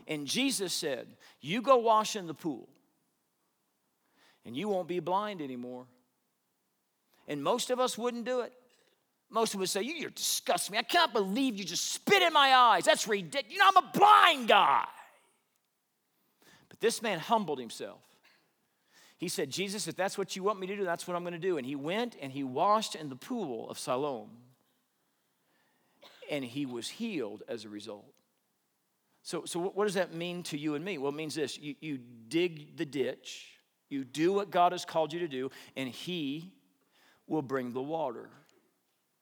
And 0.07 0.27
Jesus 0.27 0.73
said, 0.73 1.07
You 1.41 1.61
go 1.61 1.77
wash 1.77 2.15
in 2.15 2.27
the 2.27 2.33
pool, 2.33 2.67
and 4.45 4.55
you 4.55 4.69
won't 4.69 4.87
be 4.87 4.99
blind 4.99 5.41
anymore. 5.41 5.85
And 7.27 7.41
most 7.41 7.69
of 7.69 7.79
us 7.79 7.97
wouldn't 7.97 8.25
do 8.25 8.41
it. 8.41 8.53
Most 9.29 9.55
of 9.55 9.61
us 9.61 9.71
say, 9.71 9.81
You're 9.81 10.09
disgusting 10.11 10.73
me. 10.73 10.77
I 10.77 10.83
can't 10.83 11.13
believe 11.13 11.55
you 11.55 11.63
just 11.63 11.91
spit 11.91 12.21
in 12.21 12.33
my 12.33 12.53
eyes. 12.53 12.85
That's 12.85 13.07
ridiculous. 13.07 13.51
You 13.51 13.59
know, 13.59 13.69
I'm 13.75 13.83
a 13.83 13.91
blind 13.93 14.47
guy. 14.49 14.85
But 16.69 16.79
this 16.79 17.01
man 17.01 17.19
humbled 17.19 17.59
himself. 17.59 17.99
He 19.23 19.29
said, 19.29 19.49
Jesus, 19.49 19.87
if 19.87 19.95
that's 19.95 20.17
what 20.17 20.35
you 20.35 20.43
want 20.43 20.59
me 20.59 20.67
to 20.67 20.75
do, 20.75 20.83
that's 20.83 21.07
what 21.07 21.15
I'm 21.15 21.23
going 21.23 21.31
to 21.31 21.39
do. 21.39 21.55
And 21.55 21.65
he 21.65 21.77
went 21.77 22.17
and 22.21 22.29
he 22.29 22.43
washed 22.43 22.93
in 22.93 23.07
the 23.07 23.15
pool 23.15 23.69
of 23.69 23.79
Siloam. 23.79 24.31
And 26.29 26.43
he 26.43 26.65
was 26.65 26.89
healed 26.89 27.41
as 27.47 27.63
a 27.63 27.69
result. 27.69 28.13
So, 29.21 29.45
so 29.45 29.61
what 29.61 29.85
does 29.85 29.93
that 29.93 30.13
mean 30.13 30.43
to 30.43 30.57
you 30.57 30.75
and 30.75 30.83
me? 30.83 30.97
Well, 30.97 31.13
it 31.13 31.15
means 31.15 31.35
this 31.35 31.57
you, 31.57 31.73
you 31.79 31.99
dig 32.27 32.75
the 32.75 32.85
ditch, 32.85 33.47
you 33.89 34.03
do 34.03 34.33
what 34.33 34.51
God 34.51 34.73
has 34.73 34.83
called 34.83 35.13
you 35.13 35.19
to 35.19 35.29
do, 35.29 35.49
and 35.77 35.87
he 35.87 36.51
will 37.25 37.41
bring 37.41 37.71
the 37.71 37.81
water. 37.81 38.29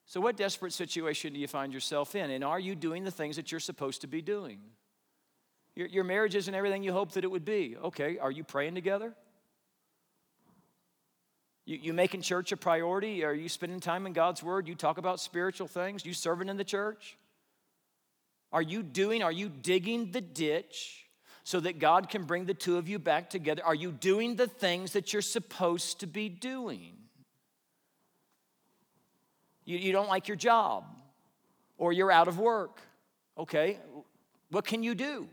So, 0.07 0.19
what 0.19 0.35
desperate 0.35 0.73
situation 0.73 1.33
do 1.33 1.39
you 1.39 1.47
find 1.47 1.71
yourself 1.71 2.15
in? 2.15 2.31
And 2.31 2.43
are 2.43 2.59
you 2.59 2.73
doing 2.73 3.03
the 3.03 3.11
things 3.11 3.35
that 3.35 3.51
you're 3.51 3.59
supposed 3.59 4.01
to 4.01 4.07
be 4.07 4.23
doing? 4.23 4.61
Your, 5.75 5.85
your 5.85 6.03
marriage 6.03 6.33
isn't 6.33 6.55
everything 6.55 6.81
you 6.81 6.91
hoped 6.91 7.13
that 7.13 7.23
it 7.23 7.29
would 7.29 7.45
be. 7.45 7.77
Okay, 7.77 8.17
are 8.17 8.31
you 8.31 8.43
praying 8.43 8.73
together? 8.73 9.13
You, 11.65 11.77
you 11.77 11.93
making 11.93 12.21
church 12.21 12.51
a 12.51 12.57
priority? 12.57 13.23
Are 13.23 13.33
you 13.33 13.49
spending 13.49 13.79
time 13.79 14.05
in 14.05 14.13
God's 14.13 14.41
Word? 14.41 14.67
You 14.67 14.75
talk 14.75 14.97
about 14.97 15.19
spiritual 15.19 15.67
things? 15.67 16.05
You 16.05 16.13
serving 16.13 16.49
in 16.49 16.57
the 16.57 16.63
church? 16.63 17.17
Are 18.51 18.61
you 18.61 18.83
doing, 18.83 19.23
are 19.23 19.31
you 19.31 19.49
digging 19.49 20.11
the 20.11 20.21
ditch 20.21 21.05
so 21.43 21.59
that 21.59 21.79
God 21.79 22.09
can 22.09 22.23
bring 22.25 22.45
the 22.45 22.53
two 22.53 22.77
of 22.77 22.89
you 22.89 22.99
back 22.99 23.29
together? 23.29 23.63
Are 23.63 23.75
you 23.75 23.91
doing 23.91 24.35
the 24.35 24.47
things 24.47 24.93
that 24.93 25.13
you're 25.13 25.21
supposed 25.21 25.99
to 26.01 26.07
be 26.07 26.29
doing? 26.29 26.93
You, 29.65 29.77
you 29.77 29.91
don't 29.91 30.09
like 30.09 30.27
your 30.27 30.37
job 30.37 30.83
or 31.77 31.93
you're 31.93 32.11
out 32.11 32.27
of 32.27 32.39
work. 32.39 32.81
Okay, 33.37 33.77
what 34.49 34.65
can 34.65 34.83
you 34.83 34.93
do? 34.93 35.27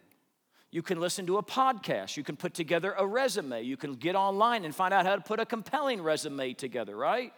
You 0.71 0.83
can 0.83 1.01
listen 1.01 1.27
to 1.27 1.39
a 1.39 1.43
podcast. 1.43 2.17
You 2.17 2.25
can 2.25 2.37
put 2.37 2.53
together 2.53 2.95
a 2.99 3.07
resume. 3.07 3.63
You 3.63 3.77
can 3.77 3.95
get 3.95 4.15
online 4.15 4.65
and 4.65 4.75
find 4.75 4.93
out 4.93 5.07
how 5.07 5.17
to 5.17 5.23
put 5.23 5.41
a 5.41 5.47
compelling 5.47 6.03
resume 6.03 6.53
together, 6.53 6.95
right? 6.95 7.33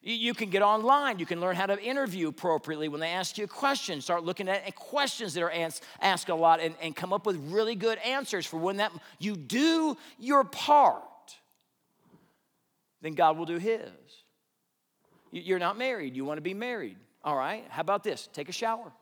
You 0.00 0.34
can 0.34 0.50
get 0.50 0.62
online. 0.62 1.18
You 1.18 1.26
can 1.26 1.40
learn 1.40 1.54
how 1.54 1.66
to 1.66 1.80
interview 1.80 2.28
appropriately 2.28 2.88
when 2.88 3.00
they 3.00 3.10
ask 3.10 3.38
you 3.38 3.44
a 3.44 3.48
question. 3.48 4.00
Start 4.00 4.24
looking 4.24 4.48
at 4.48 4.74
questions 4.74 5.34
that 5.34 5.42
are 5.42 5.50
asked, 5.50 5.84
asked 6.00 6.28
a 6.28 6.34
lot 6.34 6.60
and, 6.60 6.74
and 6.80 6.94
come 6.94 7.12
up 7.12 7.24
with 7.24 7.36
really 7.52 7.74
good 7.74 7.98
answers 7.98 8.44
for 8.46 8.58
when 8.58 8.78
that 8.78 8.92
you 9.18 9.36
do 9.36 9.96
your 10.18 10.42
part, 10.42 11.02
then 13.00 13.14
God 13.14 13.36
will 13.36 13.46
do 13.46 13.58
His. 13.58 13.90
You're 15.30 15.60
not 15.60 15.78
married. 15.78 16.16
You 16.16 16.24
want 16.24 16.38
to 16.38 16.42
be 16.42 16.54
married. 16.54 16.96
All 17.24 17.36
right. 17.36 17.64
How 17.68 17.80
about 17.80 18.04
this? 18.04 18.28
Take 18.32 18.48
a 18.48 18.52
shower. 18.52 18.92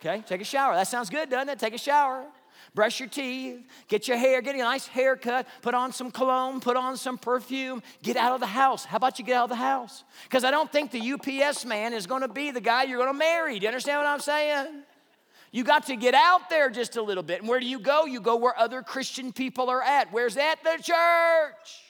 Okay. 0.00 0.22
Take 0.26 0.40
a 0.40 0.44
shower. 0.44 0.74
That 0.74 0.88
sounds 0.88 1.10
good, 1.10 1.30
doesn't 1.30 1.48
it? 1.48 1.58
Take 1.58 1.74
a 1.74 1.78
shower 1.78 2.26
brush 2.74 3.00
your 3.00 3.08
teeth, 3.08 3.60
get 3.88 4.08
your 4.08 4.16
hair, 4.16 4.40
get 4.40 4.54
a 4.54 4.58
nice 4.58 4.86
haircut, 4.86 5.46
put 5.60 5.74
on 5.74 5.92
some 5.92 6.10
cologne, 6.10 6.60
put 6.60 6.76
on 6.76 6.96
some 6.96 7.18
perfume, 7.18 7.82
get 8.02 8.16
out 8.16 8.32
of 8.32 8.40
the 8.40 8.46
house. 8.46 8.84
How 8.84 8.96
about 8.96 9.18
you 9.18 9.24
get 9.24 9.36
out 9.36 9.44
of 9.44 9.50
the 9.50 9.56
house? 9.56 10.04
Because 10.24 10.44
I 10.44 10.50
don't 10.50 10.70
think 10.70 10.90
the 10.90 11.12
UPS 11.12 11.64
man 11.64 11.92
is 11.92 12.06
going 12.06 12.22
to 12.22 12.28
be 12.28 12.50
the 12.50 12.60
guy 12.60 12.84
you're 12.84 12.98
going 12.98 13.12
to 13.12 13.18
marry. 13.18 13.58
Do 13.58 13.64
you 13.64 13.68
understand 13.68 13.98
what 13.98 14.06
I'm 14.06 14.20
saying? 14.20 14.82
You 15.50 15.64
got 15.64 15.86
to 15.86 15.96
get 15.96 16.14
out 16.14 16.48
there 16.48 16.70
just 16.70 16.96
a 16.96 17.02
little 17.02 17.22
bit. 17.22 17.40
And 17.40 17.48
where 17.48 17.60
do 17.60 17.66
you 17.66 17.78
go? 17.78 18.06
You 18.06 18.20
go 18.20 18.36
where 18.36 18.58
other 18.58 18.82
Christian 18.82 19.32
people 19.32 19.68
are 19.68 19.82
at. 19.82 20.10
Where's 20.10 20.34
that? 20.36 20.56
The 20.64 20.82
church. 20.82 21.82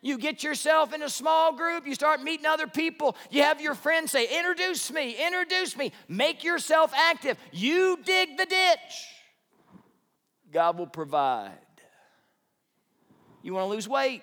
You 0.00 0.18
get 0.18 0.44
yourself 0.44 0.92
in 0.92 1.02
a 1.02 1.08
small 1.08 1.56
group, 1.56 1.86
you 1.86 1.94
start 1.94 2.22
meeting 2.22 2.44
other 2.44 2.66
people. 2.66 3.16
You 3.30 3.42
have 3.42 3.58
your 3.60 3.74
friends 3.74 4.12
say, 4.12 4.38
Introduce 4.38 4.92
me, 4.92 5.16
introduce 5.18 5.78
me. 5.78 5.92
Make 6.08 6.44
yourself 6.44 6.92
active. 6.94 7.38
You 7.52 7.98
dig 8.04 8.36
the 8.36 8.44
ditch. 8.44 9.13
God 10.54 10.78
will 10.78 10.86
provide. 10.86 11.50
You 13.42 13.54
want 13.54 13.64
to 13.64 13.70
lose 13.74 13.88
weight? 13.88 14.22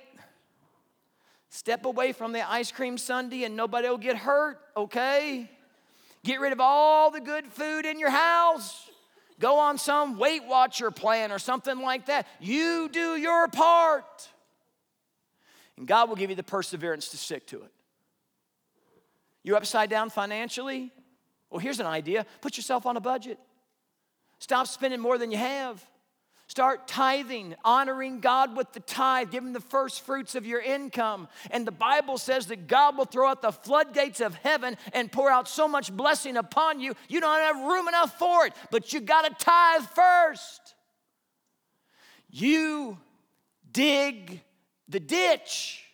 Step 1.50 1.86
away 1.86 2.14
from 2.14 2.32
the 2.32 2.50
ice 2.50 2.72
cream 2.72 2.98
sundae 2.98 3.44
and 3.44 3.58
nobody 3.58 3.90
will 3.90 3.98
get 3.98 4.16
hurt, 4.16 4.58
okay? 4.78 5.52
Get 6.24 6.40
rid 6.40 6.54
of 6.54 6.62
all 6.62 7.12
the 7.12 7.20
good 7.20 7.48
food 7.48 7.86
in 7.86 8.00
your 8.00 8.10
house. 8.10 8.90
Go 9.40 9.60
on 9.60 9.78
some 9.78 10.18
Weight 10.18 10.46
Watcher 10.46 10.90
plan 10.90 11.34
or 11.34 11.38
something 11.40 11.82
like 11.82 12.06
that. 12.06 12.26
You 12.40 12.88
do 12.90 13.18
your 13.18 13.50
part. 13.50 14.30
And 15.76 15.86
God 15.86 16.08
will 16.08 16.16
give 16.16 16.30
you 16.30 16.38
the 16.38 16.44
perseverance 16.44 17.10
to 17.10 17.18
stick 17.18 17.46
to 17.48 17.64
it. 17.64 17.72
You're 19.44 19.58
upside 19.58 19.90
down 19.90 20.10
financially? 20.10 20.94
Well, 21.50 21.60
here's 21.60 21.82
an 21.82 21.88
idea 21.88 22.26
put 22.40 22.56
yourself 22.56 22.86
on 22.86 22.96
a 22.96 23.02
budget. 23.02 23.38
Stop 24.40 24.68
spending 24.68 25.02
more 25.02 25.18
than 25.18 25.30
you 25.30 25.38
have. 25.38 25.86
Start 26.52 26.86
tithing, 26.86 27.56
honoring 27.64 28.20
God 28.20 28.58
with 28.58 28.74
the 28.74 28.82
tithe, 28.82 29.32
giving 29.32 29.54
the 29.54 29.62
first 29.62 30.02
fruits 30.02 30.36
of 30.36 30.46
your 30.46 30.60
income. 30.60 31.30
And 31.50 31.66
the 31.66 31.72
Bible 31.72 32.18
says 32.18 32.48
that 32.48 32.68
God 32.68 32.98
will 32.98 33.06
throw 33.06 33.30
out 33.30 33.42
the 33.42 33.54
floodgates 33.54 34.20
of 34.20 34.36
heaven 34.36 34.76
and 34.92 35.10
pour 35.10 35.32
out 35.32 35.48
so 35.48 35.66
much 35.66 35.96
blessing 35.96 36.36
upon 36.36 36.82
you, 36.82 36.94
you 37.08 37.22
don't 37.22 37.40
have 37.40 37.56
room 37.56 37.88
enough 37.88 38.20
for 38.20 38.46
it. 38.48 38.54
But 38.70 38.92
you 38.92 39.00
got 39.00 39.22
to 39.22 39.46
tithe 39.46 39.88
first. 39.96 40.76
You 42.30 42.98
dig 43.72 44.42
the 44.90 45.00
ditch. 45.00 45.86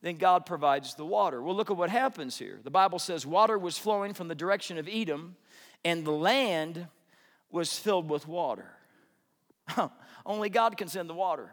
Then 0.00 0.16
God 0.16 0.46
provides 0.46 0.94
the 0.94 1.04
water. 1.04 1.42
Well, 1.42 1.54
look 1.54 1.70
at 1.70 1.76
what 1.76 1.90
happens 1.90 2.38
here. 2.38 2.60
The 2.64 2.70
Bible 2.70 2.98
says 2.98 3.26
water 3.26 3.58
was 3.58 3.76
flowing 3.76 4.14
from 4.14 4.28
the 4.28 4.34
direction 4.34 4.78
of 4.78 4.88
Edom, 4.90 5.36
and 5.84 6.02
the 6.02 6.12
land 6.12 6.86
was 7.50 7.78
filled 7.78 8.08
with 8.08 8.26
water. 8.28 8.70
Only 10.26 10.50
God 10.50 10.76
can 10.76 10.88
send 10.88 11.08
the 11.08 11.14
water. 11.14 11.50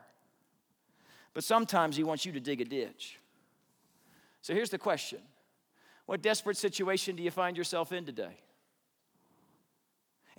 But 1.34 1.44
sometimes 1.44 1.96
He 1.96 2.04
wants 2.04 2.26
you 2.26 2.32
to 2.34 2.40
dig 2.40 2.62
a 2.62 2.66
ditch. 2.66 3.20
So 4.42 4.54
here's 4.54 4.70
the 4.70 4.78
question 4.78 5.20
What 6.06 6.22
desperate 6.22 6.58
situation 6.58 7.16
do 7.16 7.24
you 7.24 7.32
find 7.32 7.58
yourself 7.58 7.92
in 7.92 8.06
today? 8.06 8.38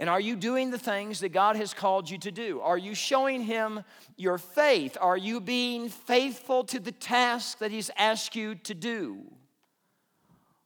And 0.01 0.09
are 0.09 0.21
you 0.21 0.37
doing 0.37 0.71
the 0.71 0.79
things 0.79 1.21
that 1.21 1.31
God 1.31 1.57
has 1.57 1.75
called 1.75 2.09
you 2.09 2.19
to 2.19 2.31
do? 2.31 2.61
Are 2.61 2.79
you 2.79 2.95
showing 2.95 3.43
Him 3.43 3.83
your 4.17 4.39
faith? 4.39 4.97
Are 5.01 5.17
you 5.17 5.41
being 5.41 5.89
faithful 5.89 6.63
to 6.65 6.79
the 6.79 6.93
task 6.93 7.59
that 7.59 7.73
He's 7.73 7.91
asked 7.97 8.37
you 8.37 8.55
to 8.55 8.75
do? 8.75 9.25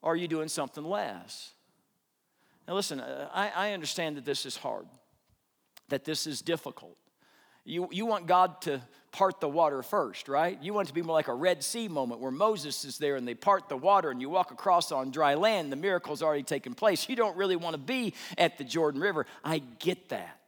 Or 0.03 0.13
are 0.13 0.17
you 0.17 0.29
doing 0.29 0.49
something 0.49 0.85
less? 0.85 1.53
Now, 2.67 2.75
listen, 2.75 3.01
uh, 3.01 3.29
I, 3.33 3.51
I 3.55 3.73
understand 3.73 4.17
that 4.17 4.25
this 4.25 4.47
is 4.47 4.57
hard, 4.57 4.87
that 5.89 6.05
this 6.05 6.27
is 6.27 6.41
difficult. 6.43 6.97
You, 7.65 7.89
you 7.91 8.07
want 8.07 8.27
God 8.27 8.61
to 8.63 8.81
part 9.13 9.41
the 9.41 9.49
water 9.49 9.83
first, 9.83 10.27
right? 10.27 10.61
You 10.63 10.73
want 10.73 10.89
it 10.89 10.91
to 10.91 10.95
be 10.95 11.03
more 11.03 11.15
like 11.15 11.29
a 11.29 11.35
Red 11.35 11.63
Sea 11.63 11.87
moment 11.87 12.21
where 12.21 12.31
Moses 12.31 12.85
is 12.85 12.99
there 12.99 13.17
and 13.17 13.29
they 13.29 13.35
part 13.35 13.69
the 13.69 13.77
water 13.77 14.11
and 14.11 14.21
you 14.21 14.31
walk 14.31 14.51
across 14.51 14.91
on 14.91 15.11
dry 15.11 15.35
land. 15.35 15.71
The 15.71 15.77
miracle's 15.77 16.23
already 16.23 16.43
taken 16.43 16.75
place. 16.75 17.09
You 17.09 17.15
don't 17.15 17.37
really 17.37 17.57
want 17.57 17.75
to 17.75 17.79
be 17.79 18.15
at 18.39 18.59
the 18.59 18.65
Jordan 18.65 19.01
River. 19.01 19.27
I 19.45 19.59
get 19.79 20.09
that. 20.09 20.39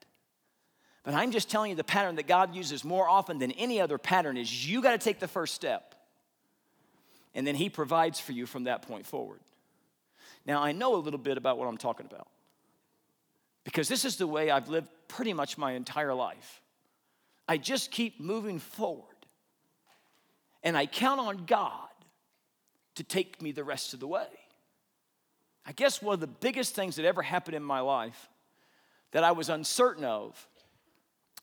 But 1.05 1.13
I'm 1.13 1.31
just 1.31 1.51
telling 1.51 1.71
you 1.71 1.77
the 1.77 1.85
pattern 1.85 2.17
that 2.17 2.27
God 2.27 2.55
uses 2.55 2.83
more 2.83 3.07
often 3.07 3.39
than 3.39 3.53
any 3.53 3.81
other 3.81 3.99
pattern 3.99 4.39
is 4.39 4.67
you 4.67 4.81
got 4.81 4.93
to 4.93 4.99
take 4.99 5.21
the 5.21 5.29
first 5.29 5.55
step. 5.55 5.95
and 7.35 7.47
then 7.47 7.55
He 7.55 7.69
provides 7.69 8.19
for 8.19 8.33
you 8.33 8.47
from 8.47 8.65
that 8.65 8.83
point 8.83 9.07
forward. 9.07 9.41
Now, 10.47 10.63
I 10.63 10.73
know 10.73 10.95
a 10.95 10.99
little 10.99 11.19
bit 11.19 11.39
about 11.39 11.59
what 11.59 11.69
I'm 11.69 11.79
talking 11.79 12.07
about 12.07 12.29
because 13.65 13.89
this 13.89 14.05
is 14.05 14.17
the 14.17 14.27
way 14.27 14.51
I've 14.51 14.69
lived 14.69 14.89
pretty 15.09 15.33
much 15.33 15.57
my 15.57 15.73
entire 15.73 16.15
life. 16.15 16.61
I 17.49 17.57
just 17.57 17.91
keep 17.91 18.21
moving 18.21 18.59
forward, 18.59 19.05
and 20.63 20.77
I 20.77 20.87
count 20.87 21.21
on 21.21 21.45
God 21.47 21.89
to 22.95 23.05
take 23.05 23.43
me 23.43 23.53
the 23.53 23.65
rest 23.65 23.95
of 23.95 24.01
the 24.01 24.07
way. 24.07 24.29
I 25.67 25.73
guess 25.73 26.03
one 26.03 26.15
of 26.15 26.21
the 26.21 26.27
biggest 26.27 26.75
things 26.75 26.97
that 26.97 27.05
ever 27.05 27.23
happened 27.23 27.57
in 27.57 27.63
my 27.63 27.81
life 27.81 28.29
that 29.13 29.25
I 29.25 29.33
was 29.33 29.49
uncertain 29.49 30.05
of 30.05 30.49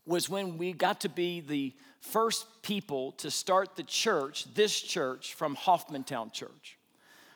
was 0.06 0.30
when 0.30 0.58
we 0.58 0.74
got 0.74 1.02
to 1.02 1.10
be 1.10 1.42
the 1.42 1.74
first 2.02 2.46
people 2.64 3.14
to 3.14 3.30
start 3.32 3.76
the 3.76 3.84
church, 3.84 4.52
this 4.54 4.80
church, 4.80 5.34
from 5.34 5.56
Hoffmantown 5.56 6.34
Church. 6.34 6.78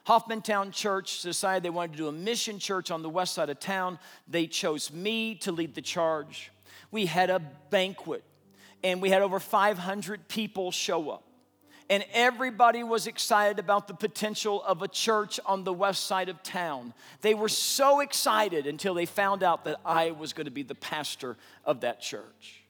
Hoffmantown 0.08 0.72
Church 0.72 1.22
decided 1.22 1.64
they 1.64 1.70
wanted 1.70 1.94
to 1.94 1.98
do 1.98 2.08
a 2.08 2.12
mission 2.12 2.60
church 2.60 2.92
on 2.92 3.02
the 3.02 3.10
west 3.10 3.34
side 3.34 3.50
of 3.50 3.60
town. 3.60 4.00
They 4.28 4.48
chose 4.48 4.92
me 4.92 5.36
to 5.36 5.52
lead 5.52 5.76
the 5.76 5.82
charge. 5.82 6.52
We 6.92 7.08
had 7.08 7.30
a 7.30 7.40
banquet, 7.70 8.24
and 8.84 9.02
we 9.02 9.10
had 9.10 9.22
over 9.22 9.40
500 9.40 10.28
people 10.28 10.72
show 10.72 11.10
up 11.10 11.24
and 11.90 12.04
everybody 12.14 12.84
was 12.84 13.08
excited 13.08 13.60
about 13.60 13.88
the 13.88 13.94
potential 13.94 14.64
of 14.64 14.82
a 14.82 14.88
church 14.88 15.40
on 15.46 15.64
the 15.64 15.74
west 15.74 16.06
side 16.06 16.30
of 16.30 16.42
town. 16.42 16.94
They 17.22 17.34
were 17.34 17.50
so 17.50 18.00
excited 18.00 18.66
until 18.66 18.94
they 18.94 19.06
found 19.06 19.44
out 19.44 19.66
that 19.66 19.80
I 19.86 20.12
was 20.12 20.34
going 20.34 20.46
to 20.46 20.52
be 20.52 20.64
the 20.64 20.76
pastor 20.76 21.38
of 21.64 21.82
that 21.82 22.02
church. 22.02 22.65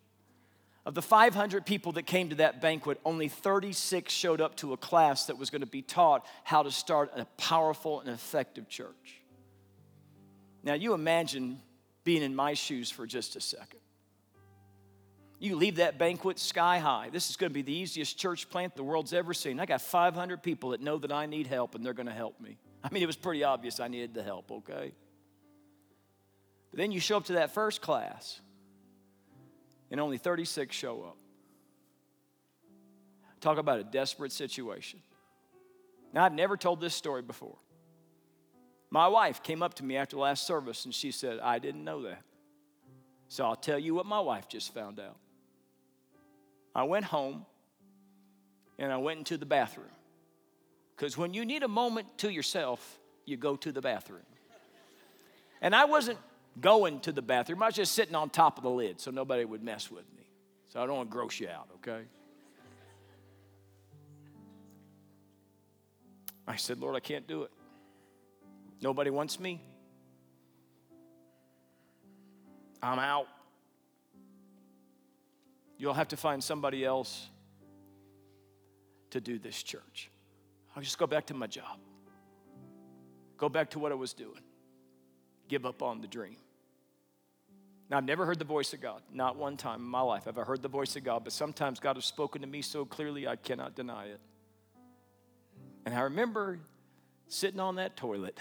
Of 0.86 0.93
the 0.93 1.01
500 1.01 1.65
people 1.65 1.93
that 1.93 2.03
came 2.03 2.29
to 2.29 2.36
that 2.36 2.61
banquet, 2.61 2.99
only 3.03 3.27
36 3.27 4.13
showed 4.13 4.39
up 4.39 4.55
to 4.57 4.73
a 4.73 4.77
class 4.77 5.25
that 5.25 5.38
was 5.38 5.49
going 5.49 5.61
to 5.61 5.67
be 5.67 5.81
taught 5.81 6.25
how 6.43 6.61
to 6.61 6.69
start 6.69 7.11
a 7.15 7.25
powerful 7.38 8.01
and 8.01 8.09
effective 8.09 8.69
church. 8.69 9.21
Now, 10.63 10.75
you 10.75 10.93
imagine 10.93 11.59
being 12.03 12.21
in 12.21 12.36
my 12.36 12.53
shoes 12.53 12.91
for 12.91 13.07
just 13.07 13.36
a 13.36 13.41
second. 13.41 13.79
You 15.39 15.55
leave 15.55 15.77
that 15.77 15.97
banquet 15.97 16.39
sky 16.39 16.77
high. 16.77 17.09
This 17.11 17.29
is 17.29 17.36
going 17.36 17.49
to 17.49 17.53
be 17.53 17.63
the 17.63 17.73
easiest 17.73 18.17
church 18.17 18.49
plant 18.49 18.75
the 18.75 18.83
world's 18.83 19.11
ever 19.13 19.33
seen. 19.33 19.59
I 19.59 19.65
got 19.65 19.81
500 19.81 20.41
people 20.41 20.69
that 20.69 20.81
know 20.81 20.97
that 20.99 21.11
I 21.11 21.25
need 21.25 21.47
help 21.47 21.75
and 21.75 21.86
they're 21.86 21.93
going 21.93 22.07
to 22.07 22.13
help 22.13 22.39
me. 22.39 22.57
I 22.83 22.89
mean, 22.91 23.01
it 23.03 23.07
was 23.07 23.17
pretty 23.17 23.43
obvious 23.43 23.79
I 23.79 23.88
needed 23.88 24.13
the 24.13 24.23
help, 24.23 24.51
okay? 24.51 24.93
But 26.71 26.77
then 26.77 26.91
you 26.91 26.99
show 26.99 27.17
up 27.17 27.25
to 27.25 27.33
that 27.33 27.51
first 27.53 27.81
class 27.81 28.39
and 29.95 30.01
only 30.01 30.17
36 30.17 30.75
show 30.75 31.03
up. 31.03 31.15
Talk 33.39 33.57
about 33.57 33.79
a 33.79 33.83
desperate 33.85 34.33
situation. 34.33 34.99
Now, 36.11 36.25
I've 36.25 36.33
never 36.33 36.57
told 36.57 36.81
this 36.81 36.93
story 36.93 37.21
before. 37.21 37.55
My 38.89 39.07
wife 39.07 39.41
came 39.41 39.63
up 39.63 39.75
to 39.75 39.85
me 39.85 39.95
after 39.95 40.17
last 40.17 40.45
service 40.45 40.83
and 40.83 40.93
she 40.93 41.11
said, 41.11 41.39
I 41.39 41.59
didn't 41.59 41.85
know 41.85 42.01
that. 42.01 42.23
So 43.29 43.45
I'll 43.45 43.55
tell 43.55 43.79
you 43.79 43.95
what 43.95 44.05
my 44.05 44.19
wife 44.19 44.49
just 44.49 44.73
found 44.73 44.99
out. 44.99 45.15
I 46.75 46.83
went 46.83 47.05
home 47.05 47.45
and 48.77 48.91
I 48.91 48.97
went 48.97 49.19
into 49.19 49.37
the 49.37 49.45
bathroom. 49.45 49.87
Because 50.97 51.17
when 51.17 51.33
you 51.33 51.45
need 51.45 51.63
a 51.63 51.69
moment 51.69 52.17
to 52.17 52.29
yourself, 52.29 52.99
you 53.23 53.37
go 53.37 53.55
to 53.55 53.71
the 53.71 53.81
bathroom. 53.81 54.27
And 55.61 55.73
I 55.73 55.85
wasn't 55.85 56.19
going 56.59 56.99
to 57.01 57.11
the 57.11 57.21
bathroom, 57.21 57.61
I 57.63 57.67
was 57.67 57.75
just 57.75 57.93
sitting 57.93 58.15
on 58.15 58.29
top 58.29 58.57
of 58.57 58.63
the 58.63 58.69
lid 58.69 58.99
so 58.99 59.11
nobody 59.11 59.45
would 59.45 59.63
mess 59.63 59.91
with 59.91 60.05
me. 60.15 60.23
So 60.69 60.81
I 60.81 60.85
don't 60.85 60.95
want 60.97 61.09
to 61.09 61.13
gross 61.13 61.39
you 61.39 61.49
out, 61.49 61.69
okay? 61.75 62.05
I 66.47 66.55
said, 66.57 66.79
Lord, 66.79 66.95
I 66.95 66.99
can't 66.99 67.27
do 67.27 67.43
it. 67.43 67.51
Nobody 68.81 69.09
wants 69.09 69.39
me. 69.39 69.61
I'm 72.83 72.99
out. 72.99 73.27
You'll 75.77 75.93
have 75.93 76.09
to 76.09 76.17
find 76.17 76.43
somebody 76.43 76.85
else 76.85 77.29
to 79.09 79.19
do 79.19 79.39
this 79.39 79.61
church. 79.63 80.11
I'll 80.75 80.83
just 80.83 80.97
go 80.97 81.07
back 81.07 81.25
to 81.27 81.33
my 81.33 81.47
job, 81.47 81.79
go 83.37 83.49
back 83.49 83.69
to 83.71 83.79
what 83.79 83.91
I 83.91 83.95
was 83.95 84.13
doing, 84.13 84.41
give 85.47 85.65
up 85.65 85.81
on 85.81 86.01
the 86.01 86.07
dream. 86.07 86.37
Now, 87.89 87.97
I've 87.97 88.05
never 88.05 88.25
heard 88.25 88.39
the 88.39 88.45
voice 88.45 88.73
of 88.73 88.81
God, 88.81 89.01
not 89.13 89.38
one 89.38 89.57
time 89.57 89.81
in 89.81 89.88
my 89.88 90.01
life 90.01 90.25
have 90.25 90.39
I 90.39 90.43
heard 90.43 90.61
the 90.63 90.67
voice 90.67 90.95
of 90.95 91.03
God, 91.03 91.23
but 91.23 91.33
sometimes 91.33 91.79
God 91.79 91.97
has 91.97 92.05
spoken 92.05 92.41
to 92.41 92.47
me 92.47 92.61
so 92.61 92.83
clearly 92.83 93.27
I 93.27 93.36
cannot 93.36 93.75
deny 93.75 94.05
it. 94.05 94.19
And 95.86 95.93
I 95.93 96.01
remember 96.01 96.59
sitting 97.27 97.59
on 97.59 97.75
that 97.75 97.95
toilet 97.95 98.39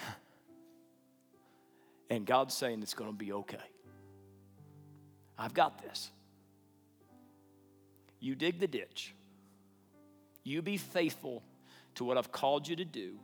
and 2.08 2.24
God 2.24 2.50
saying 2.52 2.82
it's 2.82 2.94
going 2.94 3.10
to 3.10 3.16
be 3.16 3.32
okay. 3.32 3.58
I've 5.38 5.52
got 5.52 5.82
this. 5.82 6.10
You 8.20 8.34
dig 8.34 8.60
the 8.60 8.66
ditch. 8.66 9.14
You 10.42 10.62
be 10.62 10.78
faithful 10.78 11.42
to 11.96 12.04
what 12.04 12.16
I've 12.16 12.32
called 12.32 12.66
you 12.68 12.76
to 12.76 12.84
do, 12.84 13.18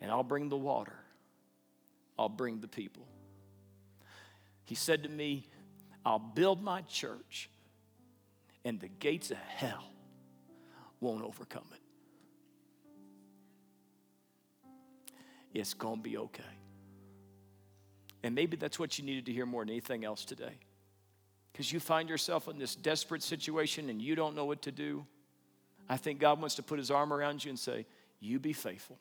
and 0.00 0.10
I'll 0.10 0.22
bring 0.22 0.48
the 0.48 0.56
water. 0.56 0.96
I'll 2.18 2.28
bring 2.28 2.60
the 2.60 2.68
people. 2.68 3.06
He 4.66 4.74
said 4.74 5.02
to 5.04 5.08
me, 5.08 5.46
I'll 6.04 6.18
build 6.18 6.62
my 6.62 6.82
church, 6.82 7.48
and 8.64 8.78
the 8.78 8.88
gates 8.88 9.30
of 9.30 9.38
hell 9.38 9.84
won't 11.00 11.24
overcome 11.24 11.64
it. 11.72 11.80
It's 15.54 15.72
going 15.72 15.96
to 15.96 16.02
be 16.02 16.18
okay. 16.18 16.42
And 18.22 18.34
maybe 18.34 18.56
that's 18.56 18.78
what 18.78 18.98
you 18.98 19.04
needed 19.04 19.24
to 19.26 19.32
hear 19.32 19.46
more 19.46 19.62
than 19.62 19.70
anything 19.70 20.04
else 20.04 20.24
today 20.24 20.58
because 21.56 21.72
you 21.72 21.80
find 21.80 22.10
yourself 22.10 22.48
in 22.48 22.58
this 22.58 22.74
desperate 22.74 23.22
situation 23.22 23.88
and 23.88 24.02
you 24.02 24.14
don't 24.14 24.36
know 24.36 24.44
what 24.44 24.60
to 24.60 24.70
do, 24.70 25.06
I 25.88 25.96
think 25.96 26.18
God 26.20 26.38
wants 26.38 26.56
to 26.56 26.62
put 26.62 26.78
his 26.78 26.90
arm 26.90 27.14
around 27.14 27.42
you 27.42 27.48
and 27.48 27.58
say, 27.58 27.86
You 28.20 28.38
be 28.38 28.52
faithful, 28.52 28.98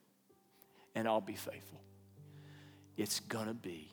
and 0.96 1.06
I'll 1.06 1.20
be 1.20 1.34
faithful. 1.34 1.82
It's 2.96 3.20
gonna 3.20 3.54
be 3.54 3.92